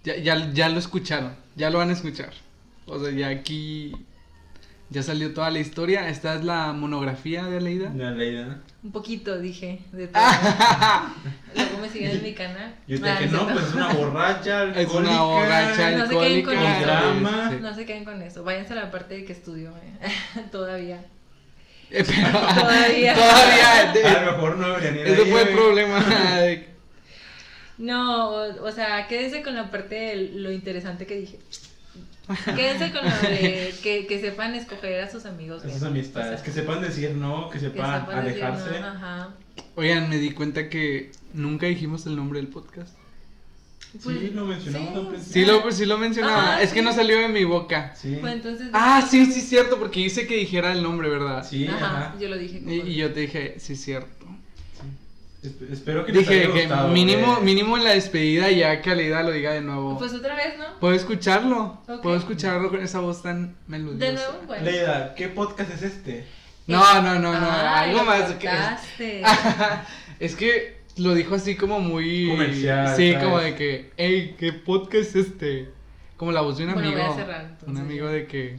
ya, 0.03 0.17
ya, 0.17 0.51
ya 0.53 0.69
lo 0.69 0.81
escucharon, 0.81 1.37
ya 1.55 1.71
lo 1.71 1.79
van 1.79 1.91
a 1.91 1.93
escuchar. 1.93 2.33
O 2.87 2.99
sea, 2.99 3.13
ya 3.13 3.29
aquí 3.29 3.93
ya 4.91 5.03
salió 5.03 5.35
toda 5.35 5.51
la 5.51 5.59
historia. 5.59 6.09
Esta 6.09 6.35
es 6.35 6.45
la 6.45 6.73
monografía 6.73 7.45
de 7.45 7.59
Aleida. 7.59 7.91
La 7.95 8.11
Leida. 8.13 8.61
Un 8.83 8.93
poquito, 8.93 9.39
dije, 9.39 9.81
de 9.93 10.07
todo. 10.09 10.23
Luego 11.55 11.79
me 11.81 11.89
siguen 11.91 12.13
en 12.13 12.23
mi 12.23 12.33
canal. 12.33 12.75
Yo 12.87 13.01
te 13.01 13.09
Ah, 13.09 13.21
no, 13.31 13.49
pues 13.49 13.67
es 13.69 13.75
una 13.75 13.93
borracha, 13.93 14.65
Es 14.81 14.89
una 14.91 15.23
borracha 15.23 15.91
No 15.93 16.07
se 16.07 16.17
queden 16.19 16.45
con 16.45 16.57
eso. 16.59 16.81
Drama. 16.87 17.51
sí. 17.51 17.57
No 17.61 17.75
se 17.75 17.85
queden 17.87 18.05
con 18.05 18.23
eso. 18.23 18.45
Váyanse 18.45 18.73
a 18.75 18.77
la 18.77 18.91
parte 18.91 19.15
de 19.17 19.25
que 19.25 19.33
estudio, 19.33 19.73
eh. 20.01 20.09
Todavía. 20.53 21.05
Eh, 21.91 22.05
pero- 22.07 22.31
Todavía. 22.39 23.15
todavía, 23.15 23.93
de- 23.95 24.05
A 24.05 24.23
lo 24.25 24.33
mejor 24.33 24.57
no 24.59 24.69
debería 24.79 25.05
ni 25.05 25.11
Eso 25.11 25.27
fue 25.27 25.43
el 25.43 25.49
problema. 25.49 26.01
de- 26.41 26.69
No, 27.79 28.29
o, 28.31 28.65
o 28.67 28.73
sea, 28.73 29.07
quédense 29.09 29.43
con 29.43 29.55
la 29.55 29.71
parte 29.71 29.95
de 29.95 30.17
lo 30.35 30.51
interesante 30.53 31.07
que 31.07 31.15
dije. 31.17 31.39
Quédense 32.57 32.93
con 32.93 33.05
lo 33.05 33.17
de 33.29 33.75
que, 33.83 34.07
que 34.07 34.21
sepan 34.21 34.55
escoger 34.55 35.01
a 35.03 35.11
sus 35.11 35.25
amigos. 35.27 35.63
bien. 35.63 35.77
Esas 35.77 35.89
amistades, 35.89 36.33
O 36.33 36.35
sea, 36.37 36.45
que 36.45 36.53
sepan 36.53 36.83
decir 36.83 37.11
no, 37.13 37.49
que 37.49 37.59
que 37.59 37.65
sepan 37.67 38.07
decir 38.07 38.45
alejarse. 38.45 38.81
no, 38.81 38.87
ajá. 38.87 39.29
Oigan, 39.77 40.09
me 40.09 40.19
di 40.19 40.31
cuenta 40.33 40.69
que 40.69 41.11
nunca 41.33 41.67
dijimos 41.67 42.07
el 42.07 42.17
nombre 42.17 42.41
del 42.41 42.49
podcast. 42.49 42.97
Sí, 43.99 44.31
lo 44.35 44.45
mencionamos 44.45 44.91
sí. 44.93 44.99
al 44.99 45.09
principio. 45.09 45.33
Sí 45.33 45.45
lo, 45.47 45.73
sí 45.73 45.87
lo 45.87 45.99
mencionaba, 45.99 46.57
Ah, 46.57 46.63
es 46.63 46.73
que 46.75 46.83
no 46.83 46.93
salió 46.93 47.19
de 47.19 47.29
mi 47.29 47.45
boca. 47.45 47.95
Sí. 47.97 48.19
Pues 48.21 48.35
entonces. 48.35 48.69
Ah, 48.75 49.07
sí, 49.09 49.25
sí, 49.27 49.41
cierto, 49.41 49.79
porque 49.79 50.01
hice 50.01 50.27
que 50.27 50.37
dijera 50.37 50.73
el 50.73 50.83
nombre, 50.83 51.09
¿verdad? 51.09 51.43
Sí, 51.49 51.67
Ajá, 51.67 52.09
ajá. 52.09 52.15
yo 52.21 52.29
lo 52.29 52.37
dije. 52.37 52.63
Y, 52.67 52.81
y 52.81 52.95
yo 52.97 53.13
te 53.15 53.21
dije, 53.21 53.55
sí, 53.59 53.77
cierto. 53.77 54.27
Espero 55.43 56.05
que 56.05 56.13
les 56.13 56.23
Dije 56.29 56.41
haya 56.45 56.53
que 56.53 56.61
gustado, 56.63 56.89
mínimo, 56.89 57.35
güey. 57.35 57.45
mínimo 57.45 57.77
en 57.77 57.85
la 57.85 57.91
despedida 57.91 58.51
ya 58.51 58.81
que 58.83 58.91
Aleida 58.91 59.23
lo 59.23 59.31
diga 59.31 59.53
de 59.53 59.61
nuevo. 59.61 59.97
Pues 59.97 60.13
otra 60.13 60.35
vez, 60.35 60.59
¿no? 60.59 60.65
Puedo 60.81 60.95
escucharlo, 60.95 61.81
puedo 62.03 62.17
escucharlo 62.17 62.69
con 62.71 62.83
esa 62.83 62.99
voz 63.01 63.23
tan 63.23 63.55
melodiosa. 63.69 64.05
De 64.05 64.13
nuevo, 64.15 64.33
bueno. 64.49 64.65
Leida, 64.65 65.15
¿qué 65.15 65.29
podcast 65.29 65.71
es 65.71 65.83
este? 65.83 66.25
No, 66.67 67.03
no, 67.03 67.19
no, 67.21 67.39
no, 67.41 67.51
algo 67.51 68.05
más 68.05 68.33
que 68.33 68.49
es 70.21 70.35
que 70.35 70.79
lo 70.97 71.15
dijo 71.15 71.37
así 71.37 71.55
como 71.55 71.79
muy 71.81 72.29
Comercial, 72.29 72.97
Sí, 72.97 73.13
¿sabes? 73.13 73.25
como 73.25 73.39
de 73.39 73.55
que, 73.55 73.91
hey, 73.97 74.35
¿qué 74.39 74.53
podcast 74.53 75.15
es 75.15 75.27
este? 75.29 75.69
Como 76.17 76.33
la 76.33 76.41
voz 76.41 76.59
de 76.59 76.65
un 76.67 76.75
Bueno, 76.75 76.89
amigo. 76.89 77.03
voy 77.03 77.13
a 77.13 77.15
cerrar, 77.17 77.41
entonces. 77.43 77.69
un 77.69 77.77
amigo 77.79 78.09
de 78.09 78.27
que 78.27 78.59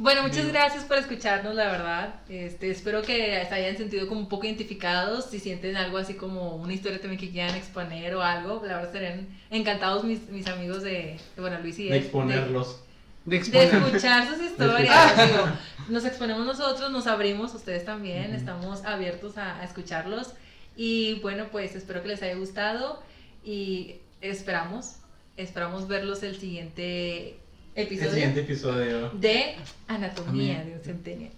Bueno, 0.00 0.22
muchas 0.22 0.48
gracias 0.48 0.84
por 0.84 0.96
escucharnos, 0.96 1.54
la 1.54 1.70
verdad. 1.70 2.14
Este, 2.30 2.70
espero 2.70 3.02
que 3.02 3.44
se 3.46 3.54
hayan 3.54 3.76
sentido 3.76 4.08
como 4.08 4.22
un 4.22 4.30
poco 4.30 4.46
identificados. 4.46 5.26
Si 5.26 5.38
sienten 5.38 5.76
algo 5.76 5.98
así 5.98 6.14
como 6.14 6.56
una 6.56 6.72
historia 6.72 6.98
también 6.98 7.20
que 7.20 7.30
quieran 7.30 7.54
exponer 7.54 8.14
o 8.14 8.22
algo, 8.22 8.62
la 8.64 8.76
verdad 8.76 8.86
estarían 8.86 9.28
encantados 9.50 10.04
mis, 10.04 10.26
mis 10.30 10.46
amigos 10.46 10.82
de, 10.82 11.18
de, 11.36 11.42
bueno, 11.42 11.60
Luis 11.60 11.78
y 11.78 11.88
De 11.88 11.98
él, 11.98 12.02
exponerlos. 12.04 12.80
de 13.26 13.36
escuchar 13.36 14.26
sus 14.26 14.42
historias. 14.50 15.28
digo, 15.28 15.44
nos 15.90 16.06
exponemos 16.06 16.46
nosotros, 16.46 16.90
nos 16.90 17.06
abrimos, 17.06 17.52
ustedes 17.54 17.84
también, 17.84 18.34
estamos 18.34 18.82
abiertos 18.86 19.36
a, 19.36 19.60
a 19.60 19.64
escucharlos. 19.64 20.32
Y 20.76 21.20
bueno, 21.20 21.48
pues 21.52 21.76
espero 21.76 22.00
que 22.00 22.08
les 22.08 22.22
haya 22.22 22.36
gustado 22.36 23.02
y 23.44 23.96
esperamos, 24.22 24.96
esperamos 25.36 25.88
verlos 25.88 26.22
el 26.22 26.40
siguiente 26.40 27.38
El 27.74 27.86
episodio 27.86 28.10
siguiente 28.12 28.40
episodio. 28.40 29.10
de 29.10 29.56
Anatomía 29.88 30.56
También. 30.58 30.66
de 30.66 30.72
un 30.74 30.80
centennial. 30.84 31.30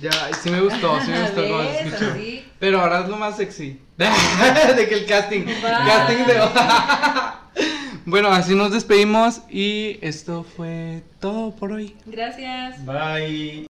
Ya, 0.00 0.10
sí 0.42 0.50
me 0.50 0.60
gustó, 0.60 1.00
sí 1.02 1.10
me 1.10 1.22
gustó 1.22 1.42
cómo 1.48 1.62
escuchó. 1.70 2.14
Pero 2.58 2.80
ahora 2.80 3.00
es 3.02 3.08
lo 3.08 3.16
más 3.16 3.36
sexy. 3.36 3.80
de 3.96 4.88
que 4.88 4.94
el 4.94 5.06
casting. 5.06 5.44
Casting 5.62 6.24
de. 6.26 6.40
bueno, 8.04 8.28
así 8.28 8.54
nos 8.54 8.72
despedimos 8.72 9.42
y 9.48 9.98
esto 10.02 10.42
fue 10.42 11.02
todo 11.20 11.54
por 11.54 11.72
hoy. 11.72 11.94
Gracias. 12.06 12.84
Bye. 12.84 13.62